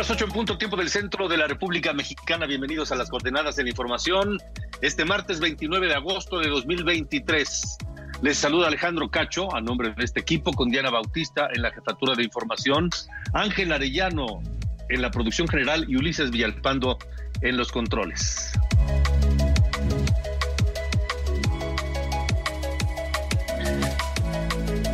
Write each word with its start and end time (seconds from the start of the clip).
Las 0.00 0.10
8 0.10 0.24
en 0.24 0.30
punto, 0.30 0.56
tiempo 0.56 0.78
del 0.78 0.88
centro 0.88 1.28
de 1.28 1.36
la 1.36 1.46
República 1.46 1.92
Mexicana. 1.92 2.46
Bienvenidos 2.46 2.90
a 2.90 2.94
las 2.94 3.10
coordenadas 3.10 3.54
de 3.56 3.64
la 3.64 3.68
información. 3.68 4.38
Este 4.80 5.04
martes 5.04 5.40
29 5.40 5.88
de 5.88 5.94
agosto 5.94 6.38
de 6.38 6.48
2023. 6.48 7.76
Les 8.22 8.38
saluda 8.38 8.68
Alejandro 8.68 9.10
Cacho 9.10 9.54
a 9.54 9.60
nombre 9.60 9.92
de 9.94 10.02
este 10.02 10.20
equipo 10.20 10.54
con 10.54 10.70
Diana 10.70 10.88
Bautista 10.88 11.50
en 11.52 11.60
la 11.60 11.70
jefatura 11.70 12.14
de 12.14 12.24
información, 12.24 12.88
Ángel 13.34 13.74
Arellano 13.74 14.40
en 14.88 15.02
la 15.02 15.10
producción 15.10 15.46
general 15.46 15.84
y 15.86 15.96
Ulises 15.96 16.30
Villalpando 16.30 16.96
en 17.42 17.58
los 17.58 17.70
controles. 17.70 18.52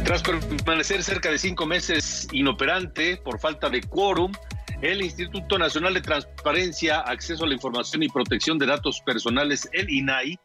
Tras 0.05 0.23
permanecer 0.23 1.05
cerca 1.05 1.31
de 1.31 1.39
cinco 1.39 1.65
meses 1.65 2.27
inoperante 2.33 3.19
por 3.19 3.39
falta 3.39 3.71
de 3.71 3.83
quórum, 3.83 4.33
el 4.83 5.03
Instituto 5.03 5.59
Nacional 5.59 5.95
de 5.95 6.01
Transparencia, 6.01 7.01
Acceso 7.01 7.45
a 7.45 7.49
la 7.49 7.55
Información 7.55 8.03
y 8.03 8.09
Protección 8.09 8.59
de 8.59 8.67
Datos 8.67 9.01
Personales, 9.01 9.69
el 9.73 9.89
INAI, 9.89 10.39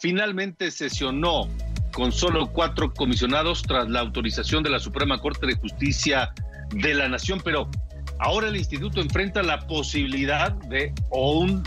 finalmente 0.00 0.70
sesionó 0.70 1.48
con 1.92 2.12
solo 2.12 2.48
cuatro 2.48 2.92
comisionados 2.92 3.62
tras 3.62 3.88
la 3.88 4.00
autorización 4.00 4.62
de 4.62 4.70
la 4.70 4.78
Suprema 4.78 5.18
Corte 5.18 5.46
de 5.46 5.54
Justicia 5.54 6.32
de 6.70 6.94
la 6.94 7.08
Nación, 7.08 7.40
pero 7.42 7.70
ahora 8.18 8.48
el 8.48 8.56
instituto 8.56 9.00
enfrenta 9.00 9.42
la 9.42 9.60
posibilidad 9.66 10.52
de 10.52 10.92
o 11.10 11.38
un 11.38 11.62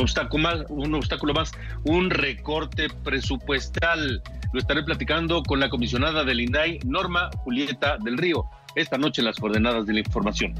obstáculo 0.00 0.42
más, 0.42 0.64
un 0.70 0.94
obstáculo 0.94 1.34
más, 1.34 1.52
un 1.84 2.08
recorte 2.08 2.88
presupuestal. 3.04 4.22
Lo 4.52 4.60
estaré 4.60 4.82
platicando 4.82 5.42
con 5.42 5.60
la 5.60 5.68
comisionada 5.68 6.24
del 6.24 6.40
INAI, 6.40 6.78
Norma 6.86 7.28
Julieta 7.38 7.98
del 7.98 8.16
Río, 8.16 8.44
esta 8.76 8.96
noche 8.96 9.20
en 9.20 9.26
las 9.26 9.36
coordenadas 9.36 9.84
de 9.84 9.92
la 9.92 9.98
información. 9.98 10.54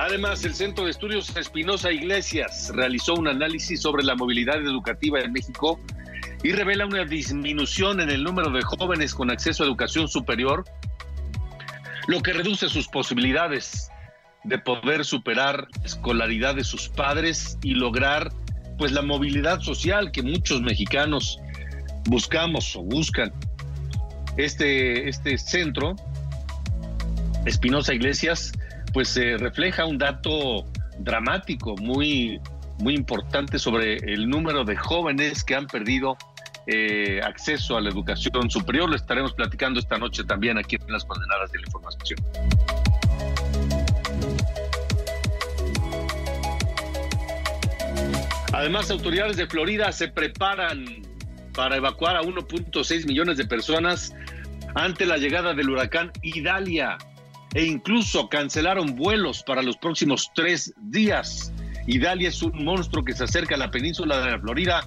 Además, 0.00 0.44
el 0.44 0.54
Centro 0.54 0.84
de 0.84 0.92
Estudios 0.92 1.36
Espinosa 1.36 1.90
Iglesias 1.90 2.70
realizó 2.72 3.14
un 3.14 3.26
análisis 3.26 3.82
sobre 3.82 4.04
la 4.04 4.14
movilidad 4.14 4.62
educativa 4.62 5.18
en 5.18 5.32
México 5.32 5.80
y 6.44 6.52
revela 6.52 6.86
una 6.86 7.04
disminución 7.04 8.00
en 8.00 8.08
el 8.08 8.22
número 8.22 8.48
de 8.52 8.62
jóvenes 8.62 9.12
con 9.12 9.28
acceso 9.28 9.64
a 9.64 9.66
educación 9.66 10.06
superior, 10.06 10.64
lo 12.06 12.22
que 12.22 12.32
reduce 12.32 12.68
sus 12.68 12.86
posibilidades 12.86 13.90
de 14.44 14.60
poder 14.60 15.04
superar 15.04 15.66
la 15.80 15.86
escolaridad 15.86 16.54
de 16.54 16.62
sus 16.62 16.88
padres 16.88 17.58
y 17.64 17.74
lograr 17.74 18.30
pues 18.78 18.92
la 18.92 19.02
movilidad 19.02 19.60
social 19.62 20.12
que 20.12 20.22
muchos 20.22 20.62
mexicanos 20.62 21.40
buscamos 22.04 22.76
o 22.76 22.82
buscan. 22.82 23.32
Este, 24.36 25.08
este 25.08 25.36
centro, 25.38 25.96
Espinosa 27.44 27.94
Iglesias, 27.94 28.52
pues 28.92 29.08
se 29.08 29.36
refleja 29.36 29.84
un 29.84 29.98
dato 29.98 30.66
dramático, 30.98 31.76
muy, 31.76 32.40
muy 32.78 32.94
importante 32.94 33.58
sobre 33.58 33.96
el 33.96 34.28
número 34.28 34.64
de 34.64 34.76
jóvenes 34.76 35.44
que 35.44 35.54
han 35.54 35.66
perdido 35.66 36.16
eh, 36.66 37.20
acceso 37.22 37.76
a 37.76 37.80
la 37.80 37.88
educación 37.88 38.50
superior. 38.50 38.88
Lo 38.88 38.96
estaremos 38.96 39.32
platicando 39.32 39.80
esta 39.80 39.98
noche 39.98 40.24
también 40.24 40.58
aquí 40.58 40.76
en 40.76 40.92
las 40.92 41.04
coordenadas 41.04 41.50
de 41.52 41.58
la 41.58 41.66
información. 41.66 42.18
Además, 48.52 48.90
autoridades 48.90 49.36
de 49.36 49.46
Florida 49.46 49.92
se 49.92 50.08
preparan 50.08 50.84
para 51.54 51.76
evacuar 51.76 52.16
a 52.16 52.22
1.6 52.22 53.06
millones 53.06 53.36
de 53.36 53.46
personas 53.46 54.14
ante 54.74 55.06
la 55.06 55.16
llegada 55.16 55.54
del 55.54 55.70
huracán 55.70 56.12
Idalia 56.22 56.98
e 57.54 57.64
incluso 57.64 58.28
cancelaron 58.28 58.94
vuelos 58.94 59.42
para 59.42 59.62
los 59.62 59.76
próximos 59.76 60.30
tres 60.34 60.72
días. 60.82 61.52
Idalia 61.86 62.28
es 62.28 62.42
un 62.42 62.64
monstruo 62.64 63.04
que 63.04 63.14
se 63.14 63.24
acerca 63.24 63.54
a 63.54 63.58
la 63.58 63.70
península 63.70 64.20
de 64.20 64.32
la 64.32 64.40
Florida, 64.40 64.86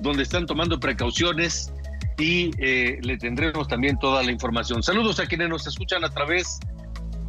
donde 0.00 0.22
están 0.22 0.46
tomando 0.46 0.78
precauciones 0.78 1.72
y 2.18 2.50
eh, 2.58 2.98
le 3.02 3.16
tendremos 3.16 3.68
también 3.68 3.98
toda 3.98 4.22
la 4.22 4.30
información. 4.30 4.82
Saludos 4.82 5.18
a 5.18 5.26
quienes 5.26 5.48
nos 5.48 5.66
escuchan 5.66 6.04
a 6.04 6.10
través 6.10 6.60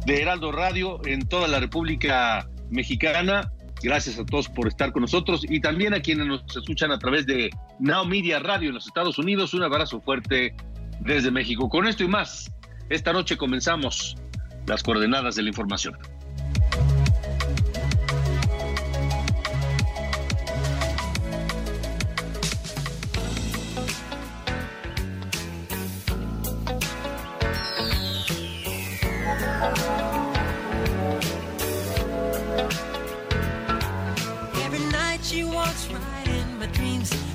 de 0.04 0.20
Heraldo 0.20 0.52
Radio 0.52 1.00
en 1.06 1.26
toda 1.26 1.48
la 1.48 1.60
República 1.60 2.48
Mexicana. 2.70 3.50
Gracias 3.82 4.18
a 4.18 4.24
todos 4.24 4.48
por 4.48 4.68
estar 4.68 4.92
con 4.92 5.02
nosotros 5.02 5.42
y 5.48 5.60
también 5.60 5.94
a 5.94 6.00
quienes 6.00 6.26
nos 6.26 6.44
escuchan 6.56 6.90
a 6.90 6.98
través 6.98 7.26
de 7.26 7.50
Now 7.80 8.04
Media 8.06 8.38
Radio 8.38 8.68
en 8.68 8.74
los 8.74 8.86
Estados 8.86 9.18
Unidos. 9.18 9.54
Un 9.54 9.62
abrazo 9.62 10.00
fuerte 10.00 10.54
desde 11.00 11.30
México. 11.30 11.68
Con 11.68 11.86
esto 11.86 12.04
y 12.04 12.08
más, 12.08 12.52
esta 12.88 13.12
noche 13.12 13.36
comenzamos 13.36 14.16
las 14.66 14.82
coordenadas 14.82 15.34
de 15.36 15.42
la 15.42 15.48
información. 15.48 15.96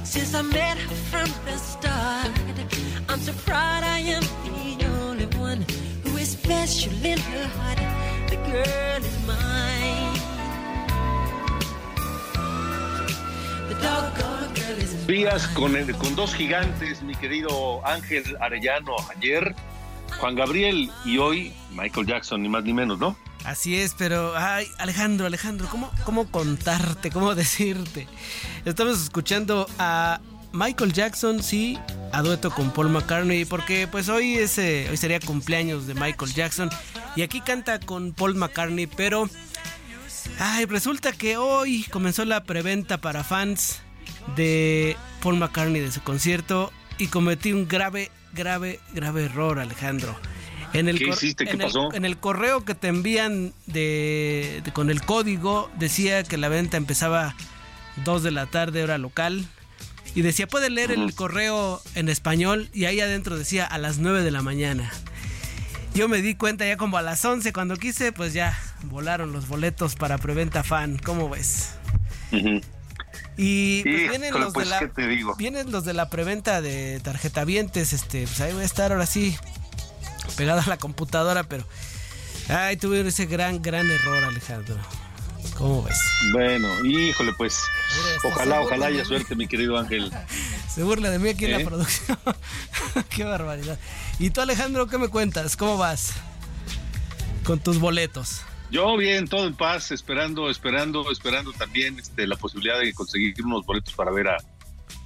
Since 0.04 0.34
I 0.34 0.42
met 0.42 0.78
her 0.78 0.96
from 1.12 1.30
the 1.46 1.56
start. 1.58 2.32
I'm 3.10 3.20
so 3.20 3.32
proud 3.46 3.84
I 3.84 4.00
am 4.00 4.24
special 6.50 6.94
in 7.06 7.20
her 7.20 7.48
heart. 7.58 7.78
The 8.30 8.38
girl 8.50 9.04
is 9.06 9.18
mine. 9.28 10.18
The 13.70 13.76
doggone 13.76 14.54
girl 14.56 14.78
is 14.80 14.94
mine. 14.96 15.06
Días 15.08 15.48
con, 15.50 15.76
el- 15.76 15.96
con 15.96 16.16
dos 16.16 16.34
gigantes, 16.34 17.04
mi 17.04 17.14
querido 17.14 17.86
Ángel 17.86 18.24
Arellano, 18.42 18.96
ayer 19.16 19.56
Juan 20.20 20.34
Gabriel 20.36 20.90
y 21.06 21.20
hoy 21.20 21.54
Michael 21.72 22.08
Jackson, 22.08 22.42
ni 22.42 22.50
más 22.50 22.64
ni 22.64 22.74
menos, 22.74 22.98
¿no? 22.98 23.16
Así 23.46 23.80
es, 23.80 23.94
pero 23.96 24.34
ay, 24.36 24.66
Alejandro, 24.80 25.28
Alejandro, 25.28 25.68
¿cómo, 25.70 25.92
¿cómo 26.04 26.32
contarte, 26.32 27.12
cómo 27.12 27.36
decirte? 27.36 28.08
Estamos 28.66 29.00
escuchando 29.04 29.68
a 29.78 30.20
Michael 30.52 30.94
Jackson, 30.94 31.44
sí, 31.44 31.78
a 32.12 32.22
dueto 32.22 32.50
con 32.52 32.72
Paul 32.72 32.90
McCartney, 32.90 33.46
porque 33.46 33.88
pues 33.88 34.10
hoy 34.10 34.36
es, 34.36 34.58
eh, 34.58 34.88
hoy 34.90 34.98
sería 34.98 35.20
cumpleaños 35.20 35.88
de 35.88 35.94
Michael 35.94 36.34
Jackson 36.34 36.70
y 37.16 37.22
aquí 37.22 37.42
canta 37.42 37.80
con 37.80 38.14
Paul 38.14 38.36
McCartney, 38.36 38.88
pero 38.88 39.30
ay, 40.40 40.66
resulta 40.66 41.12
que 41.12 41.38
hoy 41.38 41.84
comenzó 41.92 42.26
la 42.26 42.44
preventa 42.44 43.00
para 43.00 43.24
fans 43.24 43.82
de 44.36 44.98
Paul 45.22 45.38
McCartney 45.38 45.82
de 45.82 45.92
su 45.92 46.02
concierto 46.02 46.72
y 46.98 47.08
cometí 47.08 47.54
un 47.54 47.68
grave, 47.68 48.12
grave, 48.34 48.80
grave 48.94 49.26
error, 49.26 49.60
Alejandro. 49.60 50.18
En 50.74 50.88
el 50.88 51.00
¿Qué 51.00 51.10
hiciste? 51.10 51.46
¿Qué 51.46 51.52
en 51.52 51.62
el- 51.62 51.68
pasó? 51.68 51.94
en 51.94 52.06
el 52.06 52.18
correo 52.18 52.64
que 52.64 52.76
te 52.76 52.88
envían 52.90 53.54
de, 53.66 54.62
de- 54.64 54.72
con 54.72 54.90
el 54.90 55.02
código 55.02 55.70
decía 55.80 56.24
que 56.24 56.38
la 56.38 56.48
venta 56.50 56.78
empezaba 56.78 57.36
2 58.06 58.22
de 58.24 58.32
la 58.32 58.46
tarde 58.46 58.84
hora 58.84 58.98
local 59.00 59.48
y 60.16 60.22
decía, 60.22 60.48
puede 60.48 60.70
leer 60.70 60.92
el 60.92 61.14
correo 61.14 61.82
en 61.96 62.10
español 62.10 62.70
y 62.74 62.86
ahí 62.86 63.00
adentro 63.00 63.38
decía 63.38 63.66
a 63.66 63.78
las 63.78 64.00
9 64.00 64.24
de 64.24 64.32
la 64.32 64.42
mañana. 64.42 64.92
Yo 65.94 66.08
me 66.08 66.22
di 66.22 66.36
cuenta 66.36 66.66
ya 66.66 66.78
como 66.78 66.98
a 66.98 67.02
las 67.02 67.24
11 67.26 67.52
cuando 67.54 67.76
quise, 67.76 68.12
pues 68.12 68.34
ya 68.34 68.58
volaron 68.84 69.32
los 69.32 69.48
boletos 69.48 69.96
para 69.96 70.18
preventa 70.18 70.64
fan. 70.64 70.98
¿Cómo 70.98 71.30
ves? 71.30 71.72
Y 73.38 73.84
pues, 73.84 74.10
vienen, 74.10 74.34
los 74.34 74.54
pues, 74.54 74.68
de 74.68 74.72
la, 74.72 74.80
¿qué 74.80 74.88
te 74.88 75.08
digo? 75.08 75.36
vienen 75.36 75.72
los 75.72 75.86
de 75.86 75.94
la 75.94 76.10
preventa 76.10 76.62
de 76.62 77.00
tarjeta 77.00 77.46
vientes, 77.46 77.94
este, 77.94 78.24
pues 78.24 78.42
ahí 78.42 78.54
voy 78.54 78.64
a 78.64 78.66
estar 78.66 78.92
ahora 78.92 79.06
sí 79.06 79.38
pegado 80.36 80.62
a 80.62 80.66
la 80.68 80.78
computadora, 80.78 81.44
pero 81.44 81.66
ay, 82.50 82.78
tuve 82.78 83.02
ese 83.08 83.26
gran, 83.26 83.62
gran 83.62 83.90
error, 83.90 84.24
Alejandro. 84.26 84.78
¿Cómo 85.58 85.84
ves? 85.84 85.98
Bueno, 86.32 86.68
híjole, 86.86 87.34
pues 87.38 87.60
ojalá, 88.24 88.62
ojalá 88.62 88.88
haya 88.88 89.04
suerte, 89.06 89.36
mi 89.36 89.48
querido 89.48 89.78
Ángel. 89.78 90.12
Se 90.74 90.84
burla 90.84 91.10
de 91.10 91.20
mí 91.20 91.30
aquí 91.30 91.46
en 91.46 91.52
¿Eh? 91.56 91.60
la 91.64 91.66
producción. 91.70 92.18
Qué 93.10 93.24
barbaridad. 93.24 93.78
¿Y 94.20 94.30
tú, 94.30 94.42
Alejandro, 94.42 94.88
qué 94.88 94.98
me 94.98 95.08
cuentas? 95.10 95.56
¿Cómo 95.58 95.78
vas? 95.78 96.14
Con 97.44 97.60
tus 97.60 97.80
boletos. 97.80 98.42
Yo 98.72 98.96
bien, 98.98 99.28
todo 99.28 99.48
en 99.48 99.56
paz, 99.56 99.92
esperando, 99.92 100.50
esperando, 100.50 101.10
esperando 101.12 101.52
también 101.54 101.98
este, 102.00 102.28
la 102.28 102.36
posibilidad 102.36 102.80
de 102.80 102.94
conseguir 102.94 103.34
unos 103.44 103.66
boletos 103.66 103.94
para 103.96 104.12
ver 104.12 104.28
a, 104.28 104.38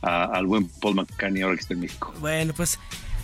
a- 0.01 0.25
al 0.25 0.45
buen 0.45 0.67
Paul 0.67 0.95
McCartney 0.95 1.41
ahora 1.43 1.55
que 1.55 1.61
está 1.61 1.73
en 1.73 1.79
México. 1.81 2.13
Bueno, 2.19 2.53
pues 2.53 2.77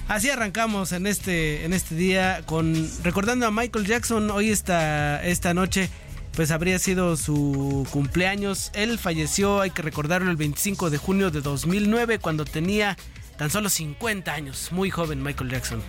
así 0.08 0.30
arrancamos 0.30 0.92
en 0.94 1.08
este, 1.08 1.66
en 1.66 1.74
este 1.74 1.96
día 1.96 2.44
con 2.46 2.90
recordando 3.04 3.46
a 3.48 3.52
Michael 3.52 3.86
Jackson. 3.86 4.32
Hoy 4.32 4.50
esta, 4.50 5.22
esta 5.26 5.54
noche, 5.54 5.90
pues 6.40 6.52
habría 6.52 6.80
sido 6.80 7.18
su 7.18 7.86
cumpleaños. 7.92 8.72
Él 8.74 8.98
falleció, 8.98 9.60
hay 9.60 9.72
que 9.72 9.82
recordarlo, 9.82 10.32
el 10.32 10.38
25 10.38 10.90
de 10.90 10.98
junio 10.98 11.32
de 11.32 11.42
2009 11.42 12.20
cuando 12.20 12.46
tenía 12.46 12.96
tan 13.38 13.50
solo 13.50 13.68
50 13.68 14.32
años. 14.34 14.70
Muy 14.72 14.90
joven 14.90 15.22
Michael 15.22 15.50
Jackson. 15.50 15.84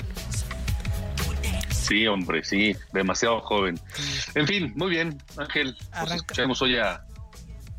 Sí, 1.71 2.05
hombre, 2.09 2.43
sí, 2.43 2.75
demasiado 2.93 3.41
joven. 3.43 3.79
En 4.35 4.45
fin, 4.49 4.73
muy 4.75 4.91
bien, 4.91 5.23
Ángel. 5.37 5.77
Pues 5.79 5.89
Arranca- 5.93 6.15
escuchemos 6.17 6.61
hoy 6.63 6.79
a, 6.79 6.95
a 6.95 7.05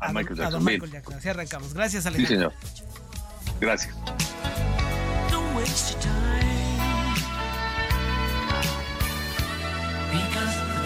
A 0.06 0.12
Michael 0.14 0.40
a 0.40 0.44
don 0.48 0.64
Jackson. 0.64 0.64
Bien. 0.64 0.80
Michael 0.80 0.92
Jackson. 0.92 1.14
Así 1.18 1.28
arrancamos. 1.28 1.74
Gracias, 1.74 2.04
Sí, 2.04 2.08
Alejandro. 2.08 2.52
señor. 2.52 2.52
Gracias. 3.60 3.94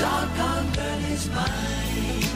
Because 0.06 0.28
the 0.28 0.36
doggone 0.36 0.72
girl 0.72 2.35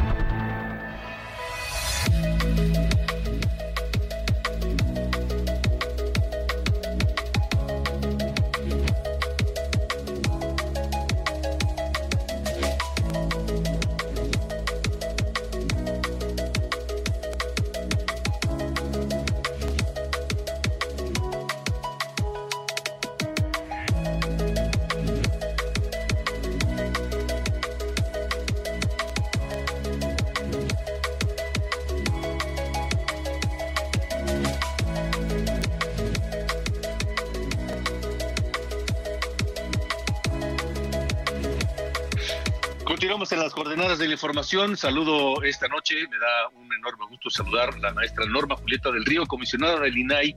Información. 44.21 44.77
Saludo 44.77 45.41
esta 45.41 45.67
noche, 45.67 45.95
me 46.07 46.19
da 46.19 46.49
un 46.53 46.71
enorme 46.71 47.07
gusto 47.09 47.31
saludar 47.31 47.73
a 47.73 47.77
la 47.79 47.91
maestra 47.91 48.23
Norma 48.27 48.55
Julieta 48.55 48.91
del 48.91 49.03
Río, 49.03 49.25
comisionada 49.25 49.79
del 49.79 49.97
INAI, 49.97 50.35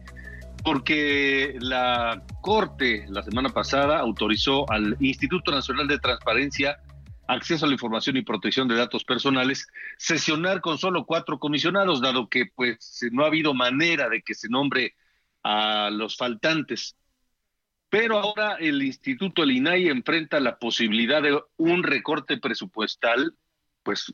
porque 0.65 1.55
la 1.61 2.23
Corte 2.41 3.05
la 3.11 3.23
semana 3.23 3.51
pasada 3.51 3.99
autorizó 3.99 4.65
al 4.71 4.97
Instituto 5.01 5.51
Nacional 5.51 5.87
de 5.87 5.99
Transparencia, 5.99 6.79
Acceso 7.29 7.67
a 7.67 7.69
la 7.69 7.75
Información 7.75 8.17
y 8.17 8.23
Protección 8.23 8.69
de 8.69 8.75
Datos 8.75 9.05
Personales 9.05 9.67
sesionar 9.99 10.63
con 10.63 10.79
solo 10.79 11.05
cuatro 11.05 11.39
comisionados, 11.39 12.01
dado 12.01 12.31
que 12.31 12.47
pues 12.55 13.01
no 13.13 13.25
ha 13.25 13.27
habido 13.27 13.53
manera 13.53 14.09
de 14.09 14.23
que 14.23 14.33
se 14.33 14.49
nombre 14.49 14.95
a 15.43 15.91
los 15.91 16.17
faltantes. 16.17 16.97
Pero 17.91 18.19
ahora 18.19 18.57
el 18.61 18.83
Instituto 18.83 19.43
el 19.43 19.51
INAI 19.51 19.89
enfrenta 19.89 20.41
la 20.41 20.59
posibilidad 20.59 21.21
de 21.21 21.39
un 21.59 21.83
recorte 21.83 22.39
presupuestal, 22.39 23.35
pues 23.85 24.13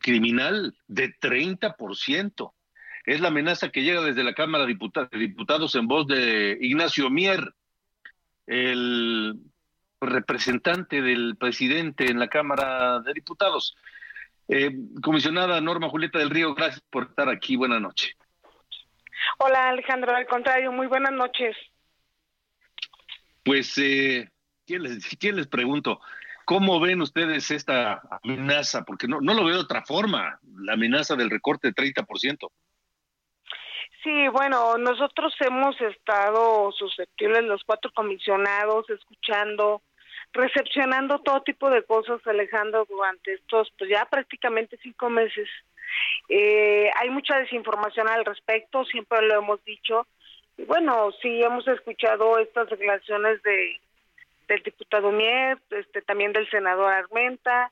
criminal, 0.00 0.74
de 0.88 1.14
30%. 1.18 2.52
Es 3.04 3.20
la 3.20 3.28
amenaza 3.28 3.70
que 3.70 3.82
llega 3.82 4.00
desde 4.00 4.24
la 4.24 4.34
Cámara 4.34 4.64
de 4.64 4.76
Diputados, 5.18 5.74
en 5.74 5.86
voz 5.86 6.06
de 6.06 6.56
Ignacio 6.60 7.10
Mier, 7.10 7.54
el 8.46 9.34
representante 10.00 11.02
del 11.02 11.36
presidente 11.36 12.10
en 12.10 12.18
la 12.18 12.28
Cámara 12.28 13.00
de 13.00 13.12
Diputados. 13.12 13.76
Eh, 14.48 14.70
comisionada 15.02 15.60
Norma 15.60 15.88
Julieta 15.88 16.18
del 16.18 16.30
Río, 16.30 16.54
gracias 16.54 16.82
por 16.90 17.04
estar 17.04 17.28
aquí. 17.28 17.56
Buenas 17.56 17.80
noches. 17.80 18.16
Hola 19.38 19.68
Alejandro, 19.68 20.14
al 20.14 20.26
contrario, 20.26 20.72
muy 20.72 20.86
buenas 20.86 21.12
noches. 21.12 21.56
Pues, 23.44 23.76
eh, 23.78 24.28
¿quién, 24.66 24.82
les, 24.82 25.06
quién 25.18 25.36
les 25.36 25.46
pregunto? 25.46 26.00
¿Cómo 26.50 26.80
ven 26.80 27.00
ustedes 27.00 27.48
esta 27.52 28.02
amenaza? 28.24 28.82
Porque 28.84 29.06
no, 29.06 29.20
no 29.20 29.34
lo 29.34 29.44
veo 29.44 29.54
de 29.54 29.60
otra 29.60 29.82
forma, 29.82 30.40
la 30.58 30.72
amenaza 30.72 31.14
del 31.14 31.30
recorte 31.30 31.68
de 31.68 31.74
30%. 31.74 32.50
Sí, 34.02 34.26
bueno, 34.32 34.76
nosotros 34.76 35.32
hemos 35.38 35.80
estado 35.80 36.72
susceptibles, 36.72 37.44
los 37.44 37.62
cuatro 37.62 37.92
comisionados, 37.94 38.90
escuchando, 38.90 39.82
recepcionando 40.32 41.20
todo 41.20 41.42
tipo 41.42 41.70
de 41.70 41.84
cosas, 41.84 42.20
Alejandro, 42.26 42.84
durante 42.90 43.34
estos, 43.34 43.72
pues 43.78 43.88
ya 43.88 44.04
prácticamente 44.06 44.76
cinco 44.82 45.08
meses. 45.08 45.48
Eh, 46.28 46.90
hay 46.96 47.10
mucha 47.10 47.38
desinformación 47.38 48.08
al 48.08 48.24
respecto, 48.24 48.84
siempre 48.86 49.22
lo 49.22 49.38
hemos 49.38 49.64
dicho. 49.64 50.08
Y 50.58 50.64
bueno, 50.64 51.12
sí 51.22 51.44
hemos 51.44 51.68
escuchado 51.68 52.40
estas 52.40 52.68
declaraciones 52.70 53.40
de 53.44 53.78
del 54.50 54.62
diputado 54.64 55.12
Mier, 55.12 55.58
este, 55.70 56.02
también 56.02 56.32
del 56.32 56.50
senador 56.50 56.92
Armenta, 56.92 57.70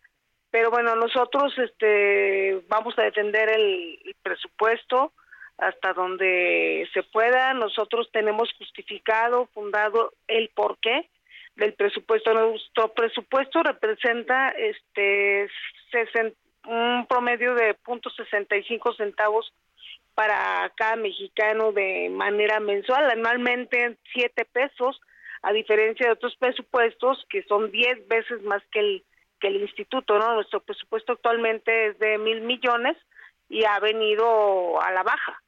pero 0.51 0.71
bueno, 0.71 0.95
nosotros 0.95 1.53
este, 1.59 2.63
vamos 2.69 2.97
a 2.99 3.03
defender 3.03 3.51
el, 3.51 3.99
presupuesto 4.23 5.13
hasta 5.59 5.93
donde 5.93 6.89
se 6.95 7.03
pueda. 7.03 7.53
Nosotros 7.53 8.09
tenemos 8.13 8.53
justificado, 8.57 9.47
fundado 9.53 10.13
el 10.29 10.49
porqué 10.51 11.09
del 11.57 11.75
presupuesto. 11.75 12.33
Nuestro 12.33 12.95
presupuesto 12.95 13.63
representa 13.63 14.51
este 14.51 15.49
un 16.67 17.07
promedio 17.07 17.55
de 17.55 17.75
punto 17.75 18.11
65 18.11 18.95
centavos 18.95 19.53
para 20.15 20.71
cada 20.77 20.97
mexicano 20.97 21.73
de 21.73 22.11
manera 22.11 22.61
mensual, 22.61 23.11
anualmente 23.11 23.97
siete 24.13 24.45
pesos, 24.45 25.01
a 25.43 25.53
diferencia 25.53 26.07
de 26.07 26.13
otros 26.13 26.37
presupuestos 26.37 27.25
que 27.31 27.43
son 27.45 27.71
10 27.71 28.09
veces 28.09 28.43
más 28.43 28.63
que 28.71 28.81
el 28.81 29.05
que 29.39 29.49
el 29.49 29.57
instituto, 29.63 30.19
¿no? 30.19 30.35
Nuestro 30.35 30.61
presupuesto 30.61 31.13
actualmente 31.13 31.89
es 31.89 31.99
de 31.99 32.19
mil 32.19 32.41
millones 32.41 32.97
y 33.49 33.65
ha 33.65 33.79
venido 33.81 34.81
a 34.81 34.91
la 34.93 35.03
baja. 35.03 35.43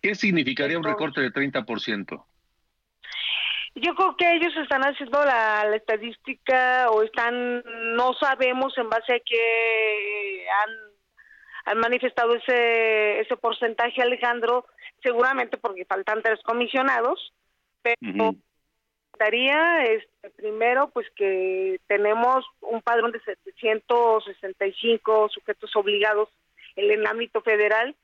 ¿Qué 0.00 0.14
significaría 0.14 0.78
un 0.78 0.84
recorte 0.84 1.20
de 1.20 1.32
30%? 1.32 2.24
Yo 3.74 3.94
creo 3.94 4.16
que 4.16 4.36
ellos 4.36 4.56
están 4.56 4.82
haciendo 4.82 5.22
la, 5.24 5.74
estadística 5.76 6.88
o 6.90 7.02
están, 7.02 7.62
no 7.96 8.14
sabemos 8.14 8.76
en 8.78 8.88
base 8.88 9.14
a 9.14 9.20
que 9.20 10.46
han, 10.48 10.70
han 11.66 11.78
manifestado 11.78 12.34
ese, 12.34 13.20
ese 13.20 13.36
porcentaje, 13.36 14.00
Alejandro, 14.00 14.64
seguramente 15.02 15.58
porque 15.58 15.84
faltan 15.84 16.22
tres 16.22 16.40
comisionados, 16.42 17.32
pero 17.82 18.34
estaría 19.12 19.84
este, 19.84 20.30
primero 20.36 20.88
pues 20.90 21.06
que 21.16 21.80
tenemos 21.88 22.44
un 22.60 22.80
padrón 22.82 23.10
de 23.10 23.18
765 23.20 25.28
sujetos 25.30 25.74
obligados 25.74 26.28
en 26.76 26.90
el 26.90 27.06
ámbito 27.06 27.40
federal. 27.42 27.96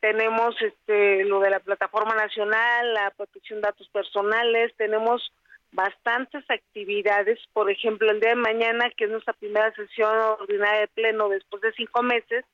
Tenemos 0.00 0.54
este 0.62 1.24
lo 1.24 1.40
de 1.40 1.50
la 1.50 1.58
plataforma 1.58 2.14
nacional, 2.14 2.94
la 2.94 3.10
protección 3.16 3.60
de 3.60 3.66
datos 3.66 3.88
personales, 3.88 4.72
tenemos 4.76 5.32
bastantes 5.72 6.48
actividades, 6.48 7.40
por 7.52 7.68
ejemplo, 7.68 8.10
el 8.10 8.20
día 8.20 8.30
de 8.30 8.36
mañana, 8.36 8.90
que 8.96 9.04
es 9.04 9.10
nuestra 9.10 9.32
primera 9.32 9.72
sesión 9.74 10.16
ordinaria 10.38 10.82
de 10.82 10.88
pleno 10.88 11.28
después 11.28 11.60
de 11.62 11.72
cinco 11.72 12.02
meses, 12.02 12.44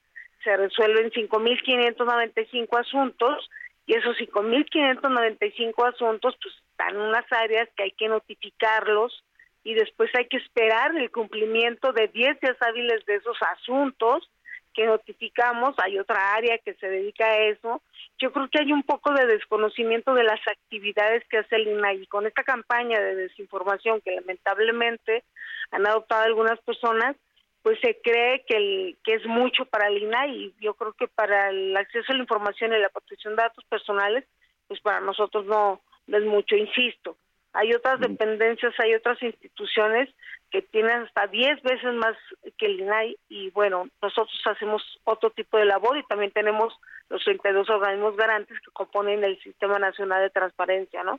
se 0.44 0.56
resuelven 0.56 1.10
5.595 1.10 2.78
asuntos 2.78 3.50
y 3.86 3.96
esos 3.96 4.16
5.595 4.16 5.92
asuntos 5.92 6.36
pues 6.40 6.54
están 6.70 6.94
en 6.94 7.00
unas 7.00 7.24
áreas 7.32 7.68
que 7.76 7.84
hay 7.84 7.90
que 7.92 8.08
notificarlos 8.08 9.24
y 9.64 9.74
después 9.74 10.10
hay 10.14 10.26
que 10.26 10.36
esperar 10.36 10.94
el 10.96 11.10
cumplimiento 11.10 11.92
de 11.92 12.08
10 12.08 12.40
días 12.40 12.56
hábiles 12.60 13.04
de 13.06 13.16
esos 13.16 13.36
asuntos 13.40 14.28
que 14.74 14.86
notificamos, 14.86 15.74
hay 15.78 15.98
otra 15.98 16.34
área 16.34 16.58
que 16.58 16.74
se 16.74 16.88
dedica 16.88 17.24
a 17.24 17.38
eso. 17.46 17.80
Yo 18.18 18.32
creo 18.32 18.48
que 18.50 18.60
hay 18.60 18.72
un 18.72 18.82
poco 18.82 19.12
de 19.12 19.26
desconocimiento 19.26 20.14
de 20.14 20.24
las 20.24 20.40
actividades 20.48 21.22
que 21.30 21.38
hace 21.38 21.56
el 21.56 21.68
INAI 21.68 22.06
con 22.08 22.26
esta 22.26 22.42
campaña 22.42 23.00
de 23.00 23.14
desinformación 23.14 24.00
que 24.00 24.16
lamentablemente 24.16 25.22
han 25.70 25.86
adoptado 25.86 26.24
algunas 26.24 26.58
personas, 26.60 27.16
pues 27.64 27.80
se 27.80 27.98
cree 28.02 28.44
que, 28.46 28.56
el, 28.56 28.98
que 29.02 29.14
es 29.14 29.24
mucho 29.24 29.64
para 29.64 29.88
el 29.88 29.96
INAI 30.02 30.30
y 30.36 30.54
yo 30.60 30.74
creo 30.74 30.92
que 30.92 31.08
para 31.08 31.48
el 31.48 31.74
acceso 31.74 32.12
a 32.12 32.14
la 32.14 32.20
información 32.20 32.74
y 32.74 32.78
la 32.78 32.90
protección 32.90 33.34
de 33.34 33.42
datos 33.42 33.64
personales, 33.64 34.26
pues 34.68 34.82
para 34.82 35.00
nosotros 35.00 35.46
no, 35.46 35.80
no 36.06 36.18
es 36.18 36.24
mucho, 36.24 36.56
insisto. 36.56 37.16
Hay 37.54 37.72
otras 37.72 38.00
dependencias, 38.00 38.78
hay 38.78 38.94
otras 38.94 39.20
instituciones 39.22 40.10
que 40.50 40.60
tienen 40.60 41.04
hasta 41.04 41.26
10 41.26 41.62
veces 41.62 41.94
más 41.94 42.14
que 42.58 42.66
el 42.66 42.80
INAI 42.80 43.16
y 43.30 43.48
bueno, 43.52 43.88
nosotros 44.02 44.38
hacemos 44.44 44.82
otro 45.04 45.30
tipo 45.30 45.56
de 45.56 45.64
labor 45.64 45.96
y 45.96 46.04
también 46.04 46.32
tenemos 46.32 46.74
los 47.08 47.24
32 47.24 47.70
organismos 47.70 48.14
garantes 48.14 48.60
que 48.60 48.72
componen 48.72 49.24
el 49.24 49.40
Sistema 49.40 49.78
Nacional 49.78 50.20
de 50.20 50.28
Transparencia, 50.28 51.02
¿no? 51.02 51.18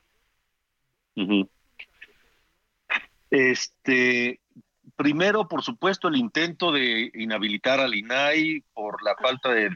Este, 3.32 4.38
primero, 4.96 5.46
por 5.46 5.62
supuesto, 5.62 6.08
el 6.08 6.16
intento 6.16 6.72
de 6.72 7.10
inhabilitar 7.14 7.80
al 7.80 7.94
INAI 7.94 8.64
por 8.72 9.02
la 9.02 9.14
falta 9.16 9.50
de, 9.50 9.70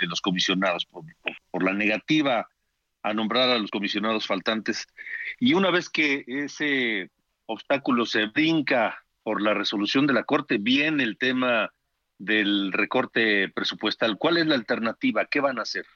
los 0.00 0.20
comisionados, 0.20 0.86
por, 0.86 1.62
la 1.62 1.72
negativa 1.72 2.48
a 3.02 3.14
nombrar 3.14 3.48
a 3.48 3.58
los 3.58 3.70
comisionados 3.70 4.26
faltantes. 4.26 4.86
Y 5.38 5.54
una 5.54 5.70
vez 5.70 5.88
que 5.88 6.24
ese 6.26 7.10
obstáculo 7.46 8.04
se 8.04 8.26
brinca 8.26 9.04
por 9.22 9.40
la 9.40 9.54
resolución 9.54 10.06
de 10.06 10.14
la 10.14 10.24
Corte, 10.24 10.58
viene 10.58 11.04
el 11.04 11.16
tema 11.16 11.72
del 12.18 12.72
recorte 12.72 13.48
presupuestal. 13.48 14.18
¿Cuál 14.18 14.36
es 14.36 14.46
la 14.46 14.56
alternativa? 14.56 15.24
¿Qué 15.26 15.40
van 15.40 15.58
a 15.58 15.62
hacer? 15.62 15.86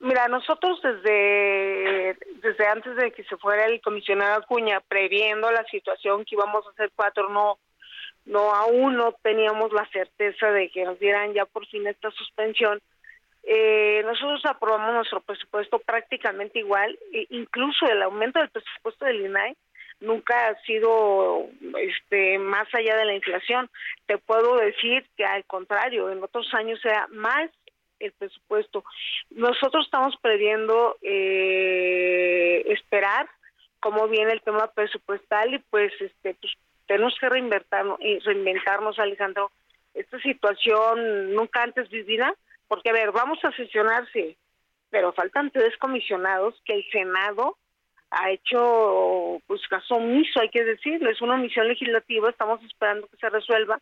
Mira, 0.00 0.28
nosotros 0.28 0.80
desde, 0.80 2.16
desde 2.42 2.66
antes 2.66 2.96
de 2.96 3.12
que 3.12 3.22
se 3.24 3.36
fuera 3.36 3.66
el 3.66 3.82
comisionado 3.82 4.40
Acuña, 4.40 4.80
previendo 4.80 5.50
la 5.52 5.62
situación 5.64 6.24
que 6.24 6.36
íbamos 6.36 6.66
a 6.66 6.70
hacer 6.70 6.90
cuatro, 6.96 7.28
no, 7.28 7.58
no 8.24 8.54
aún 8.54 8.96
no 8.96 9.12
teníamos 9.22 9.72
la 9.74 9.86
certeza 9.90 10.50
de 10.52 10.70
que 10.70 10.86
nos 10.86 10.98
dieran 10.98 11.34
ya 11.34 11.44
por 11.44 11.66
fin 11.66 11.86
esta 11.86 12.10
suspensión. 12.12 12.80
Eh, 13.42 14.02
nosotros 14.06 14.40
aprobamos 14.46 14.94
nuestro 14.94 15.20
presupuesto 15.20 15.78
prácticamente 15.78 16.60
igual, 16.60 16.98
e 17.12 17.26
incluso 17.28 17.84
el 17.86 18.02
aumento 18.02 18.38
del 18.38 18.48
presupuesto 18.48 19.04
del 19.04 19.26
INAI 19.26 19.54
nunca 20.00 20.48
ha 20.48 20.54
sido 20.62 21.46
este 21.78 22.38
más 22.38 22.66
allá 22.74 22.96
de 22.96 23.04
la 23.04 23.14
inflación. 23.14 23.68
Te 24.06 24.16
puedo 24.16 24.56
decir 24.56 25.06
que 25.14 25.26
al 25.26 25.44
contrario, 25.44 26.10
en 26.10 26.22
otros 26.22 26.52
años 26.54 26.80
sea 26.80 27.06
más 27.10 27.50
el 28.00 28.12
presupuesto. 28.12 28.84
Nosotros 29.30 29.84
estamos 29.84 30.16
previendo 30.20 30.96
eh, 31.02 32.64
esperar 32.66 33.28
cómo 33.78 34.08
viene 34.08 34.32
el 34.32 34.42
tema 34.42 34.66
presupuestal 34.72 35.54
y 35.54 35.58
pues 35.58 35.92
este 36.00 36.34
pues 36.34 36.52
tenemos 36.86 37.14
que 37.20 37.28
reinventarnos, 37.28 37.98
reinventarnos 38.24 38.98
Alejandro. 38.98 39.52
Esta 39.94 40.18
situación 40.20 41.34
nunca 41.34 41.62
antes 41.62 41.88
vivida, 41.88 42.34
porque 42.68 42.90
a 42.90 42.92
ver, 42.92 43.12
vamos 43.12 43.38
a 43.44 43.52
sesionarse, 43.52 44.36
pero 44.90 45.12
faltan 45.12 45.50
tres 45.50 45.76
comisionados 45.78 46.60
que 46.64 46.74
el 46.74 46.84
Senado 46.90 47.56
ha 48.10 48.30
hecho 48.30 49.40
pues 49.46 49.60
caso 49.68 49.96
omiso, 49.96 50.40
hay 50.40 50.48
que 50.48 50.64
decirlo, 50.64 51.10
es 51.10 51.22
una 51.22 51.34
omisión 51.34 51.68
legislativa, 51.68 52.28
estamos 52.28 52.62
esperando 52.64 53.06
que 53.06 53.16
se 53.16 53.30
resuelva, 53.30 53.80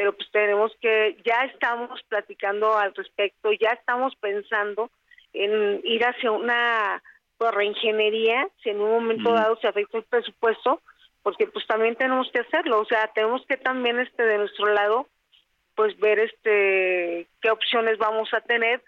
pero 0.00 0.14
pues 0.14 0.30
tenemos 0.30 0.72
que, 0.80 1.18
ya 1.26 1.44
estamos 1.44 2.02
platicando 2.04 2.74
al 2.74 2.94
respecto, 2.94 3.52
ya 3.52 3.68
estamos 3.72 4.16
pensando 4.16 4.90
en 5.34 5.82
ir 5.84 6.02
hacia 6.06 6.30
una 6.30 7.02
pues, 7.36 7.52
reingeniería, 7.52 8.48
si 8.62 8.70
en 8.70 8.80
un 8.80 8.92
momento 8.92 9.30
dado 9.30 9.58
se 9.60 9.68
afecta 9.68 9.98
el 9.98 10.04
presupuesto, 10.04 10.80
porque 11.22 11.48
pues 11.48 11.66
también 11.66 11.96
tenemos 11.96 12.30
que 12.32 12.40
hacerlo, 12.40 12.80
o 12.80 12.86
sea, 12.86 13.08
tenemos 13.08 13.44
que 13.44 13.58
también 13.58 14.00
este 14.00 14.22
de 14.22 14.38
nuestro 14.38 14.72
lado 14.72 15.06
pues 15.74 15.94
ver 15.98 16.18
este 16.18 17.26
qué 17.42 17.50
opciones 17.50 17.98
vamos 17.98 18.32
a 18.32 18.40
tener 18.40 18.82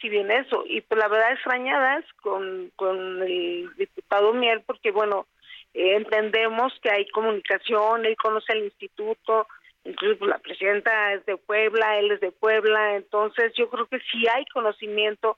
si 0.00 0.08
bien 0.08 0.30
eso. 0.30 0.64
Y 0.66 0.80
pues 0.80 0.98
la 0.98 1.08
verdad 1.08 1.32
extrañadas 1.32 2.06
con, 2.22 2.72
con 2.74 3.22
el 3.22 3.68
diputado 3.76 4.32
Miel, 4.32 4.62
porque 4.64 4.92
bueno, 4.92 5.26
eh, 5.74 5.96
entendemos 5.96 6.72
que 6.82 6.90
hay 6.90 7.06
comunicación, 7.08 8.06
él 8.06 8.16
conoce 8.16 8.54
el 8.54 8.64
instituto, 8.64 9.46
incluso 9.84 10.18
pues, 10.18 10.30
la 10.30 10.38
presidenta 10.38 11.12
es 11.12 11.24
de 11.26 11.36
Puebla, 11.36 11.98
él 11.98 12.10
es 12.10 12.20
de 12.20 12.32
Puebla, 12.32 12.96
entonces 12.96 13.52
yo 13.56 13.68
creo 13.68 13.86
que 13.86 13.98
sí 14.10 14.24
hay 14.32 14.44
conocimiento. 14.46 15.36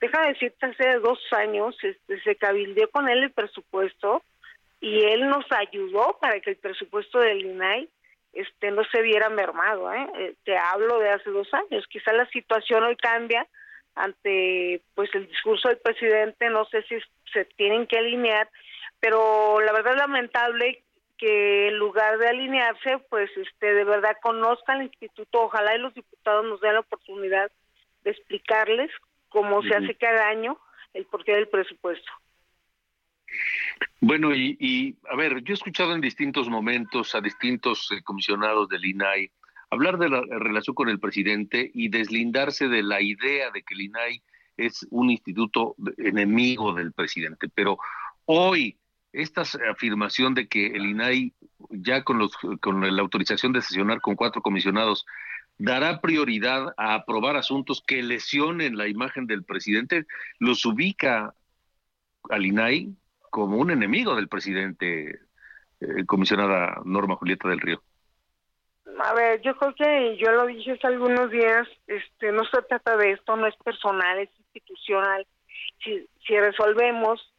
Deja 0.00 0.22
de 0.22 0.28
decirte, 0.28 0.66
hace 0.66 0.98
dos 0.98 1.18
años 1.32 1.76
este, 1.82 2.20
se 2.22 2.36
cabildeó 2.36 2.90
con 2.90 3.08
él 3.08 3.24
el 3.24 3.32
presupuesto 3.32 4.22
y 4.80 5.04
él 5.04 5.28
nos 5.28 5.44
ayudó 5.50 6.18
para 6.20 6.40
que 6.40 6.50
el 6.50 6.56
presupuesto 6.56 7.18
del 7.18 7.44
INAI 7.44 7.88
este 8.34 8.70
no 8.70 8.84
se 8.92 9.00
viera 9.00 9.30
mermado. 9.30 9.92
¿eh? 9.92 10.06
eh 10.18 10.34
te 10.44 10.56
hablo 10.56 10.98
de 10.98 11.10
hace 11.10 11.30
dos 11.30 11.48
años. 11.54 11.86
Quizá 11.88 12.12
la 12.12 12.28
situación 12.28 12.84
hoy 12.84 12.96
cambia, 12.96 13.46
ante 13.94 14.82
pues 14.94 15.08
el 15.14 15.26
discurso 15.26 15.68
del 15.68 15.78
presidente, 15.78 16.50
no 16.50 16.66
sé 16.66 16.82
si 16.82 16.96
se 17.32 17.46
tienen 17.56 17.86
que 17.86 17.98
alinear, 17.98 18.48
pero 19.00 19.60
la 19.60 19.72
verdad 19.72 19.94
es 19.94 19.98
lamentable 19.98 20.82
que 21.18 21.68
en 21.68 21.78
lugar 21.78 22.18
de 22.18 22.28
alinearse, 22.28 22.98
pues 23.08 23.30
este 23.36 23.74
de 23.74 23.84
verdad 23.84 24.16
conozcan 24.22 24.80
el 24.80 24.86
instituto, 24.86 25.42
ojalá 25.42 25.74
y 25.74 25.80
los 25.80 25.94
diputados 25.94 26.44
nos 26.44 26.60
den 26.60 26.74
la 26.74 26.80
oportunidad 26.80 27.50
de 28.04 28.10
explicarles 28.10 28.90
cómo 29.28 29.62
se 29.62 29.74
hace 29.74 29.94
cada 29.94 30.28
año 30.28 30.58
el 30.94 31.06
porqué 31.06 31.32
del 31.32 31.48
presupuesto. 31.48 32.10
Bueno, 34.00 34.34
y, 34.34 34.56
y, 34.60 34.96
a 35.10 35.16
ver, 35.16 35.42
yo 35.42 35.52
he 35.52 35.54
escuchado 35.54 35.94
en 35.94 36.00
distintos 36.00 36.48
momentos 36.48 37.14
a 37.14 37.20
distintos 37.20 37.90
eh, 37.90 38.02
comisionados 38.02 38.68
del 38.68 38.84
INAI 38.84 39.30
hablar 39.70 39.98
de 39.98 40.08
la 40.08 40.22
relación 40.22 40.74
con 40.74 40.88
el 40.88 41.00
presidente 41.00 41.70
y 41.74 41.88
deslindarse 41.88 42.68
de 42.68 42.82
la 42.82 43.00
idea 43.00 43.50
de 43.50 43.62
que 43.62 43.74
el 43.74 43.82
INAI 43.82 44.22
es 44.56 44.86
un 44.90 45.10
instituto 45.10 45.74
enemigo 45.98 46.72
del 46.72 46.92
presidente. 46.92 47.48
Pero 47.48 47.78
hoy, 48.26 48.78
esta 49.12 49.42
afirmación 49.70 50.34
de 50.34 50.48
que 50.48 50.66
el 50.66 50.86
INAI, 50.86 51.32
ya 51.70 52.04
con, 52.04 52.18
los, 52.18 52.36
con 52.60 52.80
la 52.80 53.02
autorización 53.02 53.52
de 53.52 53.62
sesionar 53.62 54.00
con 54.00 54.14
cuatro 54.14 54.42
comisionados, 54.42 55.06
dará 55.58 56.00
prioridad 56.00 56.74
a 56.76 56.94
aprobar 56.94 57.36
asuntos 57.36 57.82
que 57.86 58.02
lesionen 58.02 58.76
la 58.76 58.88
imagen 58.88 59.26
del 59.26 59.44
presidente, 59.44 60.06
los 60.38 60.64
ubica 60.66 61.34
al 62.28 62.46
INAI 62.46 62.94
como 63.30 63.56
un 63.56 63.70
enemigo 63.70 64.14
del 64.16 64.28
presidente, 64.28 65.20
eh, 65.80 66.04
comisionada 66.06 66.80
Norma 66.84 67.16
Julieta 67.16 67.48
del 67.48 67.60
Río. 67.60 67.82
A 68.98 69.12
ver, 69.14 69.40
yo 69.42 69.56
creo 69.56 69.74
que 69.74 70.16
yo 70.16 70.30
lo 70.32 70.46
dije 70.46 70.72
hace 70.72 70.86
algunos 70.86 71.30
días, 71.30 71.68
este, 71.86 72.32
no 72.32 72.44
se 72.44 72.62
trata 72.62 72.96
de 72.96 73.12
esto, 73.12 73.36
no 73.36 73.46
es 73.46 73.54
personal, 73.56 74.18
es 74.18 74.30
institucional. 74.38 75.26
Si, 75.84 76.06
si 76.26 76.38
resolvemos 76.38 77.32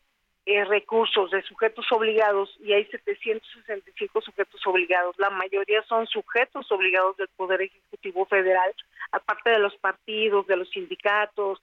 eh, 0.50 0.64
recursos 0.64 1.30
de 1.30 1.42
sujetos 1.42 1.86
obligados 1.92 2.50
y 2.62 2.72
hay 2.72 2.86
765 2.86 4.22
sujetos 4.22 4.66
obligados. 4.66 5.14
La 5.20 5.30
mayoría 5.30 5.84
son 5.84 6.08
sujetos 6.08 6.72
obligados 6.72 7.18
del 7.18 7.28
Poder 7.36 7.64
Ejecutivo 7.64 8.26
Federal, 8.28 8.74
aparte 9.12 9.50
de 9.50 9.60
los 9.60 9.76
partidos, 9.76 10.48
de 10.48 10.56
los 10.56 10.70
sindicatos, 10.70 11.60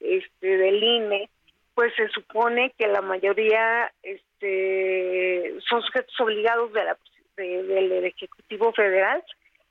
este, 0.00 0.56
del 0.56 0.82
INE, 0.82 1.28
pues 1.74 1.94
se 1.94 2.08
supone 2.08 2.72
que 2.78 2.86
la 2.86 3.02
mayoría 3.02 3.92
este, 4.02 5.54
son 5.68 5.82
sujetos 5.82 6.18
obligados 6.18 6.72
de 6.72 6.84
la, 6.84 6.96
del 7.36 8.04
Ejecutivo 8.06 8.72
Federal. 8.72 9.22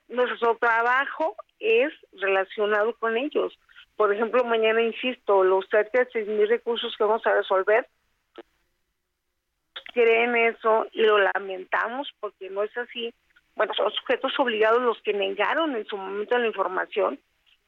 Nuestro 0.07 0.55
trabajo 0.57 1.35
es 1.59 1.91
relacionado 2.13 2.93
con 2.97 3.17
ellos. 3.17 3.57
Por 3.95 4.13
ejemplo, 4.13 4.43
mañana, 4.43 4.83
insisto, 4.83 5.43
los 5.43 5.65
cerca 5.67 6.07
de 6.13 6.25
mil 6.25 6.47
recursos 6.47 6.95
que 6.95 7.03
vamos 7.03 7.25
a 7.25 7.33
resolver 7.33 7.87
creen 9.93 10.35
eso 10.35 10.87
y 10.91 11.01
lo 11.01 11.17
lamentamos 11.17 12.11
porque 12.19 12.49
no 12.49 12.63
es 12.63 12.75
así. 12.77 13.13
Bueno, 13.55 13.73
son 13.73 13.91
sujetos 13.91 14.33
obligados 14.39 14.81
los 14.81 15.01
que 15.01 15.13
negaron 15.13 15.75
en 15.75 15.85
su 15.85 15.97
momento 15.97 16.37
la 16.37 16.47
información. 16.47 17.19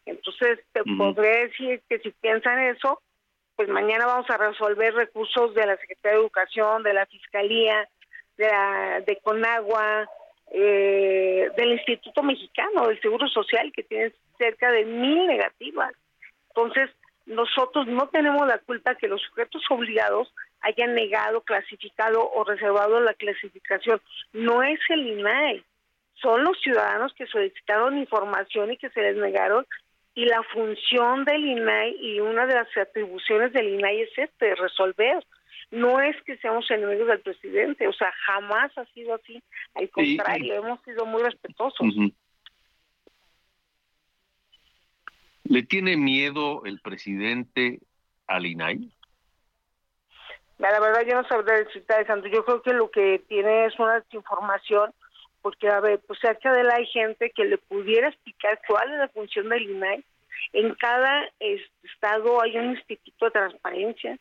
Entonces, 0.06 0.60
te 0.72 0.84
podré 0.98 1.48
decir 1.48 1.82
que 1.88 2.00
si 2.00 2.12
piensan 2.12 2.60
eso, 2.60 3.02
pues 3.56 3.70
mañana 3.70 4.06
vamos 4.06 4.30
a 4.30 4.38
resolver 4.38 4.94
recursos 4.94 5.54
de 5.54 5.66
la 5.66 5.78
Secretaría 5.78 6.18
de 6.18 6.24
Educación, 6.24 6.84
de 6.84 6.94
la 6.94 7.06
Fiscalía, 7.06 7.88
de, 8.38 8.48
la, 8.48 9.02
de 9.06 9.18
Conagua, 9.24 10.10
eh, 10.52 11.50
del 11.56 11.74
Instituto 11.74 12.24
Mexicano 12.24 12.88
del 12.88 13.00
Seguro 13.02 13.28
Social, 13.28 13.72
que 13.74 13.84
tiene 13.84 14.14
cerca 14.38 14.72
de 14.72 14.86
mil 14.86 15.28
negativas. 15.28 15.94
Entonces, 16.50 16.90
nosotros 17.26 17.88
no 17.88 18.08
tenemos 18.10 18.48
la 18.48 18.58
culpa 18.60 18.96
que 18.96 19.08
los 19.08 19.22
sujetos 19.22 19.64
obligados 19.70 20.34
hayan 20.64 20.96
negado, 20.96 21.42
clasificado 21.42 22.30
o 22.32 22.44
reservado 22.44 23.00
la 23.00 23.14
clasificación. 23.14 24.02
No 24.32 24.64
es 24.64 24.80
el 24.90 25.06
INAE, 25.08 25.64
son 26.24 26.44
los 26.44 26.60
ciudadanos 26.62 27.14
que 27.14 27.28
solicitaron 27.28 27.98
información 27.98 28.72
y 28.72 28.78
que 28.78 28.90
se 28.90 29.02
les 29.02 29.18
negaron. 29.18 29.66
Y 30.16 30.26
la 30.26 30.44
función 30.44 31.26
del 31.26 31.44
INAI 31.44 31.98
y 32.00 32.20
una 32.20 32.46
de 32.46 32.56
las 32.56 32.78
atribuciones 32.78 33.52
del 33.52 33.70
INAI 33.70 34.02
es 34.02 34.18
este, 34.18 34.56
resolver. 34.56 35.26
No 35.72 36.00
es 36.00 36.16
que 36.24 36.38
seamos 36.38 36.70
enemigos 36.70 37.08
del 37.08 37.22
presidente, 37.22 37.88
o 37.88 37.94
sea, 37.94 38.12
jamás 38.26 38.78
ha 38.78 38.86
sido 38.94 39.16
así. 39.16 39.42
Al 39.74 39.90
contrario, 39.90 40.54
hemos 40.54 40.82
sido 40.84 41.06
muy 41.06 41.24
respetuosos. 41.24 41.88
¿Le 45.46 45.64
tiene 45.64 45.98
miedo 45.98 46.64
el 46.66 46.80
presidente 46.80 47.80
al 48.28 48.46
INAI? 48.46 48.92
La 50.60 50.80
verdad 50.80 51.04
yo 51.06 51.22
no 51.22 51.28
sabría 51.28 51.56
decirte, 51.56 51.94
Alejandro. 51.94 52.30
Yo 52.30 52.46
creo 52.46 52.62
que 52.62 52.74
lo 52.74 52.90
que 52.92 53.20
tiene 53.28 53.66
es 53.66 53.78
una 53.80 54.04
información, 54.12 54.94
porque, 55.42 55.68
a 55.68 55.80
ver, 55.80 56.00
pues 56.08 56.20
cerca 56.20 56.54
de 56.54 56.64
la 56.64 56.76
hay 56.76 56.86
gente 56.88 57.32
que 57.32 57.46
le 57.46 57.58
pudiera 57.58 58.10
explicar 58.10 58.60
cuál 58.68 58.92
es 58.92 59.00
la 59.00 59.08
función 59.10 59.50
del 59.50 59.70
INAI. 59.70 60.04
En 60.54 60.74
cada 60.76 61.30
estado 61.40 62.42
hay 62.42 62.58
un 62.58 62.72
instituto 62.72 63.26
de 63.26 63.32
transparencia. 63.32 64.18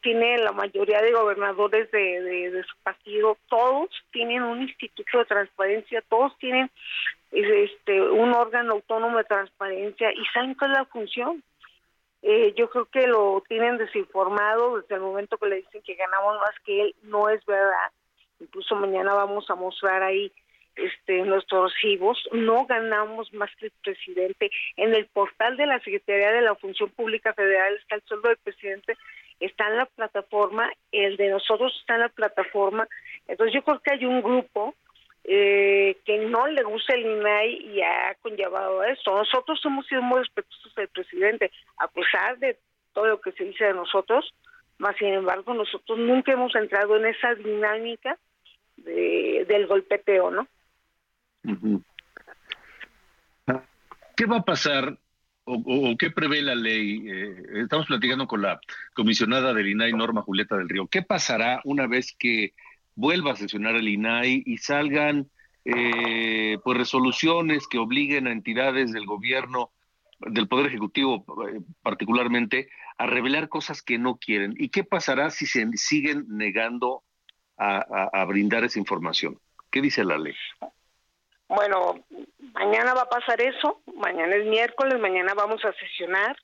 Tiene 0.00 0.38
la 0.38 0.52
mayoría 0.52 1.00
de 1.00 1.12
gobernadores 1.12 1.90
de, 1.90 2.20
de 2.50 2.62
su 2.64 2.76
partido, 2.82 3.38
todos 3.48 3.88
tienen 4.12 4.42
un 4.42 4.62
instituto 4.62 5.18
de 5.18 5.24
transparencia, 5.24 6.02
todos 6.08 6.36
tienen 6.38 6.70
este 7.32 8.00
un 8.00 8.32
órgano 8.32 8.74
autónomo 8.74 9.18
de 9.18 9.24
transparencia 9.24 10.12
y 10.12 10.24
saben 10.32 10.54
cuál 10.54 10.72
es 10.72 10.78
la 10.78 10.84
función 10.84 11.42
eh, 12.26 12.54
yo 12.56 12.70
creo 12.70 12.86
que 12.86 13.06
lo 13.06 13.42
tienen 13.46 13.76
desinformado 13.76 14.80
desde 14.80 14.94
el 14.94 15.02
momento 15.02 15.36
que 15.36 15.46
le 15.46 15.56
dicen 15.56 15.82
que 15.82 15.94
ganamos 15.94 16.38
más 16.38 16.54
que 16.64 16.80
él, 16.80 16.94
no 17.02 17.28
es 17.28 17.44
verdad. 17.44 17.90
Incluso 18.40 18.74
mañana 18.76 19.12
vamos 19.12 19.48
a 19.50 19.54
mostrar 19.54 20.02
ahí 20.02 20.32
este 20.74 21.22
nuestros 21.22 21.74
recibos, 21.74 22.18
no 22.32 22.64
ganamos 22.64 23.30
más 23.34 23.50
que 23.56 23.66
el 23.66 23.72
presidente. 23.82 24.50
En 24.78 24.94
el 24.94 25.04
portal 25.08 25.58
de 25.58 25.66
la 25.66 25.78
Secretaría 25.80 26.32
de 26.32 26.40
la 26.40 26.54
Función 26.54 26.88
Pública 26.88 27.34
Federal 27.34 27.76
está 27.76 27.96
el 27.96 28.02
sueldo 28.06 28.30
del 28.30 28.38
presidente, 28.38 28.96
está 29.38 29.68
en 29.68 29.76
la 29.76 29.86
plataforma, 29.86 30.72
el 30.92 31.18
de 31.18 31.28
nosotros 31.28 31.76
está 31.78 31.96
en 31.96 32.00
la 32.00 32.08
plataforma. 32.08 32.88
Entonces 33.28 33.54
yo 33.54 33.62
creo 33.62 33.80
que 33.80 33.92
hay 33.92 34.06
un 34.06 34.22
grupo 34.22 34.74
eh, 35.26 35.96
que 36.04 36.18
no 36.26 36.46
le 36.46 36.62
gusta 36.62 36.94
el 36.94 37.06
INAI 37.06 37.72
y 37.72 37.80
ha 37.80 38.14
conllevado 38.20 38.84
esto. 38.84 39.16
Nosotros 39.16 39.58
hemos 39.64 39.86
sido 39.86 40.02
muy 40.02 40.18
respetuosos 40.18 40.74
del 40.74 40.88
presidente, 40.88 41.50
a 41.78 41.88
pesar 41.88 42.38
de 42.38 42.58
todo 42.92 43.06
lo 43.06 43.20
que 43.20 43.32
se 43.32 43.44
dice 43.44 43.64
de 43.64 43.74
nosotros, 43.74 44.34
más 44.78 44.96
sin 44.96 45.08
embargo 45.08 45.54
nosotros 45.54 45.98
nunca 45.98 46.32
hemos 46.32 46.54
entrado 46.54 46.96
en 46.96 47.06
esa 47.06 47.34
dinámica 47.34 48.18
de, 48.76 49.46
del 49.48 49.66
golpeteo, 49.66 50.30
¿no? 50.30 50.46
¿Qué 54.16 54.26
va 54.26 54.38
a 54.38 54.44
pasar 54.44 54.98
o, 55.44 55.96
qué 55.98 56.10
prevé 56.10 56.42
la 56.42 56.54
ley? 56.54 57.02
Eh, 57.08 57.42
estamos 57.62 57.86
platicando 57.86 58.26
con 58.26 58.42
la 58.42 58.60
comisionada 58.94 59.52
del 59.54 59.68
INAI, 59.68 59.92
Norma 59.92 60.22
Julieta 60.22 60.56
del 60.56 60.68
Río. 60.68 60.86
¿Qué 60.86 61.02
pasará 61.02 61.60
una 61.64 61.86
vez 61.86 62.14
que 62.18 62.52
vuelva 62.94 63.32
a 63.32 63.36
sesionar 63.36 63.74
el 63.76 63.88
INAI 63.88 64.42
y 64.46 64.58
salgan 64.58 65.30
eh, 65.64 66.58
pues 66.62 66.76
resoluciones 66.76 67.66
que 67.66 67.78
obliguen 67.78 68.26
a 68.26 68.32
entidades 68.32 68.92
del 68.92 69.06
gobierno, 69.06 69.72
del 70.20 70.46
Poder 70.46 70.66
Ejecutivo 70.66 71.24
eh, 71.48 71.60
particularmente, 71.82 72.68
a 72.98 73.06
revelar 73.06 73.48
cosas 73.48 73.82
que 73.82 73.98
no 73.98 74.16
quieren. 74.16 74.54
¿Y 74.58 74.68
qué 74.68 74.84
pasará 74.84 75.30
si 75.30 75.46
se 75.46 75.66
siguen 75.74 76.26
negando 76.28 77.02
a, 77.56 78.24
brindar 78.26 78.64
esa 78.64 78.78
información? 78.78 79.38
¿Qué 79.70 79.80
dice 79.80 80.04
la 80.04 80.18
ley? 80.18 80.34
Bueno, 81.48 82.04
mañana 82.52 82.94
va 82.94 83.02
a 83.02 83.08
pasar 83.08 83.40
eso, 83.40 83.82
mañana 83.96 84.34
es 84.36 84.46
miércoles, 84.46 85.00
mañana 85.00 85.34
vamos 85.34 85.64
a 85.64 85.72
sesionar, 85.74 86.36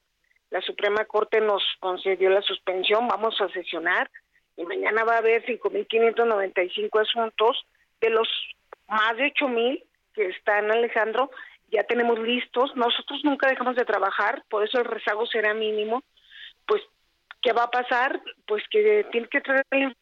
la 0.50 0.60
Suprema 0.62 1.04
Corte 1.04 1.40
nos 1.40 1.62
concedió 1.78 2.30
la 2.30 2.42
suspensión, 2.42 3.06
vamos 3.08 3.40
a 3.40 3.48
sesionar, 3.48 4.10
y 4.60 4.66
mañana 4.66 5.04
va 5.04 5.14
a 5.14 5.18
haber 5.18 5.44
5.595 5.46 7.00
asuntos. 7.00 7.64
De 8.00 8.10
los 8.10 8.28
más 8.88 9.16
de 9.16 9.32
8.000 9.32 9.82
que 10.14 10.26
están, 10.26 10.70
Alejandro, 10.70 11.30
ya 11.70 11.82
tenemos 11.84 12.18
listos. 12.18 12.74
Nosotros 12.76 13.20
nunca 13.24 13.48
dejamos 13.48 13.76
de 13.76 13.84
trabajar, 13.84 14.42
por 14.48 14.64
eso 14.64 14.78
el 14.78 14.84
rezago 14.84 15.26
será 15.26 15.54
mínimo. 15.54 16.02
Pues, 16.66 16.82
¿qué 17.42 17.52
va 17.52 17.64
a 17.64 17.70
pasar? 17.70 18.20
Pues 18.46 18.62
que 18.70 19.06
tiene 19.10 19.28
que 19.28 19.40
traer 19.40 19.96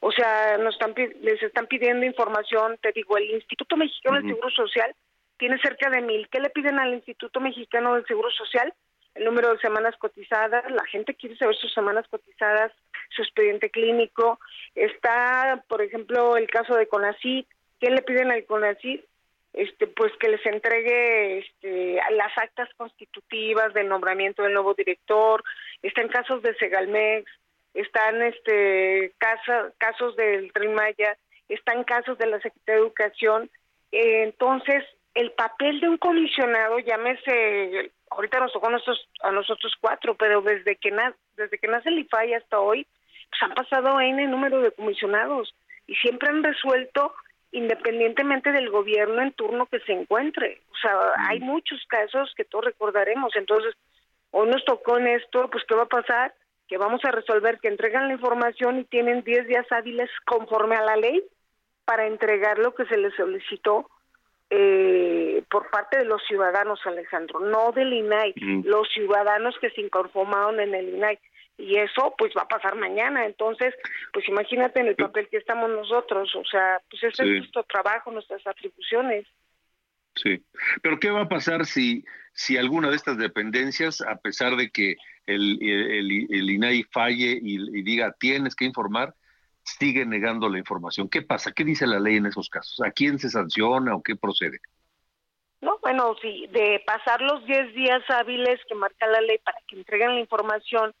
o 0.00 0.10
sea, 0.12 0.56
nos 0.56 0.74
están, 0.74 0.94
les 1.20 1.42
están 1.42 1.66
pidiendo 1.66 2.06
información, 2.06 2.78
te 2.80 2.90
digo, 2.92 3.18
el 3.18 3.30
Instituto 3.30 3.76
Mexicano 3.76 4.16
del 4.16 4.28
Seguro 4.28 4.50
Social 4.50 4.94
tiene 5.38 5.58
cerca 5.58 5.90
de 5.90 6.00
mil. 6.00 6.26
¿Qué 6.30 6.40
le 6.40 6.48
piden 6.48 6.78
al 6.78 6.94
Instituto 6.94 7.38
Mexicano 7.38 7.94
del 7.94 8.06
Seguro 8.06 8.30
Social? 8.30 8.72
El 9.14 9.24
número 9.24 9.52
de 9.52 9.58
semanas 9.58 9.96
cotizadas, 9.96 10.70
la 10.70 10.84
gente 10.86 11.14
quiere 11.14 11.36
saber 11.36 11.56
sus 11.56 11.72
semanas 11.72 12.06
cotizadas, 12.08 12.72
su 13.10 13.22
expediente 13.22 13.70
clínico. 13.70 14.38
Está, 14.74 15.64
por 15.68 15.82
ejemplo, 15.82 16.36
el 16.36 16.48
caso 16.48 16.74
de 16.76 16.86
CONACYT. 16.86 17.46
¿Qué 17.80 17.90
le 17.90 18.02
piden 18.02 18.30
al 18.30 18.44
CONACYT? 18.44 19.04
Este, 19.52 19.88
pues 19.88 20.12
que 20.20 20.28
les 20.28 20.46
entregue 20.46 21.38
este, 21.38 22.00
las 22.12 22.36
actas 22.38 22.68
constitutivas 22.76 23.74
del 23.74 23.88
nombramiento 23.88 24.42
del 24.42 24.52
nuevo 24.52 24.74
director. 24.74 25.42
Están 25.82 26.08
casos 26.08 26.40
de 26.42 26.54
Segalmex, 26.54 27.28
están 27.74 28.22
este, 28.22 29.12
casos 29.18 30.16
del 30.16 30.52
Tren 30.52 30.76
están 31.48 31.82
casos 31.82 32.16
de 32.18 32.26
la 32.26 32.40
Secretaría 32.40 32.80
de 32.80 32.86
Educación. 32.86 33.50
entonces, 33.90 34.84
el 35.14 35.32
papel 35.32 35.80
de 35.80 35.88
un 35.88 35.98
comisionado, 35.98 36.78
llámese, 36.78 37.90
ahorita 38.10 38.40
nos 38.40 38.52
tocó 38.52 38.68
a 38.68 38.72
nosotros, 38.72 39.08
a 39.22 39.30
nosotros 39.30 39.72
cuatro, 39.80 40.14
pero 40.16 40.42
desde 40.42 40.76
que, 40.76 40.94
desde 41.36 41.58
que 41.58 41.68
nace 41.68 41.88
el 41.88 42.00
IFAI 42.00 42.34
hasta 42.34 42.60
hoy, 42.60 42.86
pues 43.30 43.42
han 43.42 43.54
pasado 43.54 44.00
N 44.00 44.26
número 44.26 44.60
de 44.60 44.72
comisionados 44.72 45.54
y 45.86 45.94
siempre 45.96 46.28
han 46.28 46.42
resuelto 46.42 47.14
independientemente 47.52 48.52
del 48.52 48.70
gobierno 48.70 49.22
en 49.22 49.32
turno 49.32 49.66
que 49.66 49.80
se 49.80 49.92
encuentre. 49.92 50.60
O 50.70 50.76
sea, 50.76 50.96
hay 51.28 51.40
muchos 51.40 51.84
casos 51.88 52.32
que 52.36 52.44
todos 52.44 52.64
recordaremos. 52.64 53.34
Entonces, 53.34 53.74
hoy 54.30 54.48
nos 54.48 54.64
tocó 54.64 54.98
en 54.98 55.08
esto, 55.08 55.48
pues 55.50 55.64
¿qué 55.66 55.74
va 55.74 55.82
a 55.82 55.86
pasar? 55.86 56.32
Que 56.68 56.78
vamos 56.78 57.04
a 57.04 57.10
resolver 57.10 57.58
que 57.58 57.68
entregan 57.68 58.06
la 58.06 58.14
información 58.14 58.78
y 58.78 58.84
tienen 58.84 59.22
10 59.24 59.48
días 59.48 59.66
hábiles 59.70 60.10
conforme 60.26 60.76
a 60.76 60.82
la 60.82 60.96
ley 60.96 61.22
para 61.84 62.06
entregar 62.06 62.58
lo 62.58 62.74
que 62.74 62.84
se 62.86 62.96
les 62.96 63.14
solicitó 63.16 63.90
eh, 64.50 65.44
por 65.48 65.70
parte 65.70 65.98
de 65.98 66.04
los 66.04 66.22
ciudadanos, 66.26 66.80
Alejandro, 66.84 67.38
no 67.40 67.70
del 67.72 67.92
INAI, 67.92 68.34
los 68.64 68.88
ciudadanos 68.88 69.56
que 69.60 69.70
se 69.70 69.80
inconformaron 69.80 70.58
en 70.60 70.74
el 70.74 70.88
INAI. 70.88 71.18
Y 71.56 71.76
eso 71.76 72.14
pues 72.18 72.32
va 72.36 72.42
a 72.42 72.48
pasar 72.48 72.74
mañana. 72.74 73.26
Entonces, 73.26 73.74
pues 74.12 74.26
imagínate 74.28 74.80
en 74.80 74.88
el 74.88 74.96
papel 74.96 75.28
que 75.28 75.36
estamos 75.36 75.70
nosotros, 75.70 76.34
o 76.34 76.44
sea, 76.44 76.80
pues 76.90 77.02
ese 77.04 77.22
es 77.22 77.28
nuestro 77.28 77.62
trabajo, 77.64 78.10
nuestras 78.10 78.44
atribuciones. 78.46 79.26
Sí, 80.16 80.42
pero 80.82 80.98
¿qué 80.98 81.10
va 81.10 81.22
a 81.22 81.28
pasar 81.28 81.64
si, 81.64 82.04
si 82.32 82.56
alguna 82.56 82.90
de 82.90 82.96
estas 82.96 83.18
dependencias, 83.18 84.00
a 84.00 84.16
pesar 84.16 84.56
de 84.56 84.70
que 84.70 84.96
el, 85.26 85.58
el, 85.62 86.50
INAI 86.50 86.82
falle 86.90 87.38
y, 87.40 87.78
y, 87.78 87.82
diga 87.82 88.12
tienes 88.18 88.56
que 88.56 88.64
informar, 88.64 89.14
sigue 89.62 90.04
negando 90.06 90.48
la 90.48 90.58
información? 90.58 91.08
¿Qué 91.08 91.22
pasa? 91.22 91.52
¿Qué 91.52 91.64
dice 91.64 91.86
la 91.86 92.00
ley 92.00 92.16
en 92.16 92.26
esos 92.26 92.48
casos? 92.48 92.80
¿A 92.82 92.90
quién 92.90 93.18
se 93.18 93.30
sanciona 93.30 93.94
o 93.94 94.02
qué 94.02 94.16
procede? 94.16 94.58
No, 95.60 95.78
bueno, 95.82 96.16
sí, 96.22 96.46
de 96.52 96.82
pasar 96.86 97.20
los 97.20 97.44
10 97.44 97.74
días 97.74 98.02
hábiles 98.08 98.60
que 98.66 98.74
marca 98.74 99.06
la 99.06 99.20
ley 99.20 99.38
para 99.38 99.58
que 99.68 99.76
entreguen 99.76 100.14
la 100.14 100.20
información 100.20 100.94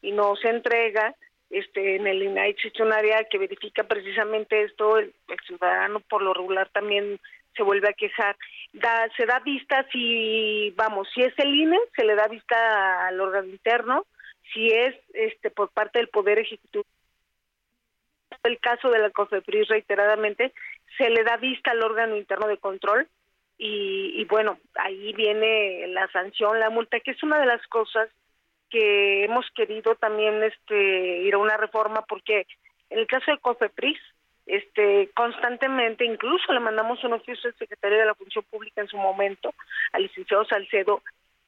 y 0.00 0.12
no 0.12 0.36
se 0.36 0.48
entrega, 0.48 1.14
este, 1.50 1.96
en 1.96 2.06
el 2.06 2.22
INAI 2.22 2.50
existe 2.50 2.82
un 2.82 2.92
área 2.92 3.24
que 3.24 3.38
verifica 3.38 3.84
precisamente 3.84 4.64
esto, 4.64 4.98
el, 4.98 5.14
ciudadano 5.46 6.00
por 6.00 6.22
lo 6.22 6.34
regular 6.34 6.68
también 6.70 7.20
se 7.54 7.62
vuelve 7.62 7.88
a 7.88 7.92
quejar. 7.92 8.36
Da, 8.72 9.08
se 9.16 9.26
da 9.26 9.38
vista 9.40 9.86
si, 9.92 10.70
vamos, 10.76 11.08
si 11.14 11.22
es 11.22 11.32
el 11.38 11.54
INE, 11.54 11.78
se 11.94 12.04
le 12.04 12.14
da 12.14 12.26
vista 12.26 13.06
al 13.06 13.20
órgano 13.20 13.48
interno, 13.48 14.06
si 14.52 14.68
es 14.68 14.94
este 15.14 15.50
por 15.50 15.70
parte 15.70 15.98
del 15.98 16.08
Poder 16.08 16.38
Ejecutivo. 16.38 16.84
El 18.46 18.58
caso 18.58 18.90
de 18.90 18.98
la 18.98 19.10
COFEPRIS 19.10 19.68
reiteradamente, 19.68 20.52
se 20.96 21.10
le 21.10 21.24
da 21.24 21.36
vista 21.36 21.72
al 21.72 21.82
órgano 21.82 22.16
interno 22.16 22.46
de 22.46 22.58
control 22.58 23.08
y, 23.58 24.12
y 24.20 24.24
bueno, 24.24 24.58
ahí 24.74 25.12
viene 25.12 25.86
la 25.88 26.08
sanción, 26.08 26.60
la 26.60 26.70
multa, 26.70 27.00
que 27.00 27.12
es 27.12 27.22
una 27.22 27.38
de 27.38 27.46
las 27.46 27.66
cosas 27.68 28.08
que 28.70 29.24
hemos 29.24 29.46
querido 29.54 29.94
también 29.94 30.42
este 30.42 31.18
ir 31.18 31.34
a 31.34 31.38
una 31.38 31.56
reforma 31.56 32.02
porque 32.08 32.46
en 32.90 32.98
el 32.98 33.06
caso 33.06 33.30
de 33.30 33.38
COFEPRIS 33.38 33.98
este 34.46 35.10
constantemente 35.14 36.04
incluso 36.04 36.52
le 36.52 36.60
mandamos 36.60 37.02
un 37.04 37.14
oficio 37.14 37.50
al 37.50 37.58
secretario 37.58 37.98
de 37.98 38.06
la 38.06 38.14
Función 38.14 38.44
Pública 38.44 38.80
en 38.80 38.88
su 38.88 38.96
momento 38.96 39.52
al 39.92 40.02
licenciado 40.02 40.44
Salcedo 40.44 41.02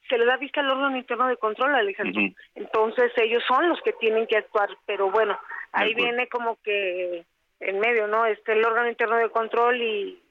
se 0.09 0.17
le 0.17 0.25
da 0.25 0.37
vista 0.37 0.59
al 0.61 0.69
órgano 0.69 0.97
interno 0.97 1.27
de 1.27 1.37
control 1.37 1.75
Alejandro 1.75 2.21
entonces 2.55 3.11
ellos 3.17 3.43
son 3.47 3.69
los 3.69 3.81
que 3.81 3.93
tienen 3.93 4.27
que 4.27 4.37
actuar 4.37 4.69
pero 4.85 5.09
bueno 5.11 5.39
ahí 5.71 5.93
viene 5.93 6.27
como 6.27 6.57
que 6.61 7.25
en 7.59 7.79
medio 7.79 8.07
no 8.07 8.25
este 8.25 8.53
el 8.53 8.65
órgano 8.65 8.89
interno 8.89 9.15
de 9.17 9.29
control 9.29 9.81
y 9.81 10.21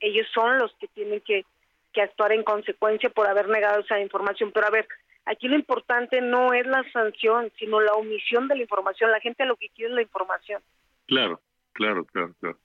ellos 0.00 0.26
son 0.32 0.58
los 0.58 0.72
que 0.76 0.88
tienen 0.88 1.20
que 1.20 1.44
que 1.92 2.02
actuar 2.02 2.32
en 2.32 2.42
consecuencia 2.42 3.08
por 3.10 3.26
haber 3.26 3.48
negado 3.48 3.80
esa 3.80 4.00
información 4.00 4.50
pero 4.52 4.66
a 4.66 4.70
ver 4.70 4.88
Aquí 5.26 5.48
lo 5.48 5.56
importante 5.56 6.20
no 6.20 6.52
es 6.52 6.66
la 6.66 6.84
sanción, 6.92 7.50
sino 7.58 7.80
la 7.80 7.94
omisión 7.94 8.46
de 8.46 8.56
la 8.56 8.62
información. 8.62 9.10
La 9.10 9.20
gente 9.20 9.46
lo 9.46 9.56
que 9.56 9.70
quiere 9.70 9.90
es 9.90 9.96
la 9.96 10.02
información. 10.02 10.62
Claro, 11.06 11.40
claro, 11.72 12.04
claro, 12.04 12.34
claro. 12.40 12.58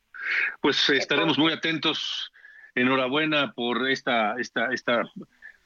Pues 0.62 0.89
estaremos 0.89 1.38
muy 1.38 1.53
atentos. 1.53 2.32
Enhorabuena 2.75 3.53
por 3.53 3.89
esta, 3.89 4.36
esta, 4.38 4.73
esta 4.73 5.03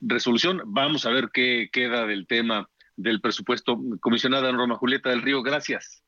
resolución. 0.05 0.61
Vamos 0.65 1.05
a 1.05 1.09
ver 1.09 1.29
qué 1.33 1.69
queda 1.71 2.05
del 2.05 2.27
tema 2.27 2.69
del 2.95 3.21
presupuesto. 3.21 3.79
Comisionada 4.01 4.51
Norma 4.51 4.75
Julieta 4.75 5.09
del 5.09 5.21
Río, 5.21 5.41
gracias. 5.41 6.03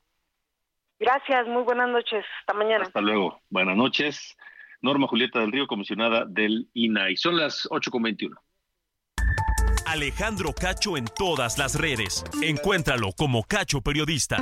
Gracias, 0.99 1.47
muy 1.47 1.63
buenas 1.63 1.89
noches. 1.89 2.23
Hasta 2.39 2.53
mañana. 2.53 2.84
Hasta 2.84 3.01
luego. 3.01 3.41
Buenas 3.49 3.75
noches. 3.75 4.38
Norma 4.81 5.08
Julieta 5.08 5.39
del 5.39 5.51
Río, 5.51 5.67
comisionada 5.67 6.25
del 6.25 6.69
INAI. 6.73 7.17
Son 7.17 7.38
las 7.38 7.67
8.21. 7.69 8.36
Alejandro 9.88 10.53
Cacho 10.53 10.97
en 10.97 11.05
todas 11.05 11.58
las 11.58 11.79
redes. 11.79 12.23
Encuéntralo 12.41 13.12
como 13.17 13.43
Cacho 13.43 13.81
Periodista. 13.81 14.38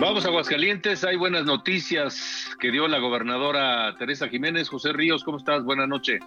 Vamos 0.00 0.24
a 0.24 0.28
Aguascalientes, 0.28 1.02
hay 1.02 1.16
buenas 1.16 1.44
noticias 1.44 2.56
que 2.60 2.70
dio 2.70 2.86
la 2.86 2.98
gobernadora 2.98 3.96
Teresa 3.98 4.28
Jiménez. 4.28 4.68
José 4.68 4.92
Ríos, 4.92 5.24
¿cómo 5.24 5.38
estás? 5.38 5.64
Buenas 5.64 5.88
noches. 5.88 6.20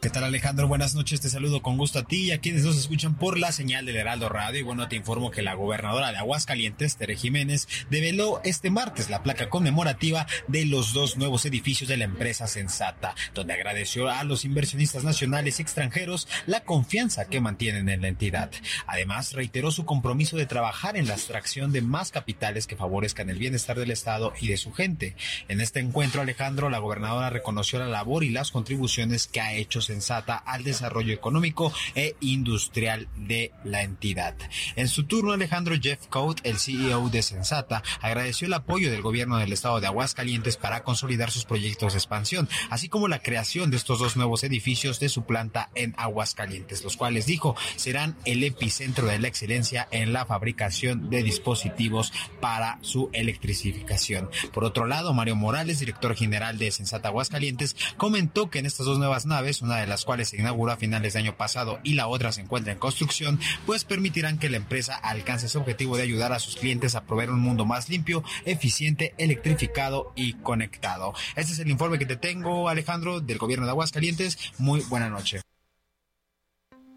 ¿Qué 0.00 0.10
tal 0.10 0.22
Alejandro? 0.22 0.68
Buenas 0.68 0.94
noches, 0.94 1.20
te 1.20 1.28
saludo 1.28 1.60
con 1.60 1.76
gusto 1.76 1.98
a 1.98 2.04
ti 2.04 2.26
y 2.26 2.30
a 2.30 2.38
quienes 2.38 2.62
nos 2.62 2.76
escuchan 2.76 3.16
por 3.16 3.36
la 3.36 3.50
señal 3.50 3.84
del 3.84 3.96
Heraldo 3.96 4.28
Radio. 4.28 4.60
Y 4.60 4.62
bueno, 4.62 4.86
te 4.86 4.94
informo 4.94 5.32
que 5.32 5.42
la 5.42 5.54
gobernadora 5.54 6.12
de 6.12 6.18
Aguascalientes, 6.18 6.96
Tere 6.96 7.16
Jiménez, 7.16 7.66
develó 7.90 8.40
este 8.44 8.70
martes 8.70 9.10
la 9.10 9.24
placa 9.24 9.48
conmemorativa 9.48 10.28
de 10.46 10.66
los 10.66 10.92
dos 10.92 11.16
nuevos 11.16 11.46
edificios 11.46 11.88
de 11.88 11.96
la 11.96 12.04
empresa 12.04 12.46
Sensata, 12.46 13.16
donde 13.34 13.54
agradeció 13.54 14.08
a 14.08 14.22
los 14.22 14.44
inversionistas 14.44 15.02
nacionales 15.02 15.58
y 15.58 15.62
extranjeros 15.62 16.28
la 16.46 16.60
confianza 16.60 17.24
que 17.24 17.40
mantienen 17.40 17.88
en 17.88 18.02
la 18.02 18.06
entidad. 18.06 18.52
Además, 18.86 19.32
reiteró 19.32 19.72
su 19.72 19.84
compromiso 19.84 20.36
de 20.36 20.46
trabajar 20.46 20.96
en 20.96 21.08
la 21.08 21.14
extracción 21.14 21.72
de 21.72 21.82
más 21.82 22.12
capitales 22.12 22.68
que 22.68 22.76
favorezcan 22.76 23.30
el 23.30 23.38
bienestar 23.40 23.76
del 23.76 23.90
Estado 23.90 24.32
y 24.40 24.46
de 24.46 24.58
su 24.58 24.72
gente. 24.72 25.16
En 25.48 25.60
este 25.60 25.80
encuentro, 25.80 26.22
Alejandro, 26.22 26.70
la 26.70 26.78
gobernadora 26.78 27.30
reconoció 27.30 27.80
la 27.80 27.88
labor 27.88 28.22
y 28.22 28.30
las 28.30 28.52
contribuciones 28.52 29.26
que 29.26 29.40
ha 29.40 29.54
hecho 29.54 29.80
sensata 29.88 30.36
al 30.36 30.64
desarrollo 30.64 31.14
económico 31.14 31.72
e 31.94 32.14
industrial 32.20 33.08
de 33.16 33.52
la 33.64 33.82
entidad. 33.82 34.36
En 34.76 34.88
su 34.88 35.04
turno, 35.04 35.32
Alejandro 35.32 35.76
Jeff 35.80 36.06
Coat, 36.08 36.40
el 36.44 36.58
CEO 36.58 37.08
de 37.08 37.22
Sensata, 37.22 37.82
agradeció 38.00 38.46
el 38.46 38.54
apoyo 38.54 38.90
del 38.90 39.02
gobierno 39.02 39.38
del 39.38 39.52
estado 39.52 39.80
de 39.80 39.86
Aguascalientes 39.86 40.56
para 40.56 40.84
consolidar 40.84 41.30
sus 41.30 41.44
proyectos 41.44 41.94
de 41.94 41.98
expansión, 41.98 42.48
así 42.70 42.88
como 42.88 43.08
la 43.08 43.20
creación 43.20 43.70
de 43.70 43.78
estos 43.78 43.98
dos 43.98 44.16
nuevos 44.16 44.44
edificios 44.44 45.00
de 45.00 45.08
su 45.08 45.24
planta 45.24 45.70
en 45.74 45.94
Aguascalientes, 45.96 46.84
los 46.84 46.96
cuales 46.96 47.26
dijo 47.26 47.56
serán 47.76 48.16
el 48.24 48.44
epicentro 48.44 49.06
de 49.06 49.18
la 49.18 49.28
excelencia 49.28 49.88
en 49.90 50.12
la 50.12 50.26
fabricación 50.26 51.08
de 51.10 51.22
dispositivos 51.22 52.12
para 52.40 52.78
su 52.82 53.08
electrificación. 53.12 54.30
Por 54.52 54.64
otro 54.64 54.86
lado, 54.86 55.14
Mario 55.14 55.36
Morales, 55.36 55.80
director 55.80 56.14
general 56.14 56.58
de 56.58 56.70
Sensata 56.70 57.08
Aguascalientes, 57.08 57.76
comentó 57.96 58.50
que 58.50 58.58
en 58.58 58.66
estas 58.66 58.86
dos 58.86 58.98
nuevas 58.98 59.26
naves, 59.26 59.62
una 59.62 59.77
de 59.80 59.86
las 59.86 60.04
cuales 60.04 60.28
se 60.28 60.36
inauguró 60.38 60.72
a 60.72 60.76
finales 60.76 61.12
de 61.12 61.20
año 61.20 61.36
pasado 61.36 61.80
y 61.82 61.94
la 61.94 62.06
otra 62.06 62.32
se 62.32 62.40
encuentra 62.40 62.72
en 62.72 62.78
construcción, 62.78 63.38
pues 63.66 63.84
permitirán 63.84 64.38
que 64.38 64.48
la 64.48 64.56
empresa 64.56 64.96
alcance 64.96 65.48
su 65.48 65.58
objetivo 65.58 65.96
de 65.96 66.02
ayudar 66.02 66.32
a 66.32 66.38
sus 66.38 66.56
clientes 66.56 66.94
a 66.94 67.04
proveer 67.04 67.30
un 67.30 67.40
mundo 67.40 67.64
más 67.64 67.88
limpio, 67.88 68.22
eficiente, 68.44 69.14
electrificado 69.18 70.12
y 70.14 70.34
conectado. 70.34 71.14
Este 71.36 71.52
es 71.52 71.58
el 71.58 71.70
informe 71.70 71.98
que 71.98 72.06
te 72.06 72.16
tengo, 72.16 72.68
Alejandro, 72.68 73.20
del 73.20 73.38
gobierno 73.38 73.66
de 73.66 73.72
Aguascalientes. 73.72 74.52
Muy 74.58 74.80
buena 74.88 75.08
noche. 75.08 75.40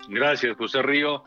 Gracias, 0.10 0.58
José 0.58 0.82
Río. 0.82 1.24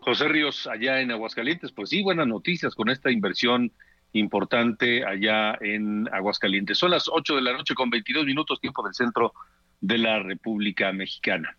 José 0.00 0.28
Ríos, 0.28 0.66
allá 0.66 1.00
en 1.00 1.10
Aguascalientes, 1.10 1.72
pues 1.72 1.90
sí, 1.90 2.02
buenas 2.02 2.26
noticias 2.26 2.74
con 2.74 2.88
esta 2.88 3.10
inversión 3.10 3.72
importante 4.12 5.04
allá 5.04 5.58
en 5.60 6.08
Aguascalientes. 6.12 6.78
Son 6.78 6.90
las 6.90 7.08
8 7.08 7.36
de 7.36 7.42
la 7.42 7.52
noche 7.52 7.74
con 7.74 7.90
22 7.90 8.24
minutos, 8.24 8.60
tiempo 8.60 8.82
del 8.82 8.94
centro 8.94 9.34
de 9.80 9.98
la 9.98 10.18
República 10.20 10.92
Mexicana. 10.92 11.56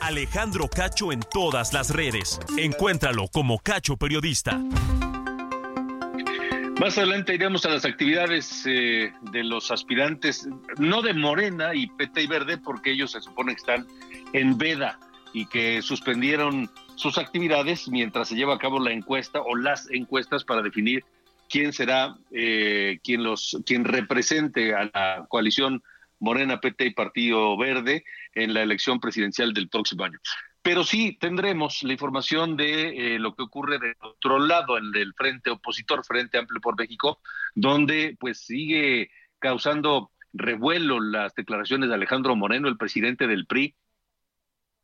Alejandro 0.00 0.68
Cacho 0.68 1.12
en 1.12 1.20
todas 1.20 1.72
las 1.72 1.90
redes. 1.90 2.38
Encuéntralo 2.58 3.26
como 3.28 3.58
Cacho 3.58 3.96
Periodista. 3.96 4.60
Más 6.80 6.98
adelante 6.98 7.34
iremos 7.34 7.64
a 7.64 7.70
las 7.70 7.84
actividades 7.84 8.64
eh, 8.66 9.12
de 9.32 9.44
los 9.44 9.70
aspirantes, 9.70 10.48
no 10.78 11.02
de 11.02 11.14
Morena 11.14 11.74
y 11.74 11.86
PT 11.86 12.22
y 12.22 12.26
Verde, 12.26 12.58
porque 12.58 12.90
ellos 12.90 13.12
se 13.12 13.22
supone 13.22 13.54
que 13.54 13.60
están 13.60 13.86
en 14.32 14.58
veda 14.58 14.98
y 15.32 15.46
que 15.46 15.80
suspendieron 15.82 16.68
sus 16.96 17.16
actividades 17.16 17.88
mientras 17.88 18.28
se 18.28 18.34
lleva 18.34 18.54
a 18.54 18.58
cabo 18.58 18.78
la 18.80 18.92
encuesta 18.92 19.40
o 19.40 19.56
las 19.56 19.88
encuestas 19.90 20.44
para 20.44 20.62
definir 20.62 21.04
quién 21.48 21.72
será 21.72 22.16
eh, 22.30 22.98
quien 23.02 23.22
los 23.22 23.56
quien 23.64 23.84
represente 23.84 24.74
a 24.74 24.84
la 24.84 25.26
coalición 25.28 25.82
Morena, 26.24 26.60
PT 26.60 26.86
y 26.86 26.94
Partido 26.94 27.56
Verde 27.56 28.04
en 28.34 28.54
la 28.54 28.62
elección 28.62 28.98
presidencial 28.98 29.52
del 29.52 29.68
próximo 29.68 30.04
año. 30.04 30.18
Pero 30.62 30.82
sí 30.82 31.18
tendremos 31.20 31.82
la 31.82 31.92
información 31.92 32.56
de 32.56 33.16
eh, 33.16 33.18
lo 33.18 33.34
que 33.36 33.42
ocurre 33.42 33.78
de 33.78 33.94
otro 34.00 34.38
lado, 34.38 34.78
en 34.78 34.90
el 34.96 35.12
frente 35.14 35.50
opositor, 35.50 36.04
Frente 36.04 36.38
Amplio 36.38 36.60
por 36.62 36.78
México, 36.78 37.20
donde 37.54 38.16
pues 38.18 38.40
sigue 38.40 39.10
causando 39.38 40.10
revuelo 40.32 41.00
las 41.00 41.34
declaraciones 41.34 41.90
de 41.90 41.94
Alejandro 41.94 42.34
Moreno, 42.34 42.68
el 42.68 42.78
presidente 42.78 43.26
del 43.26 43.46
PRI, 43.46 43.76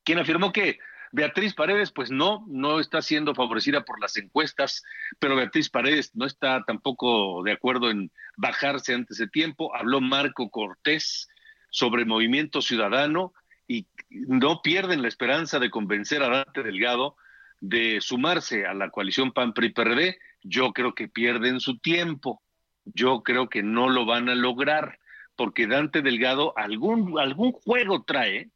quien 0.05 0.19
afirmó 0.19 0.53
que 0.53 0.79
Beatriz 1.13 1.55
Paredes, 1.55 1.91
pues 1.91 2.11
no, 2.11 2.45
no 2.47 2.79
está 2.79 3.03
siendo 3.03 3.35
favorecida 3.35 3.85
por 3.85 4.01
las 4.01 4.17
encuestas, 4.17 4.85
pero 5.19 5.37
Beatriz 5.37 5.69
Paredes 5.69 6.15
no 6.15 6.25
está 6.25 6.63
tampoco 6.65 7.43
de 7.43 7.53
acuerdo 7.53 7.91
en 7.91 8.13
bajarse 8.37 8.95
antes 8.95 9.19
de 9.19 9.27
tiempo. 9.27 9.75
Habló 9.75 10.01
Marco 10.01 10.51
Cortés 10.51 11.29
sobre 11.71 12.05
Movimiento 12.05 12.63
Ciudadano 12.63 13.33
y 13.67 13.87
no 14.09 14.63
pierden 14.63 15.03
la 15.03 15.09
esperanza 15.09 15.59
de 15.59 15.71
convencer 15.71 16.23
a 16.23 16.29
Dante 16.29 16.63
Delgado 16.63 17.17
de 17.61 18.01
sumarse 18.01 18.67
a 18.67 18.75
la 18.75 18.91
coalición 18.91 19.33
PAN-PRI-PRD. 19.33 20.19
Yo 20.43 20.73
creo 20.73 20.95
que 20.95 21.09
pierden 21.09 21.61
su 21.61 21.79
tiempo. 21.79 22.43
Yo 22.85 23.23
creo 23.23 23.49
que 23.49 23.63
no 23.63 23.89
lo 23.89 24.07
van 24.07 24.29
a 24.29 24.35
lograr 24.35 24.99
porque 25.37 25.67
Dante 25.67 26.03
Delgado 26.03 26.57
algún, 26.57 27.19
algún 27.19 27.53
juego 27.53 28.05
trae 28.05 28.51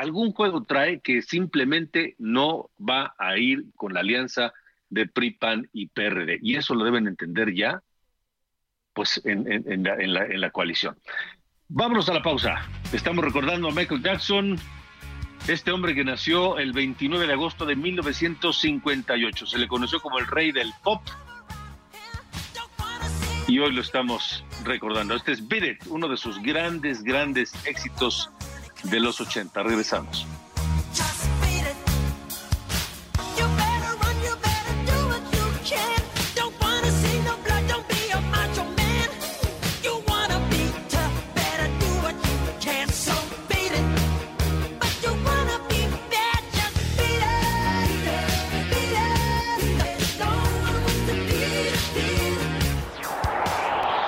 algún 0.00 0.32
juego 0.32 0.64
trae 0.64 1.00
que 1.00 1.20
simplemente 1.20 2.14
no 2.18 2.70
va 2.78 3.14
a 3.18 3.36
ir 3.36 3.66
con 3.76 3.92
la 3.92 4.00
alianza 4.00 4.54
de 4.88 5.06
PRI, 5.06 5.32
PAN 5.32 5.68
y 5.74 5.88
PRD. 5.88 6.38
Y 6.40 6.56
eso 6.56 6.74
lo 6.74 6.84
deben 6.84 7.06
entender 7.06 7.54
ya, 7.54 7.82
pues, 8.94 9.20
en, 9.24 9.44
la, 9.84 10.24
en 10.24 10.40
la 10.40 10.50
coalición. 10.50 10.96
Vámonos 11.68 12.08
a 12.08 12.14
la 12.14 12.22
pausa. 12.22 12.66
Estamos 12.94 13.22
recordando 13.22 13.68
a 13.68 13.72
Michael 13.72 14.02
Jackson, 14.02 14.58
este 15.46 15.70
hombre 15.70 15.94
que 15.94 16.02
nació 16.02 16.58
el 16.58 16.72
29 16.72 17.26
de 17.26 17.34
agosto 17.34 17.66
de 17.66 17.76
1958. 17.76 19.46
Se 19.46 19.58
le 19.58 19.68
conoció 19.68 20.00
como 20.00 20.18
el 20.18 20.26
rey 20.26 20.50
del 20.50 20.72
pop. 20.82 21.02
Y 23.46 23.58
hoy 23.58 23.72
lo 23.74 23.82
estamos 23.82 24.44
recordando. 24.64 25.14
Este 25.14 25.32
es 25.32 25.46
Beat 25.46 25.64
It, 25.64 25.86
uno 25.88 26.08
de 26.08 26.16
sus 26.16 26.40
grandes, 26.40 27.02
grandes 27.02 27.52
éxitos 27.66 28.30
de 28.84 29.00
los 29.00 29.20
80. 29.20 29.62
Regresamos. 29.62 30.26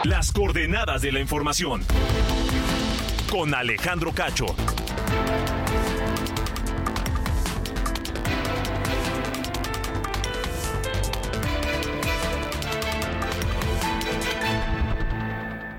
Las 0.04 0.32
coordenadas 0.32 1.00
de 1.00 1.12
la 1.12 1.20
información. 1.20 1.84
Con 3.32 3.54
Alejandro 3.54 4.12
Cacho. 4.12 4.44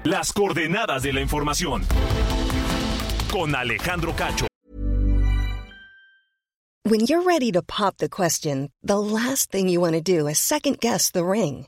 Las 0.04 0.34
coordenadas 0.34 1.04
de 1.04 1.14
la 1.14 1.22
información. 1.22 1.84
Con 3.32 3.54
Alejandro 3.54 4.16
Cacho. 4.16 4.48
When 6.86 7.02
you're 7.02 7.22
ready 7.22 7.52
to 7.52 7.62
pop 7.62 7.98
the 7.98 8.10
question, 8.10 8.72
the 8.82 9.00
last 9.00 9.52
thing 9.52 9.70
you 9.70 9.80
want 9.80 9.94
to 9.94 10.02
do 10.02 10.28
is 10.28 10.40
second 10.40 10.80
guess 10.80 11.12
the 11.12 11.24
ring. 11.24 11.68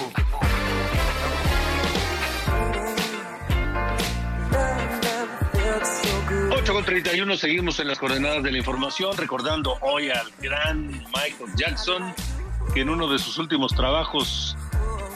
Con 6.81 6.85
31 6.87 7.37
seguimos 7.37 7.79
en 7.79 7.87
las 7.87 7.99
coordenadas 7.99 8.41
de 8.41 8.51
la 8.51 8.57
información, 8.57 9.15
recordando 9.15 9.77
hoy 9.81 10.09
al 10.09 10.31
gran 10.41 10.87
Michael 10.87 11.53
Jackson, 11.55 12.11
que 12.73 12.81
en 12.81 12.89
uno 12.89 13.07
de 13.07 13.19
sus 13.19 13.37
últimos 13.37 13.75
trabajos 13.75 14.57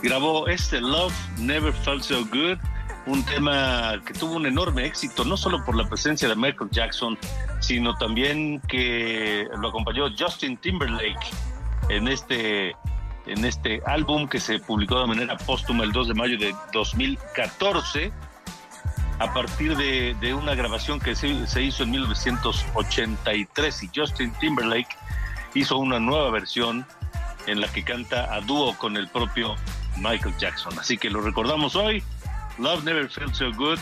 grabó 0.03 0.47
este 0.47 0.79
Love 0.79 1.11
Never 1.39 1.73
Felt 1.73 2.03
So 2.03 2.23
Good, 2.25 2.59
un 3.07 3.25
tema 3.25 3.99
que 4.05 4.13
tuvo 4.13 4.35
un 4.35 4.45
enorme 4.45 4.85
éxito, 4.85 5.25
no 5.25 5.37
solo 5.37 5.65
por 5.65 5.75
la 5.75 5.89
presencia 5.89 6.29
de 6.29 6.35
Michael 6.35 6.69
Jackson, 6.69 7.17
sino 7.61 7.95
también 7.95 8.61
que 8.67 9.47
lo 9.59 9.69
acompañó 9.69 10.05
Justin 10.15 10.57
Timberlake 10.57 11.31
en 11.89 12.07
este, 12.07 12.75
en 13.25 13.43
este 13.43 13.81
álbum 13.87 14.27
que 14.27 14.39
se 14.39 14.59
publicó 14.59 14.99
de 14.99 15.07
manera 15.07 15.35
póstuma 15.35 15.83
el 15.83 15.91
2 15.91 16.09
de 16.09 16.13
mayo 16.13 16.37
de 16.37 16.53
2014 16.73 18.11
a 19.19 19.33
partir 19.33 19.75
de, 19.77 20.33
una 20.33 20.55
grabación 20.55 20.99
que 20.99 21.15
se, 21.15 21.61
hizo 21.61 21.83
en 21.83 21.91
1983 21.91 23.83
y 23.83 23.89
Justin 23.95 24.33
Timberlake 24.39 24.97
hizo 25.53 25.77
una 25.77 25.99
nueva 25.99 26.31
versión 26.31 26.85
en 27.47 27.61
la 27.61 27.67
que 27.71 27.83
canta 27.83 28.33
a 28.33 28.41
dúo 28.41 28.77
con 28.77 28.97
el 28.97 29.07
propio 29.07 29.55
Michael 29.97 30.35
Jackson. 30.37 30.77
Así 30.79 30.97
que 30.97 31.09
lo 31.09 31.21
recordamos 31.21 31.75
hoy. 31.75 32.03
Love 32.57 32.83
Never 32.83 33.09
Felt 33.09 33.33
So 33.33 33.51
Good, 33.53 33.79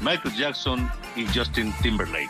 Michael 0.00 0.34
Jackson 0.36 0.90
y 1.16 1.26
Justin 1.26 1.72
Timberlake. 1.82 2.28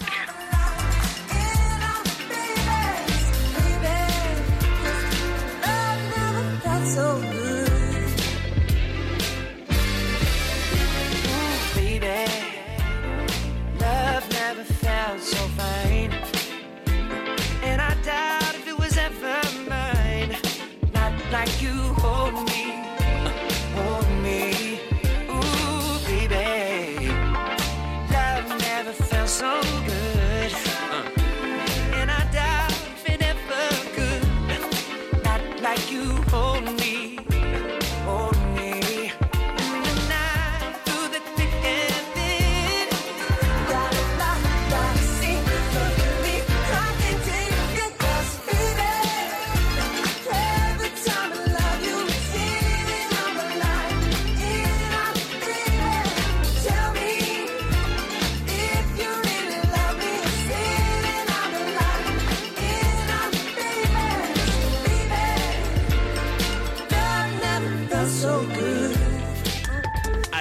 Felt 15.56 15.91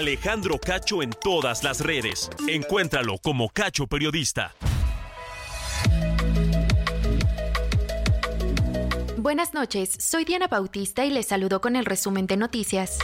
Alejandro 0.01 0.57
Cacho 0.57 1.03
en 1.03 1.11
todas 1.11 1.63
las 1.63 1.79
redes. 1.79 2.27
Encuéntralo 2.47 3.19
como 3.19 3.49
Cacho 3.49 3.85
Periodista. 3.85 4.55
Buenas 9.17 9.53
noches, 9.53 9.95
soy 9.99 10.25
Diana 10.25 10.47
Bautista 10.47 11.05
y 11.05 11.11
les 11.11 11.27
saludo 11.27 11.61
con 11.61 11.75
el 11.75 11.85
resumen 11.85 12.25
de 12.25 12.35
noticias. 12.35 12.97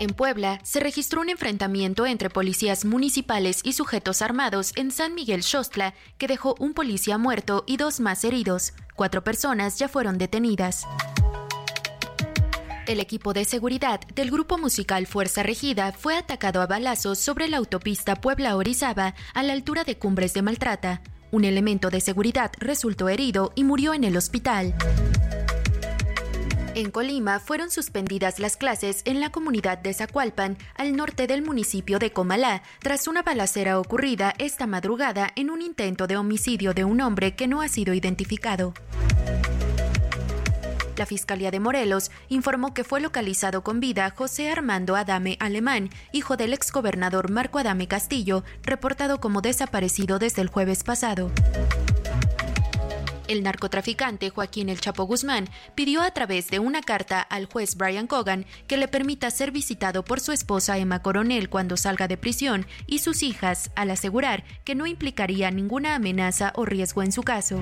En 0.00 0.10
Puebla 0.10 0.58
se 0.64 0.80
registró 0.80 1.20
un 1.20 1.28
enfrentamiento 1.28 2.04
entre 2.04 2.28
policías 2.28 2.84
municipales 2.84 3.60
y 3.62 3.74
sujetos 3.74 4.22
armados 4.22 4.72
en 4.74 4.90
San 4.90 5.14
Miguel 5.14 5.44
Xostla 5.44 5.94
que 6.18 6.26
dejó 6.26 6.56
un 6.58 6.74
policía 6.74 7.16
muerto 7.16 7.62
y 7.68 7.76
dos 7.76 8.00
más 8.00 8.24
heridos. 8.24 8.72
Cuatro 8.96 9.22
personas 9.22 9.78
ya 9.78 9.86
fueron 9.86 10.18
detenidas. 10.18 10.84
El 12.86 12.98
equipo 12.98 13.32
de 13.32 13.44
seguridad 13.44 14.00
del 14.16 14.30
grupo 14.32 14.58
musical 14.58 15.06
Fuerza 15.06 15.44
Regida 15.44 15.92
fue 15.92 16.16
atacado 16.16 16.60
a 16.60 16.66
balazos 16.66 17.18
sobre 17.18 17.46
la 17.46 17.58
autopista 17.58 18.16
Puebla-Orizaba 18.16 19.14
a 19.34 19.42
la 19.44 19.52
altura 19.52 19.84
de 19.84 19.98
Cumbres 19.98 20.34
de 20.34 20.42
Maltrata. 20.42 21.00
Un 21.30 21.44
elemento 21.44 21.90
de 21.90 22.00
seguridad 22.00 22.50
resultó 22.58 23.08
herido 23.08 23.52
y 23.54 23.62
murió 23.62 23.94
en 23.94 24.02
el 24.02 24.16
hospital. 24.16 24.74
En 26.74 26.90
Colima 26.90 27.38
fueron 27.38 27.70
suspendidas 27.70 28.40
las 28.40 28.56
clases 28.56 29.02
en 29.04 29.20
la 29.20 29.30
comunidad 29.30 29.78
de 29.78 29.94
Zacualpan, 29.94 30.56
al 30.74 30.96
norte 30.96 31.26
del 31.26 31.42
municipio 31.42 32.00
de 32.00 32.12
Comalá, 32.12 32.62
tras 32.80 33.06
una 33.06 33.22
balacera 33.22 33.78
ocurrida 33.78 34.34
esta 34.38 34.66
madrugada 34.66 35.30
en 35.36 35.50
un 35.50 35.62
intento 35.62 36.06
de 36.06 36.16
homicidio 36.16 36.74
de 36.74 36.84
un 36.84 37.00
hombre 37.00 37.36
que 37.36 37.46
no 37.46 37.60
ha 37.60 37.68
sido 37.68 37.94
identificado. 37.94 38.74
La 41.02 41.06
Fiscalía 41.06 41.50
de 41.50 41.58
Morelos 41.58 42.12
informó 42.28 42.74
que 42.74 42.84
fue 42.84 43.00
localizado 43.00 43.64
con 43.64 43.80
vida 43.80 44.08
José 44.10 44.52
Armando 44.52 44.94
Adame 44.94 45.36
Alemán, 45.40 45.90
hijo 46.12 46.36
del 46.36 46.52
exgobernador 46.52 47.28
Marco 47.28 47.58
Adame 47.58 47.88
Castillo, 47.88 48.44
reportado 48.62 49.20
como 49.20 49.40
desaparecido 49.40 50.20
desde 50.20 50.42
el 50.42 50.48
jueves 50.48 50.84
pasado. 50.84 51.32
El 53.26 53.42
narcotraficante 53.42 54.30
Joaquín 54.30 54.68
El 54.68 54.80
Chapo 54.80 55.02
Guzmán 55.02 55.48
pidió 55.74 56.02
a 56.02 56.12
través 56.12 56.46
de 56.50 56.60
una 56.60 56.82
carta 56.82 57.20
al 57.20 57.46
juez 57.46 57.74
Brian 57.74 58.06
Cogan 58.06 58.46
que 58.68 58.76
le 58.76 58.86
permita 58.86 59.28
ser 59.32 59.50
visitado 59.50 60.04
por 60.04 60.20
su 60.20 60.30
esposa 60.30 60.78
Emma 60.78 61.02
Coronel 61.02 61.48
cuando 61.48 61.76
salga 61.76 62.06
de 62.06 62.16
prisión 62.16 62.64
y 62.86 63.00
sus 63.00 63.24
hijas, 63.24 63.72
al 63.74 63.90
asegurar 63.90 64.44
que 64.62 64.76
no 64.76 64.86
implicaría 64.86 65.50
ninguna 65.50 65.96
amenaza 65.96 66.52
o 66.54 66.64
riesgo 66.64 67.02
en 67.02 67.10
su 67.10 67.24
caso. 67.24 67.60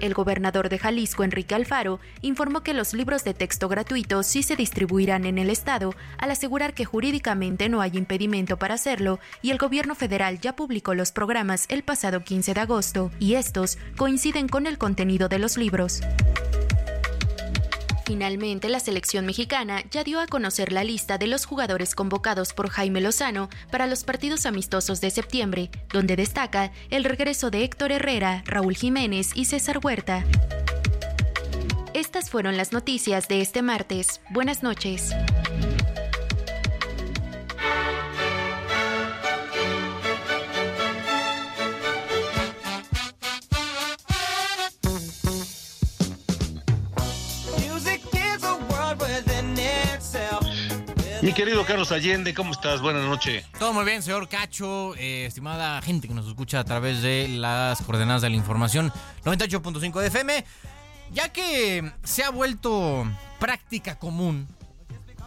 El 0.00 0.14
gobernador 0.14 0.68
de 0.68 0.78
Jalisco, 0.78 1.24
Enrique 1.24 1.54
Alfaro, 1.54 2.00
informó 2.20 2.62
que 2.62 2.74
los 2.74 2.92
libros 2.92 3.24
de 3.24 3.34
texto 3.34 3.68
gratuitos 3.68 4.26
sí 4.26 4.42
se 4.42 4.56
distribuirán 4.56 5.24
en 5.24 5.38
el 5.38 5.50
Estado, 5.50 5.94
al 6.18 6.30
asegurar 6.30 6.74
que 6.74 6.84
jurídicamente 6.84 7.68
no 7.68 7.80
hay 7.80 7.92
impedimento 7.94 8.58
para 8.58 8.74
hacerlo, 8.74 9.20
y 9.42 9.50
el 9.50 9.58
gobierno 9.58 9.94
federal 9.94 10.40
ya 10.40 10.54
publicó 10.54 10.94
los 10.94 11.12
programas 11.12 11.66
el 11.68 11.82
pasado 11.82 12.22
15 12.24 12.54
de 12.54 12.60
agosto, 12.60 13.10
y 13.18 13.34
estos 13.34 13.78
coinciden 13.96 14.48
con 14.48 14.66
el 14.66 14.78
contenido 14.78 15.28
de 15.28 15.38
los 15.38 15.56
libros. 15.56 16.02
Finalmente, 18.06 18.68
la 18.68 18.78
selección 18.78 19.26
mexicana 19.26 19.82
ya 19.90 20.04
dio 20.04 20.20
a 20.20 20.28
conocer 20.28 20.70
la 20.70 20.84
lista 20.84 21.18
de 21.18 21.26
los 21.26 21.44
jugadores 21.44 21.96
convocados 21.96 22.52
por 22.52 22.68
Jaime 22.70 23.00
Lozano 23.00 23.48
para 23.72 23.88
los 23.88 24.04
partidos 24.04 24.46
amistosos 24.46 25.00
de 25.00 25.10
septiembre, 25.10 25.72
donde 25.92 26.14
destaca 26.14 26.70
el 26.90 27.02
regreso 27.02 27.50
de 27.50 27.64
Héctor 27.64 27.90
Herrera, 27.90 28.44
Raúl 28.46 28.76
Jiménez 28.76 29.32
y 29.34 29.46
César 29.46 29.80
Huerta. 29.82 30.24
Estas 31.94 32.30
fueron 32.30 32.56
las 32.56 32.72
noticias 32.72 33.26
de 33.26 33.40
este 33.40 33.60
martes. 33.60 34.20
Buenas 34.30 34.62
noches. 34.62 35.10
Mi 51.26 51.34
querido 51.34 51.66
Carlos 51.66 51.90
Allende, 51.90 52.32
¿cómo 52.34 52.52
estás? 52.52 52.80
Buenas 52.80 53.04
noches. 53.04 53.44
Todo 53.58 53.72
muy 53.72 53.84
bien, 53.84 54.00
señor 54.00 54.28
Cacho, 54.28 54.94
eh, 54.94 55.26
estimada 55.26 55.82
gente 55.82 56.06
que 56.06 56.14
nos 56.14 56.28
escucha 56.28 56.60
a 56.60 56.64
través 56.64 57.02
de 57.02 57.26
las 57.26 57.82
coordenadas 57.82 58.22
de 58.22 58.30
la 58.30 58.36
información 58.36 58.92
98.5 59.24 60.00
de 60.02 60.06
FM. 60.06 60.44
Ya 61.10 61.32
que 61.32 61.92
se 62.04 62.22
ha 62.22 62.30
vuelto 62.30 63.04
práctica 63.40 63.98
común 63.98 64.46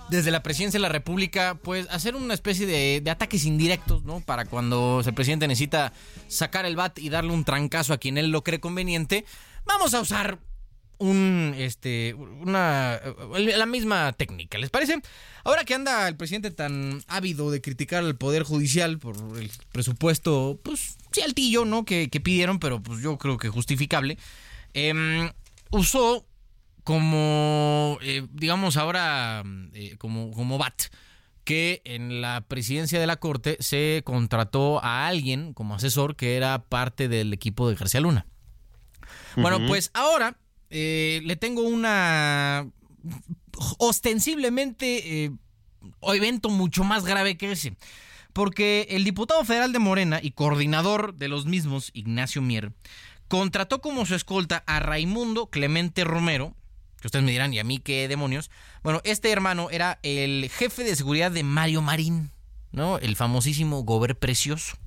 desde 0.08 0.32
la 0.32 0.42
presidencia 0.42 0.78
de 0.78 0.84
la 0.84 0.88
República, 0.88 1.60
pues 1.62 1.86
hacer 1.90 2.16
una 2.16 2.34
especie 2.34 2.66
de, 2.66 3.02
de, 3.04 3.12
ataques 3.12 3.44
indirectos, 3.44 4.06
¿no? 4.06 4.22
Para 4.22 4.46
cuando 4.46 5.02
el 5.06 5.14
presidente 5.14 5.50
necesita 5.50 5.92
sacar 6.30 6.66
el 6.66 6.78
bat 6.78 6.98
y 6.98 7.10
darle 7.10 7.34
un 7.34 7.44
trancazo 7.44 7.92
a 7.92 7.98
quien 7.98 8.18
él 8.18 8.32
lo 8.32 8.42
cree 8.42 8.62
conveniente, 8.62 9.26
vamos 9.66 9.94
a 9.94 10.00
usar 10.00 10.40
un 11.00 11.56
este 11.58 12.14
una 12.14 13.00
la 13.34 13.66
misma 13.66 14.14
técnica, 14.14 14.58
¿les 14.58 14.70
parece? 14.70 15.02
Ahora 15.44 15.64
que 15.64 15.74
anda 15.74 16.08
el 16.08 16.18
presidente 16.18 16.52
tan 16.52 17.02
ávido 17.08 17.50
de 17.52 17.62
criticar 17.62 18.04
al 18.04 18.16
poder 18.16 18.44
judicial 18.44 19.00
por 19.00 19.16
el 19.38 19.50
presupuesto, 19.72 20.60
pues 20.62 20.98
sí 21.12 21.22
altillo, 21.22 21.66
¿no? 21.66 21.86
Que, 21.86 22.10
que 22.10 22.20
pidieron, 22.20 22.60
pero 22.60 22.84
pues 22.84 23.02
yo 23.02 23.18
creo 23.18 23.38
que 23.38 23.50
justificable. 23.50 24.18
Eh, 24.74 25.32
usó 25.72 26.26
como 26.84 27.98
eh, 28.02 28.28
digamos 28.32 28.78
ahora 28.78 29.44
eh, 29.74 29.96
como 29.98 30.32
como 30.32 30.58
bat 30.58 30.84
que 31.44 31.82
en 31.86 32.22
la 32.22 32.42
presidencia 32.42 33.00
de 33.00 33.08
la 33.08 33.16
corte 33.16 33.58
se 33.60 34.02
contrató 34.06 34.84
a 34.84 35.08
alguien 35.08 35.54
como 35.54 35.76
asesor 35.76 36.16
que 36.16 36.36
era 36.36 36.64
parte 36.64 37.08
del 37.08 37.34
equipo 37.34 37.70
de 37.70 37.76
García 37.76 38.02
Luna. 38.02 38.28
Bueno, 39.36 39.60
pues 39.68 39.90
ahora 39.94 40.38
eh, 40.70 41.22
le 41.24 41.36
tengo 41.36 41.62
una 41.62 42.68
ostensiblemente 43.78 45.26
eh, 45.26 45.32
evento 46.02 46.50
mucho 46.50 46.84
más 46.84 47.06
grave 47.06 47.38
que 47.38 47.52
ese. 47.52 47.76
Porque 48.34 48.88
el 48.92 49.04
diputado 49.04 49.44
federal 49.44 49.74
de 49.74 49.80
Morena 49.80 50.20
y 50.22 50.32
coordinador 50.32 51.16
de 51.16 51.28
los 51.28 51.46
mismos, 51.46 51.90
Ignacio 51.94 52.42
Mier, 52.42 52.72
contrató 53.28 53.82
como 53.82 54.06
su 54.06 54.16
escolta 54.16 54.64
a 54.68 54.80
Raimundo 54.80 55.48
Clemente 55.48 56.04
Romero, 56.04 56.56
que 57.02 57.08
ustedes 57.08 57.26
me 57.26 57.32
dirán, 57.32 57.54
¿y 57.54 57.60
a 57.60 57.64
mí 57.64 57.80
qué 57.80 58.08
demonios? 58.08 58.52
Bueno, 58.84 59.02
este 59.04 59.32
hermano 59.32 59.70
era 59.72 60.00
el 60.04 60.50
jefe 60.54 60.84
de 60.84 60.96
seguridad 60.96 61.32
de 61.32 61.44
Mario 61.44 61.82
Marín, 61.82 62.32
¿no? 62.72 62.98
El 62.98 63.16
famosísimo 63.16 63.84
Gober 63.84 64.18
Precioso. 64.18 64.78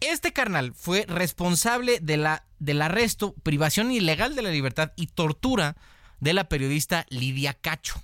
Este 0.00 0.32
carnal 0.32 0.72
fue 0.74 1.06
responsable 1.08 1.98
de 2.00 2.16
la, 2.16 2.44
del 2.58 2.82
arresto, 2.82 3.34
privación 3.42 3.90
ilegal 3.90 4.34
de 4.34 4.42
la 4.42 4.50
libertad 4.50 4.92
y 4.96 5.06
tortura 5.06 5.76
de 6.20 6.32
la 6.32 6.48
periodista 6.48 7.06
Lidia 7.08 7.54
Cacho. 7.54 8.02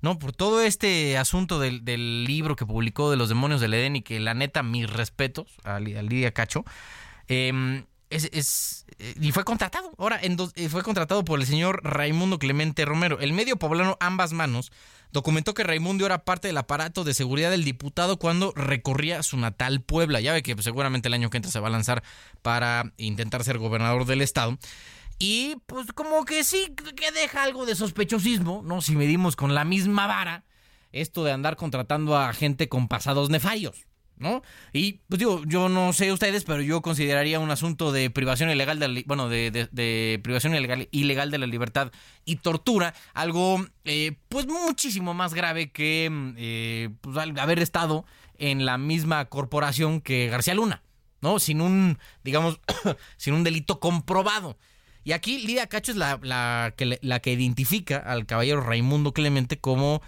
¿no? 0.00 0.18
Por 0.18 0.32
todo 0.32 0.60
este 0.62 1.16
asunto 1.16 1.58
del, 1.58 1.84
del, 1.84 2.24
libro 2.24 2.56
que 2.56 2.66
publicó 2.66 3.10
de 3.10 3.16
los 3.16 3.30
demonios 3.30 3.60
del 3.60 3.72
Edén 3.72 3.96
y 3.96 4.02
que 4.02 4.20
la 4.20 4.34
neta, 4.34 4.62
mis 4.62 4.88
respetos 4.90 5.46
a, 5.64 5.80
Lidia 5.80 6.32
Cacho. 6.32 6.64
Eh, 7.28 7.84
es, 8.10 8.28
es, 8.32 8.86
y 9.20 9.32
fue 9.32 9.44
contratado. 9.44 9.92
Ahora 9.98 10.18
en 10.22 10.36
dos, 10.36 10.52
fue 10.68 10.82
contratado 10.82 11.24
por 11.24 11.40
el 11.40 11.46
señor 11.46 11.80
Raimundo 11.84 12.38
Clemente 12.38 12.84
Romero. 12.84 13.18
El 13.20 13.32
medio 13.32 13.56
poblano 13.56 13.96
Ambas 14.00 14.32
Manos 14.32 14.72
documentó 15.12 15.54
que 15.54 15.64
Raimundo 15.64 16.06
era 16.06 16.24
parte 16.24 16.48
del 16.48 16.58
aparato 16.58 17.04
de 17.04 17.14
seguridad 17.14 17.50
del 17.50 17.64
diputado 17.64 18.18
cuando 18.18 18.52
recorría 18.56 19.22
su 19.22 19.36
natal 19.36 19.80
Puebla. 19.80 20.20
Ya 20.20 20.32
ve 20.32 20.42
que 20.42 20.54
pues, 20.54 20.64
seguramente 20.64 21.08
el 21.08 21.14
año 21.14 21.30
que 21.30 21.38
entra 21.38 21.52
se 21.52 21.60
va 21.60 21.68
a 21.68 21.70
lanzar 21.70 22.02
para 22.42 22.92
intentar 22.96 23.44
ser 23.44 23.58
gobernador 23.58 24.06
del 24.06 24.22
estado. 24.22 24.58
Y 25.18 25.56
pues 25.66 25.92
como 25.92 26.24
que 26.24 26.42
sí 26.42 26.74
que 26.96 27.12
deja 27.12 27.44
algo 27.44 27.66
de 27.66 27.76
sospechosismo, 27.76 28.62
¿no? 28.64 28.80
Si 28.80 28.96
medimos 28.96 29.36
con 29.36 29.54
la 29.54 29.64
misma 29.64 30.06
vara 30.06 30.44
esto 30.90 31.24
de 31.24 31.32
andar 31.32 31.56
contratando 31.56 32.16
a 32.16 32.32
gente 32.32 32.68
con 32.68 32.88
pasados 32.88 33.30
nefarios. 33.30 33.86
¿No? 34.16 34.42
Y 34.72 35.00
pues 35.08 35.18
digo, 35.18 35.42
yo 35.46 35.68
no 35.68 35.92
sé 35.92 36.12
ustedes, 36.12 36.44
pero 36.44 36.62
yo 36.62 36.82
consideraría 36.82 37.40
un 37.40 37.50
asunto 37.50 37.92
de 37.92 38.10
privación 38.10 38.50
ilegal 38.50 38.78
de, 38.78 39.04
bueno, 39.06 39.28
de, 39.28 39.50
de, 39.50 40.20
privación 40.22 40.54
ilegal, 40.54 40.88
ilegal, 40.90 41.30
de 41.30 41.38
la 41.38 41.46
libertad 41.46 41.90
y 42.24 42.36
tortura, 42.36 42.94
algo 43.12 43.64
eh, 43.84 44.16
pues 44.28 44.46
muchísimo 44.46 45.14
más 45.14 45.34
grave 45.34 45.70
que 45.70 46.10
eh, 46.36 46.90
pues, 47.00 47.16
haber 47.16 47.58
estado 47.58 48.04
en 48.38 48.64
la 48.64 48.78
misma 48.78 49.24
corporación 49.26 50.00
que 50.00 50.28
García 50.28 50.54
Luna, 50.54 50.82
¿no? 51.20 51.38
Sin 51.38 51.60
un, 51.60 51.98
digamos, 52.22 52.60
sin 53.16 53.34
un 53.34 53.44
delito 53.44 53.80
comprobado. 53.80 54.56
Y 55.04 55.12
aquí 55.12 55.38
Lidia 55.38 55.66
Cacho 55.66 55.92
es 55.92 55.98
la, 55.98 56.18
la, 56.22 56.72
que, 56.76 56.98
la 57.02 57.20
que 57.20 57.32
identifica 57.32 57.98
al 57.98 58.24
caballero 58.24 58.62
Raimundo 58.62 59.12
Clemente 59.12 59.58
como 59.58 60.00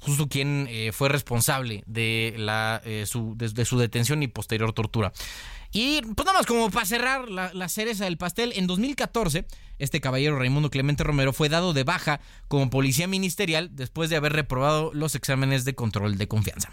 justo 0.00 0.28
quien 0.28 0.66
eh, 0.68 0.92
fue 0.92 1.08
responsable 1.08 1.82
de, 1.86 2.34
la, 2.38 2.80
eh, 2.84 3.04
su, 3.06 3.34
de, 3.36 3.64
su 3.64 3.78
detención 3.78 4.22
y 4.22 4.28
posterior 4.28 4.72
tortura. 4.72 5.12
Y 5.72 6.02
pues 6.02 6.26
nada 6.26 6.38
más 6.38 6.46
como 6.46 6.70
para 6.70 6.84
cerrar 6.84 7.30
la, 7.30 7.52
la, 7.54 7.68
cereza 7.68 8.04
del 8.04 8.18
pastel, 8.18 8.52
en 8.56 8.66
2014 8.66 9.46
este 9.78 10.00
caballero 10.00 10.38
Raimundo 10.38 10.70
Clemente 10.70 11.02
Romero 11.02 11.32
fue 11.32 11.48
dado 11.48 11.72
de 11.72 11.82
baja 11.82 12.20
como 12.48 12.70
policía 12.70 13.08
ministerial 13.08 13.70
después 13.72 14.10
de 14.10 14.16
haber 14.16 14.32
reprobado 14.32 14.92
los 14.92 15.14
exámenes 15.14 15.64
de 15.64 15.74
control 15.74 16.18
de 16.18 16.28
confianza. 16.28 16.70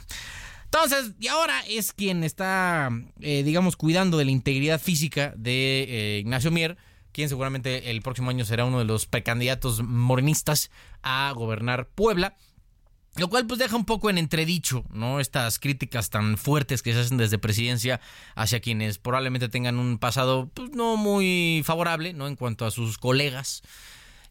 Entonces, 0.66 1.14
y 1.20 1.28
ahora 1.28 1.62
es 1.68 1.94
quien 1.94 2.24
está, 2.24 2.90
eh, 3.22 3.42
digamos, 3.44 3.76
cuidando 3.76 4.18
de 4.18 4.26
la 4.26 4.32
integridad 4.32 4.80
física 4.80 5.34
de 5.36 6.20
Ignacio 6.22 6.52
Mier, 6.52 6.78
quien 7.12 7.30
seguramente 7.30 7.90
el 7.90 8.02
próximo 8.02 8.30
año 8.30 8.46
será 8.46 8.66
uno 8.66 8.80
de 8.80 8.86
los 8.86 9.06
precandidatos 9.06 9.82
morenistas 9.82 10.70
a 11.02 11.32
gobernar 11.36 11.88
Puebla. 11.88 12.36
Lo 13.16 13.28
cual 13.28 13.48
pues 13.48 13.60
deja 13.60 13.76
un 13.76 13.86
poco 13.86 14.10
en 14.10 14.18
entredicho, 14.18 14.86
¿no? 14.92 15.20
Estas 15.20 15.60
críticas 15.60 16.10
tan 16.10 16.38
fuertes 16.38 16.82
que 16.82 16.94
se 16.94 17.00
hacen 17.00 17.18
desde 17.18 17.38
presidencia 17.38 18.00
hacia 18.36 18.60
quienes 18.60 18.98
probablemente 18.98 19.50
tengan 19.50 19.80
un 19.80 19.98
pasado 19.98 20.50
pues, 20.54 20.70
no 20.72 20.96
muy 20.96 21.62
favorable, 21.66 22.14
¿no? 22.14 22.28
En 22.28 22.36
cuanto 22.36 22.66
a 22.66 22.72
sus 22.72 22.98
colegas. 22.98 23.64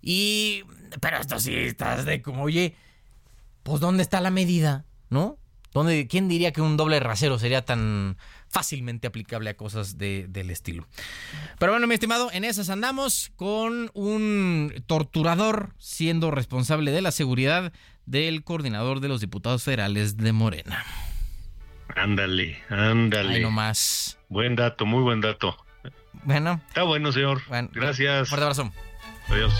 Y... 0.00 0.62
Pero 1.00 1.18
esto 1.18 1.38
sí 1.38 1.54
estás 1.54 2.04
de 2.04 2.22
como, 2.22 2.44
oye, 2.44 2.76
pues 3.62 3.80
¿dónde 3.80 4.02
está 4.02 4.20
la 4.20 4.30
medida? 4.30 4.86
¿No? 5.10 5.38
¿Dónde, 5.74 6.06
¿Quién 6.06 6.28
diría 6.28 6.52
que 6.52 6.62
un 6.62 6.76
doble 6.76 6.98
rasero 6.98 7.38
sería 7.38 7.64
tan 7.64 8.16
fácilmente 8.48 9.06
aplicable 9.06 9.50
a 9.50 9.56
cosas 9.56 9.98
de, 9.98 10.26
del 10.28 10.50
estilo? 10.50 10.86
Pero 11.58 11.72
bueno, 11.72 11.86
mi 11.86 11.94
estimado, 11.94 12.30
en 12.32 12.44
esas 12.44 12.70
andamos 12.70 13.30
con 13.36 13.90
un 13.92 14.72
torturador 14.86 15.74
siendo 15.78 16.30
responsable 16.30 16.90
de 16.90 17.02
la 17.02 17.10
seguridad 17.10 17.72
del 18.10 18.42
coordinador 18.42 19.00
de 19.00 19.08
los 19.08 19.20
diputados 19.20 19.62
federales 19.62 20.16
de 20.16 20.32
Morena. 20.32 20.84
Ándale, 21.94 22.58
ándale. 22.70 23.36
Ahí 23.36 23.42
nomás. 23.42 24.18
Buen 24.28 24.56
dato, 24.56 24.86
muy 24.86 25.02
buen 25.02 25.20
dato. 25.20 25.56
Bueno. 26.24 26.60
Está 26.68 26.82
bueno, 26.82 27.12
señor. 27.12 27.42
Bueno, 27.48 27.68
Gracias. 27.72 28.28
Fuerte 28.28 28.44
abrazo. 28.44 28.72
Adiós. 29.28 29.52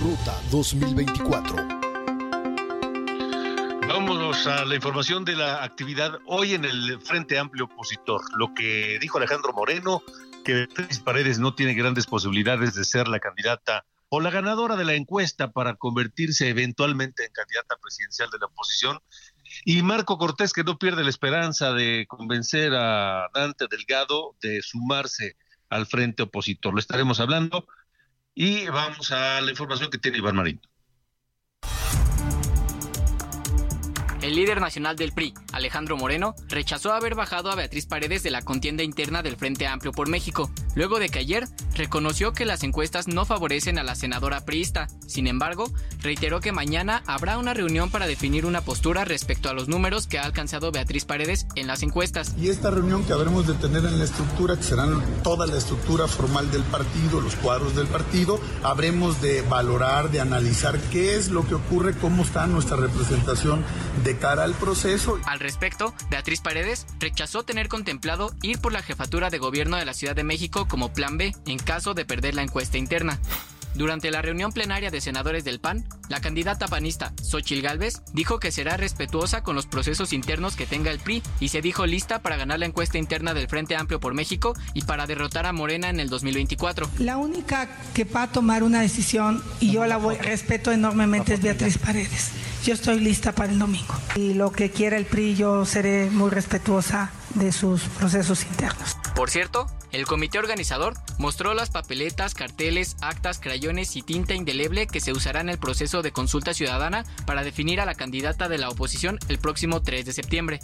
Ruta 0.00 0.34
2024. 0.50 1.75
Vámonos 3.98 4.46
a 4.46 4.66
la 4.66 4.74
información 4.74 5.24
de 5.24 5.34
la 5.34 5.64
actividad 5.64 6.18
hoy 6.26 6.52
en 6.52 6.66
el 6.66 7.00
Frente 7.00 7.38
Amplio 7.38 7.64
Opositor. 7.64 8.20
Lo 8.36 8.52
que 8.52 8.98
dijo 9.00 9.16
Alejandro 9.16 9.54
Moreno, 9.54 10.02
que 10.44 10.52
Beatriz 10.52 11.00
Paredes 11.00 11.38
no 11.38 11.54
tiene 11.54 11.72
grandes 11.72 12.04
posibilidades 12.04 12.74
de 12.74 12.84
ser 12.84 13.08
la 13.08 13.20
candidata 13.20 13.86
o 14.10 14.20
la 14.20 14.28
ganadora 14.28 14.76
de 14.76 14.84
la 14.84 14.92
encuesta 14.92 15.50
para 15.50 15.76
convertirse 15.76 16.50
eventualmente 16.50 17.24
en 17.24 17.32
candidata 17.32 17.76
presidencial 17.80 18.28
de 18.30 18.38
la 18.38 18.46
oposición. 18.46 19.00
Y 19.64 19.80
Marco 19.80 20.18
Cortés, 20.18 20.52
que 20.52 20.62
no 20.62 20.78
pierde 20.78 21.02
la 21.02 21.08
esperanza 21.08 21.72
de 21.72 22.04
convencer 22.06 22.74
a 22.74 23.30
Dante 23.32 23.64
Delgado 23.70 24.36
de 24.42 24.60
sumarse 24.60 25.38
al 25.70 25.86
frente 25.86 26.24
opositor. 26.24 26.74
Lo 26.74 26.80
estaremos 26.80 27.18
hablando. 27.18 27.66
Y 28.34 28.66
vamos 28.66 29.10
a 29.10 29.40
la 29.40 29.50
información 29.50 29.88
que 29.88 29.96
tiene 29.96 30.18
Iván 30.18 30.36
Marín. 30.36 30.60
El 34.26 34.34
líder 34.34 34.60
nacional 34.60 34.96
del 34.96 35.12
PRI, 35.12 35.34
Alejandro 35.52 35.96
Moreno, 35.96 36.34
rechazó 36.48 36.92
haber 36.92 37.14
bajado 37.14 37.48
a 37.48 37.54
Beatriz 37.54 37.86
Paredes 37.86 38.24
de 38.24 38.32
la 38.32 38.42
contienda 38.42 38.82
interna 38.82 39.22
del 39.22 39.36
Frente 39.36 39.68
Amplio 39.68 39.92
por 39.92 40.08
México, 40.08 40.50
luego 40.76 41.00
de 41.00 41.08
que 41.08 41.18
ayer 41.18 41.48
reconoció 41.74 42.32
que 42.32 42.44
las 42.44 42.62
encuestas 42.62 43.08
no 43.08 43.24
favorecen 43.24 43.78
a 43.78 43.82
la 43.82 43.96
senadora 43.96 44.44
priista. 44.44 44.86
Sin 45.06 45.26
embargo, 45.26 45.72
reiteró 46.00 46.40
que 46.40 46.52
mañana 46.52 47.02
habrá 47.06 47.38
una 47.38 47.54
reunión 47.54 47.90
para 47.90 48.06
definir 48.06 48.46
una 48.46 48.60
postura 48.60 49.04
respecto 49.04 49.48
a 49.48 49.54
los 49.54 49.66
números 49.66 50.06
que 50.06 50.18
ha 50.18 50.24
alcanzado 50.24 50.70
Beatriz 50.70 51.04
Paredes 51.04 51.46
en 51.56 51.66
las 51.66 51.82
encuestas. 51.82 52.34
Y 52.38 52.50
esta 52.50 52.70
reunión 52.70 53.04
que 53.04 53.12
habremos 53.12 53.46
de 53.46 53.54
tener 53.54 53.84
en 53.84 53.98
la 53.98 54.04
estructura, 54.04 54.56
que 54.56 54.62
serán 54.62 55.02
toda 55.22 55.46
la 55.46 55.56
estructura 55.56 56.06
formal 56.06 56.50
del 56.50 56.62
partido, 56.62 57.20
los 57.20 57.34
cuadros 57.36 57.74
del 57.74 57.86
partido, 57.86 58.40
habremos 58.62 59.20
de 59.22 59.42
valorar, 59.42 60.10
de 60.10 60.20
analizar 60.20 60.78
qué 60.92 61.16
es 61.16 61.30
lo 61.30 61.46
que 61.46 61.54
ocurre, 61.54 61.94
cómo 61.94 62.22
está 62.22 62.46
nuestra 62.46 62.76
representación 62.76 63.64
de 64.04 64.18
cara 64.18 64.44
al 64.44 64.54
proceso. 64.54 65.18
Al 65.24 65.40
respecto, 65.40 65.94
Beatriz 66.10 66.40
Paredes 66.42 66.86
rechazó 67.00 67.44
tener 67.44 67.68
contemplado 67.68 68.34
ir 68.42 68.60
por 68.60 68.72
la 68.72 68.82
jefatura 68.82 69.30
de 69.30 69.38
gobierno 69.38 69.78
de 69.78 69.84
la 69.84 69.94
Ciudad 69.94 70.14
de 70.14 70.24
México 70.24 70.65
como 70.68 70.92
plan 70.92 71.18
B 71.18 71.34
en 71.46 71.58
caso 71.58 71.94
de 71.94 72.04
perder 72.04 72.34
la 72.34 72.42
encuesta 72.42 72.78
interna. 72.78 73.20
Durante 73.76 74.10
la 74.10 74.22
reunión 74.22 74.52
plenaria 74.52 74.90
de 74.90 75.02
senadores 75.02 75.44
del 75.44 75.60
PAN, 75.60 75.84
la 76.08 76.22
candidata 76.22 76.66
panista 76.66 77.12
Xochil 77.22 77.60
Gálvez 77.60 78.00
dijo 78.14 78.38
que 78.40 78.50
será 78.50 78.78
respetuosa 78.78 79.42
con 79.42 79.54
los 79.54 79.66
procesos 79.66 80.14
internos 80.14 80.56
que 80.56 80.64
tenga 80.64 80.90
el 80.90 80.98
PRI 80.98 81.22
y 81.40 81.48
se 81.48 81.60
dijo 81.60 81.84
lista 81.84 82.22
para 82.22 82.38
ganar 82.38 82.58
la 82.58 82.64
encuesta 82.64 82.96
interna 82.96 83.34
del 83.34 83.48
Frente 83.48 83.76
Amplio 83.76 84.00
por 84.00 84.14
México 84.14 84.54
y 84.72 84.82
para 84.82 85.06
derrotar 85.06 85.44
a 85.44 85.52
Morena 85.52 85.90
en 85.90 86.00
el 86.00 86.08
2024. 86.08 86.88
La 87.00 87.18
única 87.18 87.68
que 87.92 88.04
va 88.04 88.22
a 88.22 88.32
tomar 88.32 88.62
una 88.62 88.80
decisión 88.80 89.42
y 89.60 89.72
yo 89.72 89.84
la 89.84 89.98
voy, 89.98 90.16
respeto 90.16 90.72
enormemente 90.72 91.34
es 91.34 91.42
Beatriz 91.42 91.76
Paredes. 91.76 92.30
Yo 92.64 92.72
estoy 92.72 92.98
lista 92.98 93.32
para 93.32 93.52
el 93.52 93.58
domingo. 93.58 93.94
Y 94.14 94.32
lo 94.32 94.52
que 94.52 94.70
quiera 94.70 94.96
el 94.96 95.04
PRI, 95.04 95.36
yo 95.36 95.66
seré 95.66 96.08
muy 96.10 96.30
respetuosa 96.30 97.12
de 97.36 97.52
sus 97.52 97.82
procesos 97.82 98.44
internos. 98.44 98.96
Por 99.14 99.30
cierto, 99.30 99.66
el 99.92 100.06
comité 100.06 100.38
organizador 100.38 100.94
mostró 101.18 101.54
las 101.54 101.70
papeletas, 101.70 102.34
carteles, 102.34 102.96
actas, 103.00 103.38
crayones 103.38 103.96
y 103.96 104.02
tinta 104.02 104.34
indeleble 104.34 104.86
que 104.86 105.00
se 105.00 105.12
usará 105.12 105.40
en 105.40 105.48
el 105.48 105.58
proceso 105.58 106.02
de 106.02 106.12
consulta 106.12 106.54
ciudadana 106.54 107.04
para 107.26 107.44
definir 107.44 107.80
a 107.80 107.86
la 107.86 107.94
candidata 107.94 108.48
de 108.48 108.58
la 108.58 108.68
oposición 108.68 109.18
el 109.28 109.38
próximo 109.38 109.82
3 109.82 110.04
de 110.04 110.12
septiembre. 110.12 110.60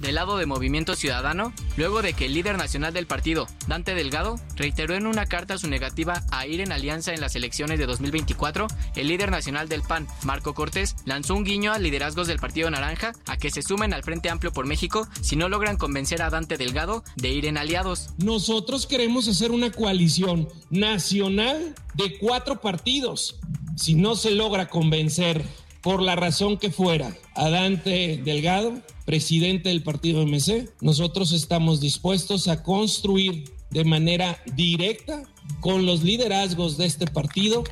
Del 0.00 0.16
lado 0.16 0.36
de 0.36 0.46
Movimiento 0.46 0.94
Ciudadano, 0.94 1.52
luego 1.76 2.02
de 2.02 2.12
que 2.12 2.26
el 2.26 2.34
líder 2.34 2.58
nacional 2.58 2.92
del 2.92 3.06
partido, 3.06 3.46
Dante 3.66 3.94
Delgado, 3.94 4.38
reiteró 4.56 4.94
en 4.94 5.06
una 5.06 5.26
carta 5.26 5.56
su 5.56 5.68
negativa 5.68 6.22
a 6.30 6.46
ir 6.46 6.60
en 6.60 6.72
alianza 6.72 7.14
en 7.14 7.20
las 7.20 7.34
elecciones 7.34 7.78
de 7.78 7.86
2024, 7.86 8.66
el 8.94 9.08
líder 9.08 9.30
nacional 9.30 9.68
del 9.68 9.82
PAN, 9.82 10.06
Marco 10.22 10.54
Cortés, 10.54 10.96
lanzó 11.04 11.34
un 11.34 11.44
guiño 11.44 11.72
a 11.72 11.78
liderazgos 11.78 12.26
del 12.26 12.38
Partido 12.38 12.70
Naranja 12.70 13.12
a 13.26 13.36
que 13.36 13.50
se 13.50 13.62
sumen 13.62 13.94
al 13.94 14.02
Frente 14.02 14.28
Amplio 14.28 14.52
por 14.52 14.66
México 14.66 15.08
si 15.20 15.36
no 15.36 15.48
logran 15.48 15.76
convencer 15.76 16.22
a 16.22 16.30
Dante 16.30 16.56
Delgado 16.56 17.02
de 17.16 17.30
ir 17.30 17.46
en 17.46 17.56
aliados. 17.56 18.10
Nosotros 18.18 18.86
queremos 18.86 19.28
hacer 19.28 19.50
una 19.50 19.70
coalición 19.72 20.48
nacional 20.70 21.74
de 21.94 22.18
cuatro 22.18 22.60
partidos. 22.60 23.38
Si 23.76 23.94
no 23.94 24.14
se 24.14 24.30
logra 24.30 24.68
convencer 24.68 25.42
por 25.80 26.02
la 26.02 26.16
razón 26.16 26.58
que 26.58 26.70
fuera 26.70 27.16
a 27.34 27.48
Dante 27.48 28.20
Delgado, 28.24 28.82
presidente 29.06 29.70
del 29.70 29.82
partido 29.82 30.20
MC, 30.20 30.68
nosotros 30.82 31.32
estamos 31.32 31.80
dispuestos 31.80 32.48
a 32.48 32.62
construir 32.62 33.44
de 33.70 33.84
manera 33.84 34.38
directa 34.54 35.22
con 35.60 35.86
los 35.86 36.02
liderazgos 36.02 36.76
de 36.76 36.86
este 36.86 37.06
partido. 37.06 37.64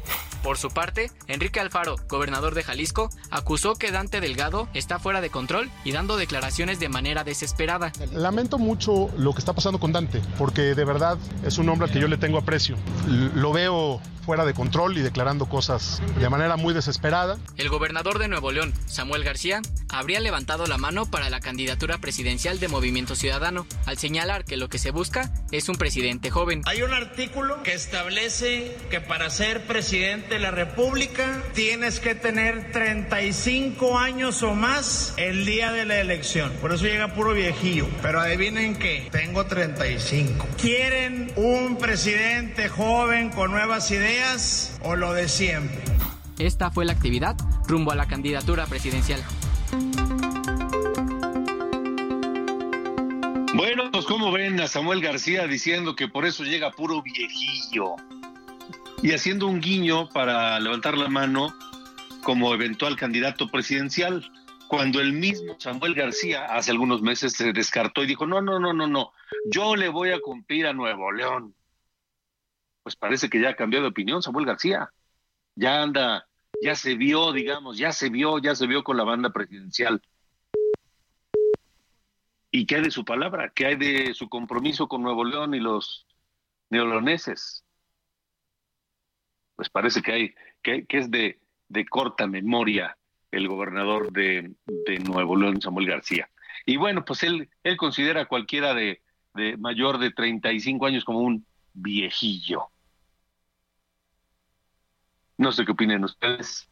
Por 0.42 0.58
su 0.58 0.68
parte, 0.68 1.10
Enrique 1.26 1.58
Alfaro, 1.58 1.96
gobernador 2.06 2.54
de 2.54 2.62
Jalisco, 2.62 3.08
acusó 3.30 3.76
que 3.76 3.90
Dante 3.90 4.20
Delgado 4.20 4.68
está 4.74 4.98
fuera 4.98 5.22
de 5.22 5.30
control 5.30 5.70
y 5.84 5.92
dando 5.92 6.18
declaraciones 6.18 6.78
de 6.80 6.90
manera 6.90 7.24
desesperada. 7.24 7.92
Lamento 8.12 8.58
mucho 8.58 9.08
lo 9.16 9.32
que 9.32 9.38
está 9.38 9.54
pasando 9.54 9.80
con 9.80 9.92
Dante, 9.92 10.20
porque 10.36 10.74
de 10.74 10.84
verdad 10.84 11.18
es 11.44 11.56
un 11.56 11.68
hombre 11.70 11.86
al 11.86 11.92
que 11.92 12.00
yo 12.00 12.08
le 12.08 12.18
tengo 12.18 12.36
aprecio. 12.36 12.76
Lo 13.06 13.52
veo 13.52 14.02
fuera 14.24 14.44
de 14.44 14.54
control 14.54 14.96
y 14.96 15.02
declarando 15.02 15.46
cosas 15.46 16.00
de 16.18 16.30
manera 16.30 16.56
muy 16.56 16.72
desesperada. 16.72 17.38
El 17.56 17.68
gobernador 17.68 18.18
de 18.18 18.28
Nuevo 18.28 18.52
León, 18.52 18.72
Samuel 18.86 19.22
García, 19.22 19.60
habría 19.90 20.18
levantado 20.20 20.66
la 20.66 20.78
mano 20.78 21.06
para 21.06 21.28
la 21.30 21.40
candidatura 21.40 21.98
presidencial 21.98 22.58
de 22.58 22.68
Movimiento 22.68 23.14
Ciudadano, 23.14 23.66
al 23.84 23.98
señalar 23.98 24.44
que 24.44 24.56
lo 24.56 24.68
que 24.68 24.78
se 24.78 24.90
busca 24.90 25.30
es 25.52 25.68
un 25.68 25.76
presidente 25.76 26.30
joven. 26.30 26.62
Hay 26.64 26.82
un 26.82 26.94
artículo 26.94 27.62
que 27.64 27.74
establece 27.74 28.76
que 28.90 29.00
para 29.00 29.28
ser 29.30 29.66
presidente 29.66 30.34
de 30.34 30.40
la 30.40 30.52
República 30.52 31.42
tienes 31.54 31.98
que 31.98 32.14
tener 32.14 32.70
35 32.70 33.98
años 33.98 34.44
o 34.44 34.54
más 34.54 35.14
el 35.16 35.44
día 35.44 35.72
de 35.72 35.84
la 35.84 35.98
elección. 35.98 36.52
Por 36.60 36.72
eso 36.72 36.84
llega 36.84 37.14
puro 37.14 37.32
viejillo. 37.32 37.88
Pero 38.02 38.20
adivinen 38.20 38.76
qué, 38.76 39.08
tengo 39.10 39.46
35. 39.46 40.46
¿Quieren 40.60 41.32
un 41.34 41.78
presidente 41.78 42.68
joven 42.68 43.30
con 43.30 43.50
nuevas 43.50 43.90
ideas? 43.90 44.78
o 44.82 44.96
lo 44.96 45.12
de 45.12 45.28
siempre. 45.28 45.82
Esta 46.38 46.70
fue 46.70 46.84
la 46.84 46.92
actividad 46.92 47.36
rumbo 47.66 47.92
a 47.92 47.94
la 47.94 48.06
candidatura 48.06 48.66
presidencial. 48.66 49.22
Bueno, 53.54 53.90
pues 53.90 54.04
como 54.04 54.32
ven 54.32 54.60
a 54.60 54.66
Samuel 54.66 55.00
García 55.00 55.46
diciendo 55.46 55.94
que 55.94 56.08
por 56.08 56.26
eso 56.26 56.44
llega 56.44 56.72
puro 56.72 57.02
viejillo 57.02 57.96
y 59.02 59.12
haciendo 59.12 59.46
un 59.46 59.60
guiño 59.60 60.08
para 60.10 60.58
levantar 60.60 60.98
la 60.98 61.08
mano 61.08 61.54
como 62.22 62.52
eventual 62.52 62.96
candidato 62.96 63.48
presidencial, 63.48 64.30
cuando 64.68 65.00
el 65.00 65.12
mismo 65.12 65.56
Samuel 65.58 65.94
García 65.94 66.46
hace 66.46 66.70
algunos 66.70 67.00
meses 67.02 67.34
se 67.34 67.52
descartó 67.52 68.02
y 68.02 68.06
dijo, 68.06 68.26
no, 68.26 68.40
no, 68.40 68.58
no, 68.58 68.72
no, 68.72 68.86
no, 68.86 69.12
yo 69.46 69.76
le 69.76 69.88
voy 69.88 70.10
a 70.10 70.20
cumplir 70.20 70.66
a 70.66 70.72
Nuevo 70.72 71.12
León 71.12 71.54
pues 72.84 72.96
parece 72.96 73.30
que 73.30 73.40
ya 73.40 73.48
ha 73.48 73.56
cambiado 73.56 73.84
de 73.84 73.90
opinión 73.90 74.22
Samuel 74.22 74.46
García. 74.46 74.92
Ya 75.56 75.82
anda, 75.82 76.28
ya 76.62 76.74
se 76.76 76.96
vio, 76.96 77.32
digamos, 77.32 77.78
ya 77.78 77.92
se 77.92 78.10
vio, 78.10 78.38
ya 78.38 78.54
se 78.54 78.66
vio 78.66 78.84
con 78.84 78.98
la 78.98 79.04
banda 79.04 79.30
presidencial. 79.30 80.02
¿Y 82.56 82.66
qué 82.66 82.76
hay 82.76 82.82
de 82.82 82.92
su 82.92 83.04
palabra? 83.04 83.50
¿Qué 83.52 83.66
hay 83.66 83.74
de 83.74 84.14
su 84.14 84.28
compromiso 84.28 84.86
con 84.86 85.02
Nuevo 85.02 85.24
León 85.24 85.54
y 85.54 85.58
los 85.58 86.06
neoloneses? 86.70 87.64
Pues 89.56 89.68
parece 89.68 90.02
que 90.02 90.12
hay, 90.12 90.34
que, 90.62 90.86
es 90.88 91.10
de, 91.10 91.40
corta 91.90 92.28
memoria 92.28 92.96
el 93.32 93.48
gobernador 93.48 94.12
de, 94.12 94.54
Nuevo 95.04 95.34
León, 95.34 95.60
Samuel 95.60 95.88
García. 95.88 96.30
Y 96.64 96.76
bueno, 96.76 97.04
pues 97.04 97.24
él, 97.24 97.50
considera 97.76 98.26
cualquiera 98.26 98.72
de, 98.72 99.02
de 99.34 99.56
mayor 99.56 99.98
de 99.98 100.12
35 100.12 100.86
años 100.86 101.04
como 101.04 101.22
un 101.22 101.44
viejillo. 101.72 102.68
No 105.38 105.50
sé 105.50 105.64
qué 105.64 105.72
opinen 105.72 106.04
ustedes, 106.04 106.70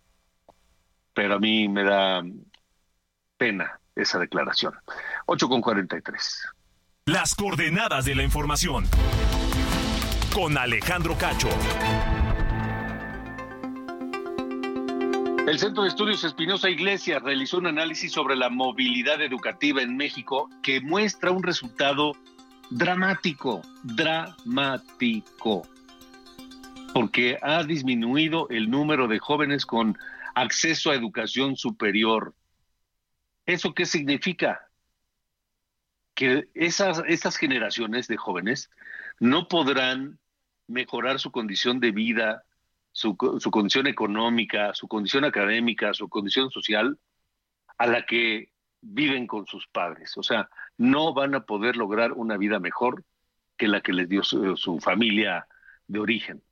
pero 1.12 1.34
a 1.34 1.40
mí 1.40 1.68
me 1.68 1.82
da 1.82 2.22
pena 3.36 3.81
esa 3.94 4.18
declaración. 4.18 4.74
8 5.26 5.48
con 5.48 5.60
43. 5.60 6.48
Las 7.06 7.34
coordenadas 7.34 8.04
de 8.04 8.14
la 8.14 8.22
información. 8.22 8.86
Con 10.34 10.56
Alejandro 10.56 11.16
Cacho. 11.18 11.48
El 15.46 15.58
Centro 15.58 15.82
de 15.82 15.88
Estudios 15.88 16.22
Espinosa 16.22 16.70
Iglesias 16.70 17.20
realizó 17.20 17.58
un 17.58 17.66
análisis 17.66 18.12
sobre 18.12 18.36
la 18.36 18.48
movilidad 18.48 19.20
educativa 19.20 19.82
en 19.82 19.96
México 19.96 20.48
que 20.62 20.80
muestra 20.80 21.32
un 21.32 21.42
resultado 21.42 22.12
dramático, 22.70 23.60
dramático, 23.82 25.62
porque 26.94 27.38
ha 27.42 27.64
disminuido 27.64 28.48
el 28.50 28.70
número 28.70 29.08
de 29.08 29.18
jóvenes 29.18 29.66
con 29.66 29.98
acceso 30.34 30.90
a 30.90 30.94
educación 30.94 31.56
superior. 31.56 32.34
¿Eso 33.46 33.74
qué 33.74 33.86
significa? 33.86 34.68
Que 36.14 36.48
esas, 36.54 37.36
generaciones 37.36 38.06
de 38.06 38.16
jóvenes 38.16 38.70
no 39.18 39.48
podrán 39.48 40.18
mejorar 40.66 41.18
su 41.18 41.32
condición 41.32 41.80
de 41.80 41.90
vida, 41.90 42.44
su, 42.92 43.16
su 43.40 43.50
condición 43.50 43.86
económica, 43.86 44.74
su 44.74 44.88
condición 44.88 45.24
académica, 45.24 45.94
su 45.94 46.08
condición 46.08 46.50
social, 46.50 46.98
a 47.78 47.86
la 47.86 48.04
que 48.06 48.52
viven 48.80 49.26
con 49.26 49.46
sus 49.46 49.66
padres. 49.68 50.16
O 50.16 50.22
sea, 50.22 50.48
no 50.76 51.14
van 51.14 51.34
a 51.34 51.46
poder 51.46 51.76
lograr 51.76 52.12
una 52.12 52.36
vida 52.36 52.60
mejor 52.60 53.04
que 53.56 53.68
la 53.68 53.80
que 53.80 53.92
les 53.92 54.08
dio 54.08 54.22
su, 54.22 54.56
su 54.56 54.78
familia 54.80 55.46
de 55.86 55.98
origen. 55.98 56.42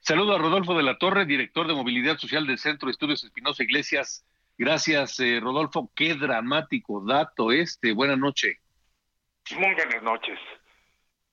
Saludo 0.00 0.34
a 0.34 0.38
Rodolfo 0.38 0.76
de 0.76 0.82
la 0.82 0.98
Torre, 0.98 1.24
director 1.24 1.66
de 1.66 1.74
Movilidad 1.74 2.18
Social 2.18 2.46
del 2.46 2.58
Centro 2.58 2.86
de 2.86 2.92
Estudios 2.92 3.22
Espinosa 3.22 3.62
Iglesias. 3.62 4.24
Gracias, 4.64 5.18
eh, 5.18 5.40
Rodolfo. 5.42 5.90
Qué 5.92 6.14
dramático 6.14 7.02
dato 7.04 7.50
este. 7.50 7.92
Buenas 7.92 8.16
noches. 8.16 8.56
Muy 9.56 9.74
buenas 9.74 10.04
noches. 10.04 10.38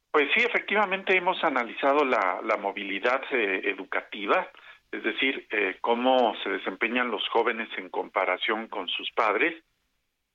Pues 0.09 0.32
sí, 0.34 0.41
efectivamente 0.41 1.15
hemos 1.15 1.43
analizado 1.43 2.03
la, 2.05 2.41
la 2.43 2.57
movilidad 2.57 3.21
eh, 3.30 3.61
educativa, 3.65 4.49
es 4.91 5.03
decir, 5.03 5.45
eh, 5.51 5.77
cómo 5.80 6.36
se 6.41 6.49
desempeñan 6.49 7.11
los 7.11 7.21
jóvenes 7.30 7.69
en 7.77 7.89
comparación 7.89 8.67
con 8.67 8.88
sus 8.88 9.11
padres, 9.11 9.63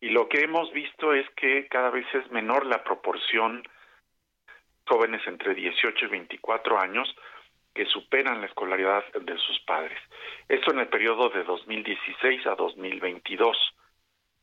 y 0.01 0.11
lo 0.11 0.29
que 0.29 0.43
hemos 0.43 0.73
visto 0.73 1.15
es 1.15 1.29
que 1.31 1.67
cada 1.67 1.91
vez 1.91 2.07
es 2.15 2.31
menor 2.31 2.65
la 2.65 2.85
proporción 2.85 3.65
jóvenes 4.87 5.21
entre 5.27 5.57
18 5.57 6.05
y 6.05 6.09
24 6.09 6.81
años 6.81 7.13
que 7.75 7.87
superan 7.87 8.41
la 8.41 8.47
escolaridad 8.47 9.05
de 9.13 9.37
sus 9.39 9.59
padres. 9.61 9.99
Esto 10.49 10.73
en 10.73 10.81
el 10.81 10.89
periodo 10.89 11.29
de 11.31 11.45
2016 11.45 12.47
a 12.47 12.55
2022. 12.55 13.57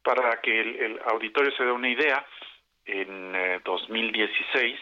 Para 0.04 0.42
que 0.42 0.60
el, 0.60 0.76
el 0.76 1.00
auditorio 1.06 1.52
se 1.56 1.64
dé 1.64 1.72
una 1.72 1.90
idea, 1.90 2.26
en 2.86 3.36
eh, 3.36 3.62
2016 3.64 4.80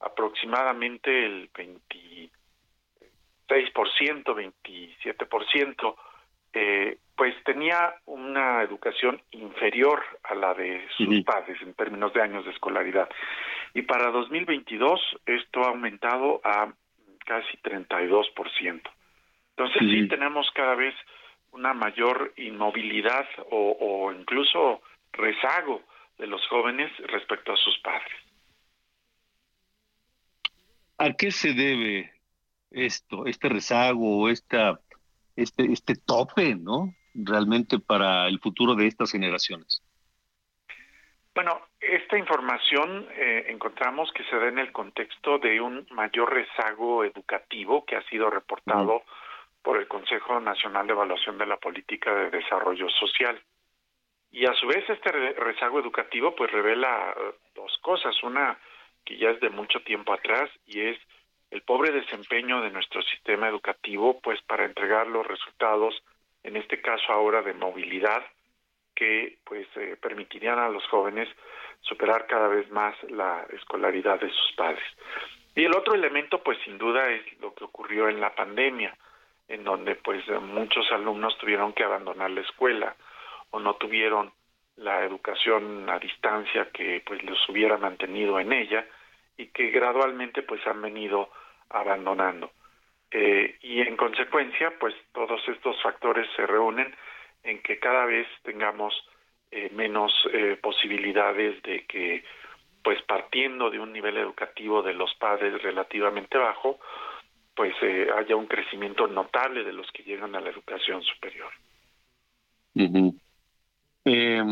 aproximadamente 0.00 1.24
el 1.24 1.48
26%, 1.52 2.28
27%, 3.48 5.96
eh, 6.52 6.98
pues 7.16 7.34
tenía 7.44 7.94
una 8.06 8.62
educación 8.62 9.22
inferior 9.30 10.02
a 10.22 10.34
la 10.34 10.54
de 10.54 10.86
sus 10.96 11.22
padres 11.24 11.60
en 11.62 11.74
términos 11.74 12.12
de 12.12 12.22
años 12.22 12.44
de 12.44 12.50
escolaridad. 12.50 13.08
Y 13.74 13.82
para 13.82 14.10
2022 14.10 15.00
esto 15.24 15.62
ha 15.62 15.68
aumentado 15.68 16.40
a 16.44 16.72
casi 17.26 17.56
32%. 17.58 18.82
Entonces 19.56 19.82
sí 19.90 20.08
tenemos 20.08 20.50
cada 20.54 20.74
vez 20.74 20.94
una 21.52 21.74
mayor 21.74 22.32
inmovilidad 22.36 23.26
o, 23.50 23.76
o 23.80 24.12
incluso 24.12 24.82
rezago 25.12 25.82
de 26.18 26.26
los 26.26 26.46
jóvenes 26.48 26.90
respecto 27.08 27.52
a 27.52 27.56
sus 27.56 27.78
padres. 27.80 28.12
¿A 30.98 31.12
qué 31.12 31.30
se 31.30 31.52
debe 31.52 32.12
esto, 32.70 33.26
este 33.26 33.48
rezago, 33.48 34.28
esta, 34.28 34.80
este, 35.34 35.72
este 35.72 35.94
tope, 35.94 36.54
¿no? 36.54 36.94
Realmente 37.14 37.78
para 37.78 38.28
el 38.28 38.40
futuro 38.40 38.74
de 38.74 38.86
estas 38.86 39.10
generaciones. 39.10 39.82
Bueno, 41.36 41.60
esta 41.78 42.16
información 42.16 43.06
eh, 43.12 43.44
encontramos 43.48 44.10
que 44.12 44.24
se 44.24 44.36
da 44.36 44.48
en 44.48 44.58
el 44.58 44.72
contexto 44.72 45.38
de 45.38 45.60
un 45.60 45.86
mayor 45.90 46.32
rezago 46.32 47.04
educativo 47.04 47.84
que 47.84 47.94
ha 47.94 48.00
sido 48.04 48.30
reportado 48.30 49.02
por 49.62 49.76
el 49.76 49.86
Consejo 49.86 50.40
Nacional 50.40 50.86
de 50.86 50.94
Evaluación 50.94 51.36
de 51.36 51.44
la 51.44 51.58
Política 51.58 52.14
de 52.14 52.30
Desarrollo 52.30 52.88
Social. 52.88 53.38
Y 54.32 54.46
a 54.46 54.54
su 54.54 54.66
vez 54.66 54.88
este 54.88 55.12
re- 55.12 55.34
rezago 55.34 55.78
educativo 55.78 56.34
pues 56.34 56.50
revela 56.50 57.14
eh, 57.14 57.34
dos 57.54 57.76
cosas. 57.82 58.14
Una 58.22 58.58
que 59.04 59.18
ya 59.18 59.28
es 59.28 59.40
de 59.40 59.50
mucho 59.50 59.80
tiempo 59.80 60.14
atrás 60.14 60.48
y 60.64 60.80
es 60.88 60.98
el 61.50 61.60
pobre 61.60 61.92
desempeño 61.92 62.62
de 62.62 62.70
nuestro 62.70 63.02
sistema 63.02 63.46
educativo 63.46 64.20
pues 64.22 64.40
para 64.42 64.64
entregar 64.64 65.06
los 65.06 65.26
resultados, 65.26 66.02
en 66.44 66.56
este 66.56 66.80
caso 66.80 67.12
ahora 67.12 67.42
de 67.42 67.52
movilidad, 67.52 68.24
que 68.96 69.38
pues 69.44 69.68
eh, 69.76 69.96
permitirían 70.00 70.58
a 70.58 70.68
los 70.68 70.84
jóvenes 70.88 71.28
superar 71.82 72.26
cada 72.26 72.48
vez 72.48 72.68
más 72.72 72.96
la 73.10 73.46
escolaridad 73.52 74.18
de 74.18 74.30
sus 74.30 74.52
padres. 74.56 74.84
Y 75.54 75.64
el 75.64 75.76
otro 75.76 75.94
elemento 75.94 76.42
pues 76.42 76.58
sin 76.64 76.78
duda 76.78 77.08
es 77.10 77.40
lo 77.40 77.54
que 77.54 77.64
ocurrió 77.64 78.08
en 78.08 78.20
la 78.20 78.34
pandemia, 78.34 78.96
en 79.46 79.62
donde 79.62 79.94
pues 79.94 80.26
muchos 80.42 80.90
alumnos 80.90 81.38
tuvieron 81.38 81.72
que 81.72 81.84
abandonar 81.84 82.30
la 82.30 82.40
escuela 82.40 82.96
o 83.50 83.60
no 83.60 83.74
tuvieron 83.76 84.32
la 84.76 85.04
educación 85.04 85.88
a 85.88 85.98
distancia 85.98 86.70
que 86.72 87.02
pues 87.06 87.22
los 87.22 87.38
hubiera 87.48 87.78
mantenido 87.78 88.38
en 88.40 88.52
ella 88.52 88.84
y 89.36 89.46
que 89.46 89.70
gradualmente 89.70 90.42
pues 90.42 90.66
han 90.66 90.82
venido 90.82 91.30
abandonando. 91.70 92.50
Eh, 93.10 93.56
y 93.62 93.80
en 93.80 93.96
consecuencia 93.96 94.74
pues 94.78 94.94
todos 95.12 95.40
estos 95.48 95.80
factores 95.82 96.26
se 96.34 96.46
reúnen 96.46 96.94
en 97.46 97.62
que 97.62 97.78
cada 97.78 98.04
vez 98.04 98.26
tengamos 98.42 98.94
eh, 99.50 99.70
menos 99.72 100.12
eh, 100.32 100.58
posibilidades 100.60 101.62
de 101.62 101.86
que 101.86 102.24
pues 102.82 103.00
partiendo 103.02 103.70
de 103.70 103.78
un 103.80 103.92
nivel 103.92 104.16
educativo 104.16 104.82
de 104.82 104.94
los 104.94 105.14
padres 105.14 105.62
relativamente 105.62 106.38
bajo 106.38 106.78
pues 107.54 107.74
eh, 107.82 108.08
haya 108.16 108.36
un 108.36 108.46
crecimiento 108.46 109.06
notable 109.06 109.64
de 109.64 109.72
los 109.72 109.90
que 109.92 110.02
llegan 110.02 110.34
a 110.36 110.40
la 110.40 110.50
educación 110.50 111.02
superior. 111.02 111.50
Eh, 114.04 114.42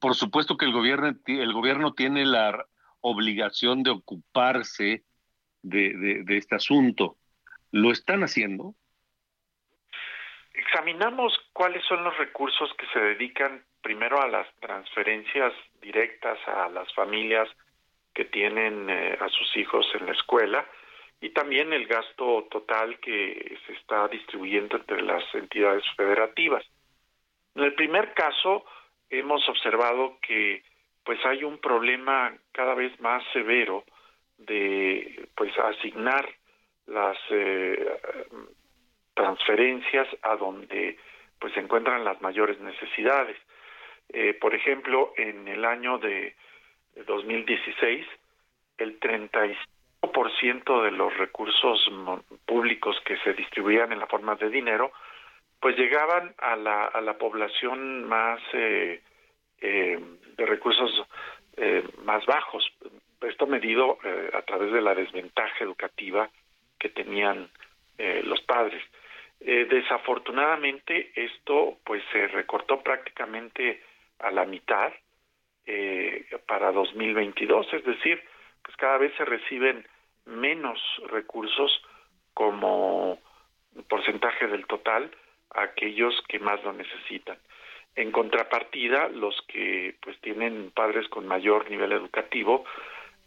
por 0.00 0.14
supuesto 0.14 0.56
que 0.56 0.64
el 0.66 0.72
gobierno, 0.72 1.14
el 1.26 1.52
gobierno 1.52 1.94
tiene 1.94 2.26
la 2.26 2.66
obligación 3.00 3.82
de 3.82 3.90
ocuparse 3.90 5.04
de- 5.62 6.22
de 6.24 6.36
este 6.36 6.56
asunto. 6.56 7.16
¿Lo 7.70 7.92
están 7.92 8.22
haciendo? 8.22 8.74
Examinamos 10.58 11.38
cuáles 11.52 11.84
son 11.84 12.02
los 12.02 12.16
recursos 12.18 12.74
que 12.74 12.86
se 12.92 12.98
dedican 12.98 13.62
primero 13.80 14.20
a 14.20 14.26
las 14.26 14.52
transferencias 14.56 15.52
directas 15.80 16.36
a 16.48 16.68
las 16.68 16.92
familias 16.94 17.48
que 18.12 18.24
tienen 18.24 18.90
eh, 18.90 19.16
a 19.20 19.28
sus 19.28 19.56
hijos 19.56 19.86
en 19.94 20.06
la 20.06 20.12
escuela 20.12 20.66
y 21.20 21.30
también 21.30 21.72
el 21.72 21.86
gasto 21.86 22.48
total 22.50 22.98
que 22.98 23.56
se 23.66 23.72
está 23.74 24.08
distribuyendo 24.08 24.78
entre 24.78 25.00
las 25.02 25.22
entidades 25.32 25.84
federativas. 25.96 26.64
En 27.54 27.62
el 27.62 27.74
primer 27.74 28.12
caso 28.14 28.64
hemos 29.10 29.48
observado 29.48 30.18
que 30.20 30.64
pues 31.04 31.24
hay 31.24 31.44
un 31.44 31.58
problema 31.58 32.36
cada 32.50 32.74
vez 32.74 32.98
más 33.00 33.22
severo 33.32 33.84
de 34.38 35.28
pues 35.36 35.56
asignar 35.56 36.28
las 36.86 37.16
eh, 37.30 38.00
transferencias 39.18 40.06
a 40.22 40.36
donde 40.36 40.96
pues 41.40 41.52
se 41.52 41.60
encuentran 41.60 42.04
las 42.04 42.22
mayores 42.22 42.60
necesidades. 42.60 43.36
Eh, 44.10 44.34
por 44.34 44.54
ejemplo, 44.54 45.12
en 45.16 45.48
el 45.48 45.64
año 45.64 45.98
de 45.98 46.36
2016, 47.06 48.06
el 48.78 49.00
35% 49.00 50.82
de 50.84 50.90
los 50.92 51.16
recursos 51.18 51.84
públicos 52.46 52.96
que 53.04 53.16
se 53.18 53.34
distribuían 53.34 53.92
en 53.92 53.98
la 53.98 54.06
forma 54.06 54.36
de 54.36 54.48
dinero, 54.48 54.92
pues 55.60 55.76
llegaban 55.76 56.34
a 56.38 56.56
la, 56.56 56.84
a 56.84 57.00
la 57.00 57.18
población 57.18 58.04
más 58.04 58.40
eh, 58.52 59.00
eh, 59.60 59.98
de 60.36 60.46
recursos 60.46 60.90
eh, 61.56 61.82
más 62.04 62.24
bajos. 62.26 62.64
Esto 63.20 63.46
medido 63.46 63.98
a 64.32 64.42
través 64.42 64.72
de 64.72 64.80
la 64.80 64.94
desventaja 64.94 65.64
educativa 65.64 66.30
que 66.78 66.88
tenían 66.88 67.50
los 68.22 68.40
padres. 68.42 68.80
Eh, 69.40 69.66
desafortunadamente 69.70 71.12
esto 71.14 71.78
pues 71.84 72.02
se 72.12 72.26
recortó 72.28 72.82
prácticamente 72.82 73.82
a 74.18 74.32
la 74.32 74.44
mitad 74.44 74.92
eh, 75.66 76.26
para 76.46 76.72
2022, 76.72 77.72
es 77.72 77.84
decir, 77.84 78.22
pues 78.62 78.76
cada 78.76 78.98
vez 78.98 79.12
se 79.16 79.24
reciben 79.24 79.86
menos 80.26 80.80
recursos 81.08 81.82
como 82.34 83.18
porcentaje 83.88 84.48
del 84.48 84.66
total 84.66 85.10
a 85.54 85.62
aquellos 85.62 86.14
que 86.28 86.38
más 86.38 86.62
lo 86.64 86.72
necesitan. 86.72 87.38
En 87.94 88.12
contrapartida, 88.12 89.08
los 89.08 89.40
que 89.42 89.96
pues 90.00 90.20
tienen 90.20 90.70
padres 90.72 91.08
con 91.08 91.26
mayor 91.26 91.70
nivel 91.70 91.92
educativo, 91.92 92.64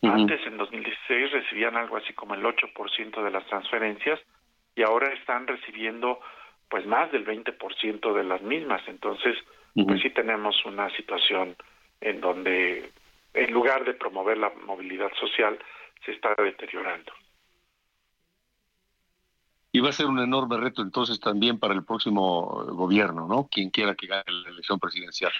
antes 0.04 0.46
en 0.48 0.58
2016 0.58 1.32
recibían 1.32 1.78
algo 1.78 1.98
así 1.98 2.14
como 2.14 2.34
el 2.34 2.44
8% 2.44 3.24
de 3.24 3.32
las 3.32 3.46
transferencias 3.46 4.20
y 4.76 4.84
ahora 4.84 5.14
están 5.14 5.48
recibiendo 5.48 6.20
pues 6.70 6.86
más 6.86 7.12
del 7.12 7.26
20% 7.26 8.14
de 8.14 8.24
las 8.24 8.42
mismas. 8.42 8.82
Entonces, 8.88 9.36
pues 9.74 10.02
sí 10.02 10.10
tenemos 10.10 10.56
una 10.66 10.90
situación 10.96 11.56
en 12.00 12.22
donde 12.22 12.92
en 13.34 13.52
lugar 13.52 13.86
de 13.86 13.94
promover 13.94 14.38
la 14.38 14.52
movilidad 14.66 15.12
social 15.20 15.58
se 16.06 16.12
está 16.12 16.34
deteriorando. 16.38 17.12
Y 19.74 19.80
va 19.80 19.90
a 19.90 19.94
ser 19.94 20.08
un 20.08 20.20
enorme 20.20 20.58
reto 20.58 20.82
entonces 20.82 21.20
también 21.20 21.58
para 21.58 21.74
el 21.74 21.86
próximo 21.86 22.66
gobierno, 22.74 23.28
¿no? 23.28 23.48
Quien 23.50 23.70
quiera 23.70 23.96
que 23.96 24.08
gane 24.08 24.24
la 24.28 24.50
elección 24.50 24.80
presidencial. 24.80 25.32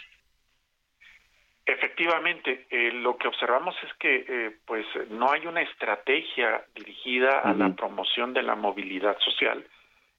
Efectivamente, 1.72 2.68
eh, 2.70 2.92
lo 2.92 3.18
que 3.18 3.28
observamos 3.28 3.76
es 3.84 3.94
que 3.96 4.26
eh, 4.28 4.58
pues 4.66 4.86
no 5.10 5.32
hay 5.32 5.48
una 5.48 5.62
estrategia 5.62 6.66
dirigida 6.76 7.40
a 7.40 7.54
la 7.54 7.74
promoción 7.76 8.34
de 8.34 8.44
la 8.44 8.56
movilidad 8.56 9.18
social 9.20 9.66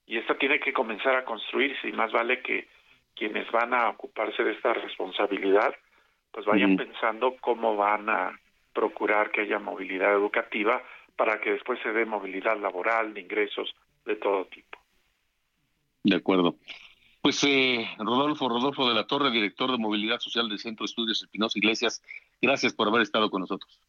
y 0.06 0.18
esta 0.18 0.36
tiene 0.36 0.60
que 0.60 0.72
comenzar 0.72 1.14
a 1.14 1.24
construirse 1.24 1.88
y 1.88 1.92
más 1.92 2.10
vale 2.10 2.40
que 2.40 2.68
quienes 3.14 3.50
van 3.50 3.74
a 3.74 3.90
ocuparse 3.90 4.42
de 4.42 4.52
esta 4.52 4.72
responsabilidad 4.72 5.74
pues 6.30 6.46
vayan 6.46 6.76
pensando 6.76 7.36
cómo 7.40 7.76
van 7.76 8.08
a 8.08 8.40
procurar 8.72 9.30
que 9.30 9.42
haya 9.42 9.58
movilidad 9.58 10.12
educativa 10.12 10.82
para 11.16 11.38
que 11.40 11.52
después 11.52 11.78
se 11.82 11.92
dé 11.92 12.06
movilidad 12.06 12.58
laboral, 12.58 13.12
de 13.12 13.20
ingresos 13.20 13.74
de 14.06 14.16
todo 14.16 14.46
tipo. 14.46 14.78
De 16.02 16.16
acuerdo. 16.16 16.56
Pues 17.22 17.44
eh, 17.44 17.88
Rodolfo, 17.98 18.48
Rodolfo 18.48 18.88
de 18.88 18.94
la 18.94 19.06
Torre, 19.06 19.30
director 19.30 19.70
de 19.70 19.78
Movilidad 19.78 20.18
Social 20.18 20.48
del 20.48 20.58
Centro 20.58 20.82
de 20.82 20.90
Estudios 20.90 21.22
Espinosa 21.22 21.56
Iglesias, 21.56 22.02
gracias 22.40 22.72
por 22.72 22.88
haber 22.88 23.02
estado 23.02 23.30
con 23.30 23.42
nosotros. 23.42 23.80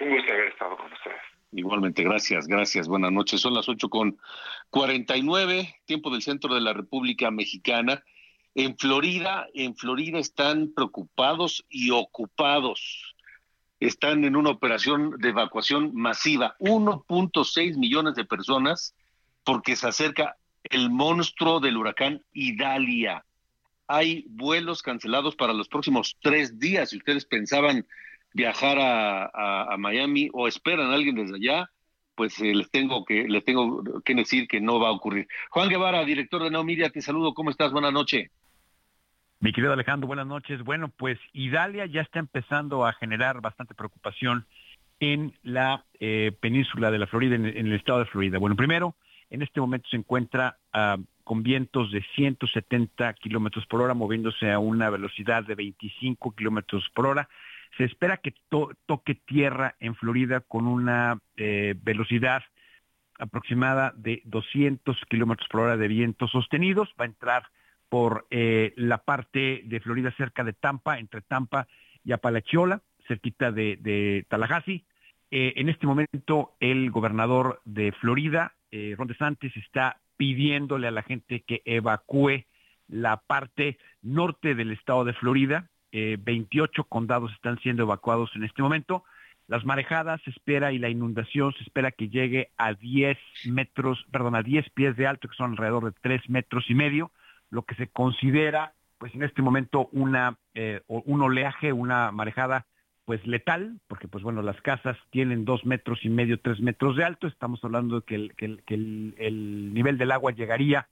Un 0.00 0.12
gusto 0.16 0.32
haber 0.32 0.48
estado 0.48 0.78
con 0.78 0.90
ustedes. 0.90 1.20
Igualmente, 1.52 2.02
gracias, 2.02 2.46
gracias. 2.46 2.88
Buenas 2.88 3.12
noches. 3.12 3.42
Son 3.42 3.52
las 3.52 3.68
ocho 3.68 3.90
con 3.90 4.16
nueve, 4.72 5.76
tiempo 5.84 6.08
del 6.08 6.22
centro 6.22 6.54
de 6.54 6.62
la 6.62 6.72
República 6.72 7.30
Mexicana. 7.30 8.02
En 8.54 8.78
Florida, 8.78 9.46
en 9.52 9.76
Florida 9.76 10.18
están 10.18 10.72
preocupados 10.74 11.66
y 11.68 11.90
ocupados. 11.90 13.14
Están 13.78 14.24
en 14.24 14.36
una 14.36 14.50
operación 14.50 15.18
de 15.18 15.28
evacuación 15.28 15.94
masiva. 15.94 16.56
1.6 16.60 17.76
millones 17.76 18.14
de 18.14 18.24
personas 18.24 18.94
porque 19.44 19.76
se 19.76 19.86
acerca 19.86 20.37
el 20.64 20.90
monstruo 20.90 21.60
del 21.60 21.76
huracán 21.76 22.22
Idalia. 22.32 23.24
Hay 23.86 24.24
vuelos 24.28 24.82
cancelados 24.82 25.34
para 25.36 25.52
los 25.52 25.68
próximos 25.68 26.16
tres 26.20 26.58
días. 26.58 26.90
Si 26.90 26.98
ustedes 26.98 27.24
pensaban 27.24 27.86
viajar 28.34 28.78
a, 28.80 29.76
Miami 29.78 30.28
o 30.32 30.46
esperan 30.46 30.90
a 30.90 30.94
alguien 30.94 31.16
desde 31.16 31.36
allá, 31.36 31.70
pues 32.14 32.38
eh, 32.40 32.54
les 32.54 32.70
tengo 32.70 33.04
que 33.04 33.28
les 33.28 33.44
tengo 33.44 33.82
que 34.04 34.14
decir 34.14 34.48
que 34.48 34.60
no 34.60 34.78
va 34.78 34.88
a 34.88 34.92
ocurrir. 34.92 35.26
Juan 35.50 35.68
Guevara, 35.68 36.04
director 36.04 36.42
de 36.42 36.64
Media, 36.64 36.90
te 36.90 37.00
saludo. 37.00 37.32
¿Cómo 37.32 37.50
estás? 37.50 37.72
Buenas 37.72 37.92
noches. 37.92 38.30
Mi 39.40 39.52
querido 39.52 39.72
Alejandro, 39.72 40.08
buenas 40.08 40.26
noches. 40.26 40.62
Bueno, 40.64 40.88
pues 40.88 41.18
Idalia 41.32 41.86
ya 41.86 42.00
está 42.00 42.18
empezando 42.18 42.84
a 42.84 42.92
generar 42.92 43.40
bastante 43.40 43.74
preocupación 43.74 44.46
en 44.98 45.32
la 45.44 45.84
eh, 46.00 46.32
península 46.40 46.90
de 46.90 46.98
la 46.98 47.06
Florida, 47.06 47.36
en 47.36 47.46
el 47.46 47.72
estado 47.72 48.00
de 48.00 48.06
Florida. 48.06 48.38
Bueno, 48.38 48.56
primero, 48.56 48.96
en 49.30 49.42
este 49.42 49.60
momento 49.60 49.88
se 49.88 49.96
encuentra 49.96 50.58
ah, 50.72 50.98
con 51.24 51.42
vientos 51.42 51.92
de 51.92 52.02
170 52.14 53.12
kilómetros 53.14 53.66
por 53.66 53.82
hora, 53.82 53.94
moviéndose 53.94 54.50
a 54.50 54.58
una 54.58 54.88
velocidad 54.88 55.44
de 55.44 55.54
25 55.54 56.34
kilómetros 56.34 56.88
por 56.94 57.06
hora. 57.06 57.28
Se 57.76 57.84
espera 57.84 58.16
que 58.16 58.34
toque 58.86 59.14
tierra 59.14 59.76
en 59.78 59.94
Florida 59.94 60.40
con 60.40 60.66
una 60.66 61.18
eh, 61.36 61.74
velocidad 61.82 62.42
aproximada 63.18 63.92
de 63.96 64.22
200 64.24 64.96
kilómetros 65.10 65.48
por 65.48 65.60
hora 65.62 65.76
de 65.76 65.88
vientos 65.88 66.30
sostenidos. 66.30 66.88
Va 66.98 67.04
a 67.04 67.08
entrar 67.08 67.42
por 67.88 68.26
eh, 68.30 68.72
la 68.76 68.98
parte 68.98 69.62
de 69.64 69.80
Florida 69.80 70.12
cerca 70.16 70.44
de 70.44 70.52
Tampa, 70.52 70.98
entre 70.98 71.20
Tampa 71.20 71.68
y 72.04 72.12
Apalachicola, 72.12 72.80
cerquita 73.06 73.52
de, 73.52 74.24
Tallahassee. 74.28 74.84
Eh, 75.30 75.52
en 75.56 75.68
este 75.68 75.86
momento 75.86 76.54
el 76.58 76.90
gobernador 76.90 77.60
de 77.66 77.92
Florida, 77.92 78.54
eh, 78.70 78.94
Ron 78.96 79.10
está 79.10 80.00
pidiéndole 80.16 80.88
a 80.88 80.92
la 80.92 81.02
gente 81.02 81.44
que 81.46 81.62
evacúe 81.64 82.44
la 82.88 83.18
parte 83.18 83.78
norte 84.02 84.54
del 84.54 84.72
estado 84.72 85.04
de 85.04 85.14
Florida. 85.14 85.68
28 85.90 86.82
eh, 86.82 86.84
condados 86.88 87.32
están 87.32 87.58
siendo 87.60 87.84
evacuados 87.84 88.30
en 88.34 88.44
este 88.44 88.62
momento. 88.62 89.04
Las 89.46 89.64
marejadas 89.64 90.20
se 90.22 90.30
espera 90.30 90.72
y 90.72 90.78
la 90.78 90.90
inundación 90.90 91.54
se 91.54 91.62
espera 91.62 91.90
que 91.90 92.10
llegue 92.10 92.50
a 92.58 92.74
10 92.74 93.16
metros, 93.46 94.04
perdón, 94.12 94.34
a 94.34 94.42
10 94.42 94.68
pies 94.70 94.96
de 94.96 95.06
alto, 95.06 95.28
que 95.28 95.36
son 95.36 95.52
alrededor 95.52 95.86
de 95.86 95.98
3 96.02 96.28
metros 96.28 96.68
y 96.68 96.74
medio, 96.74 97.10
lo 97.48 97.62
que 97.62 97.74
se 97.76 97.88
considera, 97.88 98.74
pues 98.98 99.14
en 99.14 99.22
este 99.22 99.40
momento, 99.40 99.88
una, 99.92 100.36
eh, 100.52 100.82
un 100.86 101.22
oleaje, 101.22 101.72
una 101.72 102.12
marejada 102.12 102.66
pues 103.08 103.26
letal, 103.26 103.80
porque 103.88 104.06
pues 104.06 104.22
bueno, 104.22 104.42
las 104.42 104.60
casas 104.60 104.94
tienen 105.08 105.46
dos 105.46 105.64
metros 105.64 105.98
y 106.02 106.10
medio, 106.10 106.38
tres 106.40 106.60
metros 106.60 106.94
de 106.94 107.04
alto, 107.04 107.26
estamos 107.26 107.58
hablando 107.64 108.00
de 108.00 108.30
que 108.36 108.74
el, 108.74 109.72
nivel 109.72 109.96
del 109.96 110.12
agua 110.12 110.32
llegaría 110.32 110.88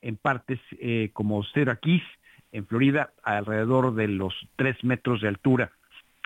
en 0.00 0.16
partes 0.16 0.58
eh, 0.80 1.10
como 1.12 1.44
aquí 1.68 2.02
en 2.50 2.66
Florida, 2.66 3.12
alrededor 3.22 3.94
de 3.94 4.08
los 4.08 4.34
tres 4.56 4.82
metros 4.82 5.20
de 5.20 5.28
altura. 5.28 5.70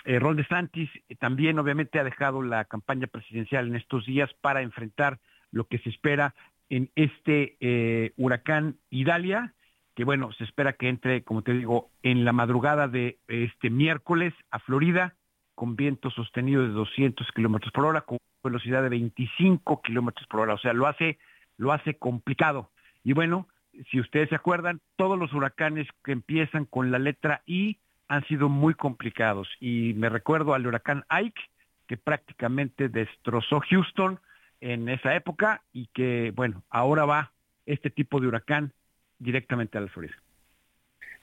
Eh, 0.03 0.17
Ron 0.17 0.35
DeSantis 0.35 0.89
eh, 1.09 1.15
también 1.15 1.59
obviamente 1.59 1.99
ha 1.99 2.03
dejado 2.03 2.41
la 2.41 2.65
campaña 2.65 3.05
presidencial 3.05 3.67
en 3.67 3.75
estos 3.75 4.03
días 4.07 4.33
para 4.41 4.63
enfrentar 4.63 5.19
lo 5.51 5.67
que 5.67 5.77
se 5.77 5.89
espera 5.89 6.33
en 6.71 6.89
este 6.95 7.55
eh, 7.59 8.13
huracán 8.17 8.77
Idalia, 8.89 9.53
que 9.93 10.05
bueno, 10.05 10.31
se 10.31 10.43
espera 10.43 10.73
que 10.73 10.89
entre, 10.89 11.23
como 11.23 11.43
te 11.43 11.53
digo, 11.53 11.91
en 12.01 12.25
la 12.25 12.33
madrugada 12.33 12.87
de 12.87 13.19
este 13.27 13.69
miércoles 13.69 14.33
a 14.49 14.57
Florida, 14.57 15.13
con 15.55 15.75
viento 15.75 16.11
sostenido 16.11 16.61
de 16.61 16.69
200 16.69 17.31
kilómetros 17.31 17.71
por 17.71 17.85
hora, 17.85 18.01
con 18.01 18.19
velocidad 18.43 18.83
de 18.83 18.89
25 18.89 19.81
kilómetros 19.81 20.27
por 20.27 20.41
hora. 20.41 20.53
O 20.53 20.57
sea, 20.57 20.73
lo 20.73 20.87
hace, 20.87 21.17
lo 21.57 21.71
hace 21.71 21.97
complicado. 21.97 22.69
Y 23.03 23.13
bueno, 23.13 23.47
si 23.89 23.99
ustedes 23.99 24.29
se 24.29 24.35
acuerdan, 24.35 24.81
todos 24.95 25.17
los 25.17 25.33
huracanes 25.33 25.87
que 26.03 26.11
empiezan 26.11 26.65
con 26.65 26.91
la 26.91 26.99
letra 26.99 27.41
I 27.45 27.77
han 28.07 28.23
sido 28.25 28.49
muy 28.49 28.73
complicados. 28.73 29.47
Y 29.59 29.93
me 29.95 30.09
recuerdo 30.09 30.53
al 30.53 30.67
huracán 30.67 31.05
Ike, 31.09 31.41
que 31.87 31.97
prácticamente 31.97 32.89
destrozó 32.89 33.61
Houston 33.61 34.19
en 34.61 34.89
esa 34.89 35.15
época 35.15 35.61
y 35.71 35.87
que, 35.87 36.31
bueno, 36.35 36.63
ahora 36.69 37.05
va 37.05 37.31
este 37.65 37.89
tipo 37.89 38.19
de 38.19 38.27
huracán 38.27 38.73
directamente 39.19 39.77
a 39.77 39.81
la 39.81 39.87
Florida. 39.87 40.15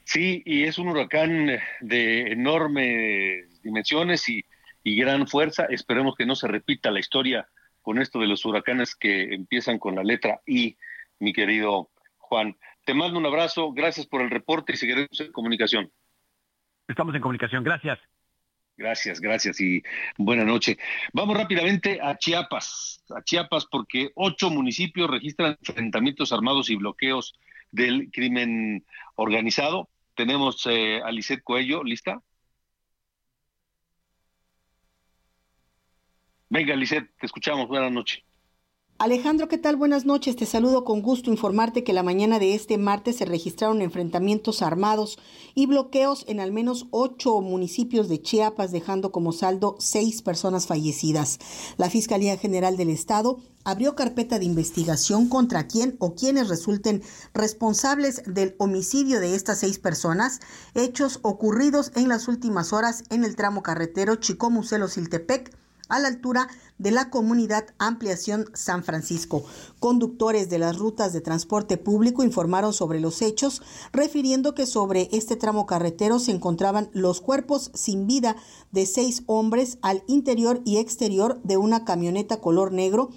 Sí, 0.05 0.43
y 0.45 0.65
es 0.65 0.79
un 0.79 0.89
huracán 0.89 1.59
de 1.81 2.33
enormes 2.33 3.63
dimensiones 3.63 4.29
y, 4.29 4.45
gran 4.85 5.27
fuerza. 5.27 5.67
Esperemos 5.67 6.15
que 6.17 6.27
no 6.27 6.35
se 6.35 6.49
repita 6.49 6.91
la 6.91 7.01
historia 7.01 7.49
con 7.81 8.01
esto 8.01 8.19
de 8.19 8.27
los 8.27 8.45
huracanes 8.45 8.97
que 8.97 9.35
empiezan 9.35 9.79
con 9.79 9.95
la 9.95 10.03
letra 10.03 10.41
I, 10.47 10.77
mi 11.19 11.33
querido 11.33 11.91
Juan. 12.19 12.57
Te 12.85 12.95
mando 12.95 13.19
un 13.19 13.27
abrazo, 13.27 13.73
gracias 13.73 14.07
por 14.07 14.23
el 14.23 14.31
reporte 14.31 14.73
y 14.73 14.77
seguiremos 14.77 15.21
en 15.21 15.33
comunicación. 15.33 15.93
Estamos 16.89 17.15
en 17.15 17.21
comunicación, 17.21 17.63
gracias. 17.63 17.99
Gracias, 18.77 19.21
gracias 19.21 19.61
y 19.61 19.83
buena 20.17 20.45
noche. 20.45 20.79
Vamos 21.13 21.37
rápidamente 21.37 22.01
a 22.03 22.17
Chiapas, 22.17 23.05
a 23.15 23.23
Chiapas 23.23 23.67
porque 23.67 24.11
ocho 24.15 24.51
municipios 24.51 25.11
registran 25.11 25.57
enfrentamientos 25.61 26.33
armados 26.33 26.71
y 26.71 26.77
bloqueos 26.77 27.35
del 27.71 28.11
crimen 28.11 28.85
organizado. 29.15 29.89
Tenemos 30.15 30.65
eh, 30.67 31.01
a 31.03 31.11
Lisette 31.11 31.43
Cuello, 31.43 31.83
¿lista? 31.85 32.23
Venga, 36.51 36.77
Lisette, 36.77 37.11
te 37.19 37.27
escuchamos. 37.27 37.67
Buenas 37.69 37.91
noches. 37.93 38.23
Alejandro, 39.03 39.49
¿qué 39.49 39.59
tal? 39.59 39.75
Buenas 39.75 40.05
noches. 40.05 40.37
Te 40.37 40.47
saludo 40.47 40.85
con 40.85 41.03
gusto 41.03 41.29
informarte 41.29 41.83
que 41.83 41.93
la 41.93 42.05
mañana 42.05 42.39
de 42.39 42.55
este 42.55 42.79
martes 42.79 43.17
se 43.17 43.25
registraron 43.25 43.83
enfrentamientos 43.83 44.63
armados 44.63 45.19
y 45.57 45.67
bloqueos 45.67 46.25
en 46.29 46.39
al 46.39 46.53
menos 46.53 46.87
ocho 46.93 47.41
municipios 47.41 48.09
de 48.09 48.23
Chiapas, 48.23 48.71
dejando 48.71 49.11
como 49.11 49.33
saldo 49.33 49.75
seis 49.81 50.23
personas 50.23 50.69
fallecidas. 50.69 51.41
La 51.79 51.91
Fiscalía 51.91 52.37
General 52.37 52.77
del 52.77 52.91
Estado 52.91 53.41
abrió 53.65 53.97
carpeta 53.97 54.39
de 54.39 54.45
investigación 54.45 55.29
contra 55.29 55.67
quien 55.67 55.97
o 55.99 56.15
quienes 56.15 56.49
resulten 56.49 57.03
responsables 57.35 58.23
del 58.33 58.55
homicidio 58.59 59.19
de 59.19 59.35
estas 59.35 59.59
seis 59.59 59.81
personas, 59.81 60.39
hechos 60.75 61.19
ocurridos 61.23 61.91
en 61.97 62.09
las 62.09 62.29
últimas 62.29 62.73
horas 62.73 63.03
en 63.11 63.25
el 63.25 63.35
tramo 63.35 63.65
carretero 63.65 64.15
Chicomucelo-Siltepec 64.15 65.51
a 65.93 65.99
la 65.99 66.09
altura 66.09 66.49
de 66.83 66.91
la 66.91 67.11
comunidad 67.11 67.67
Ampliación 67.79 68.47
San 68.55 68.83
Francisco. 68.83 69.45
Conductores 69.79 70.51
de 70.51 70.59
las 70.59 70.77
rutas 70.77 71.13
de 71.13 71.21
transporte 71.21 71.79
público 71.79 72.25
informaron 72.25 72.73
sobre 72.73 72.99
los 72.99 73.23
hechos, 73.23 73.63
refiriendo 73.93 74.55
que 74.55 74.67
sobre 74.67 75.09
este 75.13 75.37
tramo 75.37 75.65
carretero 75.65 76.19
se 76.19 76.33
encontraban 76.33 76.91
los 76.93 77.21
cuerpos 77.21 77.71
sin 77.73 78.09
vida 78.09 78.37
de 78.73 78.87
seis 78.87 79.23
hombres 79.27 79.79
al 79.81 80.03
interior 80.09 80.61
y 80.65 80.79
exterior 80.79 81.41
de 81.45 81.57
una 81.57 81.85
camioneta 81.85 82.39
color 82.39 82.73
negro 82.73 83.11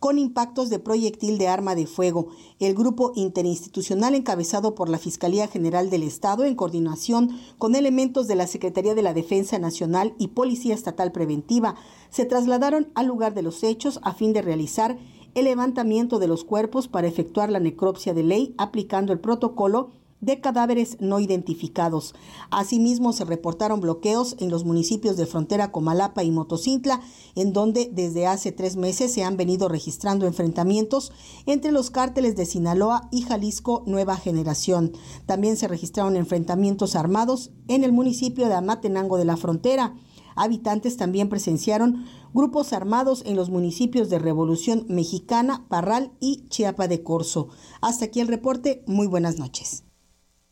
con 0.00 0.18
impactos 0.18 0.70
de 0.70 0.78
proyectil 0.78 1.38
de 1.38 1.48
arma 1.48 1.74
de 1.74 1.86
fuego. 1.86 2.28
El 2.60 2.74
grupo 2.74 3.12
interinstitucional 3.16 4.14
encabezado 4.14 4.74
por 4.74 4.88
la 4.88 4.98
Fiscalía 4.98 5.48
General 5.48 5.90
del 5.90 6.02
Estado, 6.02 6.44
en 6.44 6.54
coordinación 6.54 7.38
con 7.58 7.74
elementos 7.74 8.28
de 8.28 8.36
la 8.36 8.46
Secretaría 8.46 8.94
de 8.94 9.02
la 9.02 9.14
Defensa 9.14 9.58
Nacional 9.58 10.14
y 10.18 10.28
Policía 10.28 10.74
Estatal 10.74 11.12
Preventiva, 11.12 11.74
se 12.10 12.24
trasladaron 12.24 12.90
al 12.94 13.06
lugar 13.06 13.34
de 13.34 13.42
los 13.42 13.62
hechos 13.62 14.00
a 14.02 14.14
fin 14.14 14.32
de 14.32 14.42
realizar 14.42 14.98
el 15.34 15.44
levantamiento 15.44 16.18
de 16.18 16.28
los 16.28 16.44
cuerpos 16.44 16.88
para 16.88 17.06
efectuar 17.06 17.50
la 17.50 17.60
necropsia 17.60 18.14
de 18.14 18.22
ley 18.22 18.54
aplicando 18.58 19.12
el 19.12 19.20
protocolo 19.20 19.90
de 20.20 20.40
cadáveres 20.40 20.96
no 21.00 21.20
identificados. 21.20 22.14
Asimismo, 22.50 23.12
se 23.12 23.24
reportaron 23.24 23.80
bloqueos 23.80 24.36
en 24.38 24.50
los 24.50 24.64
municipios 24.64 25.16
de 25.16 25.26
frontera 25.26 25.70
Comalapa 25.70 26.24
y 26.24 26.30
Motocintla, 26.30 27.00
en 27.34 27.52
donde 27.52 27.90
desde 27.92 28.26
hace 28.26 28.52
tres 28.52 28.76
meses 28.76 29.12
se 29.12 29.24
han 29.24 29.36
venido 29.36 29.68
registrando 29.68 30.26
enfrentamientos 30.26 31.12
entre 31.46 31.72
los 31.72 31.90
cárteles 31.90 32.36
de 32.36 32.46
Sinaloa 32.46 33.08
y 33.10 33.22
Jalisco 33.22 33.82
Nueva 33.86 34.16
Generación. 34.16 34.92
También 35.26 35.56
se 35.56 35.68
registraron 35.68 36.16
enfrentamientos 36.16 36.96
armados 36.96 37.50
en 37.68 37.84
el 37.84 37.92
municipio 37.92 38.48
de 38.48 38.54
Amatenango 38.54 39.18
de 39.18 39.24
la 39.24 39.36
Frontera. 39.36 39.94
Habitantes 40.36 40.96
también 40.96 41.28
presenciaron 41.28 42.06
grupos 42.32 42.72
armados 42.72 43.22
en 43.26 43.34
los 43.34 43.50
municipios 43.50 44.08
de 44.08 44.18
Revolución 44.18 44.86
Mexicana, 44.88 45.66
Parral 45.68 46.12
y 46.20 46.46
Chiapa 46.48 46.86
de 46.86 47.02
Corzo. 47.02 47.48
Hasta 47.80 48.06
aquí 48.06 48.20
el 48.20 48.28
reporte. 48.28 48.84
Muy 48.86 49.08
buenas 49.08 49.38
noches. 49.38 49.87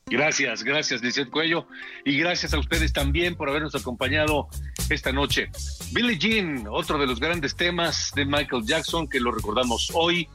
Gracias, 0.09 0.63
gracias, 0.63 1.03
Lizeth 1.03 1.31
Cuello. 1.31 1.67
Y 2.05 2.17
gracias 2.17 2.55
a 2.55 2.61
ustedes 2.61 2.93
también 2.93 3.35
por 3.35 3.49
habernos 3.49 3.75
acompañado 3.75 4.47
esta 4.89 5.11
noche. 5.11 5.51
Billie 5.91 6.17
Jean, 6.17 6.69
otro 6.71 6.97
de 6.97 7.09
los 7.09 7.19
grandes 7.19 7.57
temas 7.57 8.13
de 8.15 8.25
Michael 8.25 8.65
Jackson, 8.65 9.09
que 9.09 9.19
lo 9.19 9.33
recordamos 9.33 9.91
hoy 9.95 10.29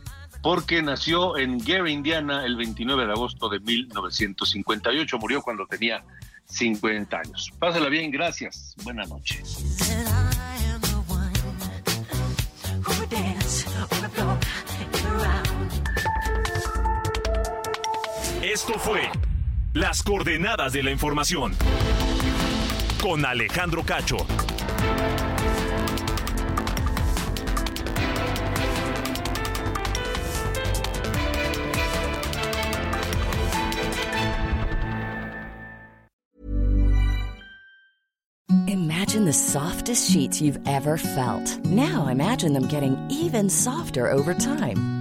porque 0.43 0.82
nació 0.82 1.38
en 1.38 1.57
Gary, 1.57 1.93
Indiana, 1.93 2.45
el 2.45 2.57
29 2.57 3.05
de 3.05 3.11
agosto 3.13 3.47
de 3.47 3.61
1958. 3.61 5.17
Murió 5.19 5.41
cuando 5.41 5.65
tenía 5.65 6.03
50 6.47 7.17
años. 7.17 7.53
Pásala 7.57 7.88
bien, 7.88 8.11
gracias. 8.11 8.76
Buenas 8.84 9.07
noches. 9.07 9.57
Esto 18.41 18.74
fue 18.78 19.09
Las 19.74 20.03
coordenadas 20.03 20.74
de 20.74 20.84
la 20.84 20.91
información 20.91 21.55
con 23.01 23.24
Alejandro 23.24 23.84
Cacho. 23.84 24.17
Imagine 38.67 39.24
the 39.24 39.32
softest 39.32 40.11
sheets 40.11 40.41
you've 40.41 40.59
ever 40.67 40.97
felt. 40.97 41.65
Now 41.65 42.07
imagine 42.07 42.51
them 42.51 42.67
getting 42.67 42.97
even 43.09 43.49
softer 43.49 44.11
over 44.11 44.34
time. 44.34 45.01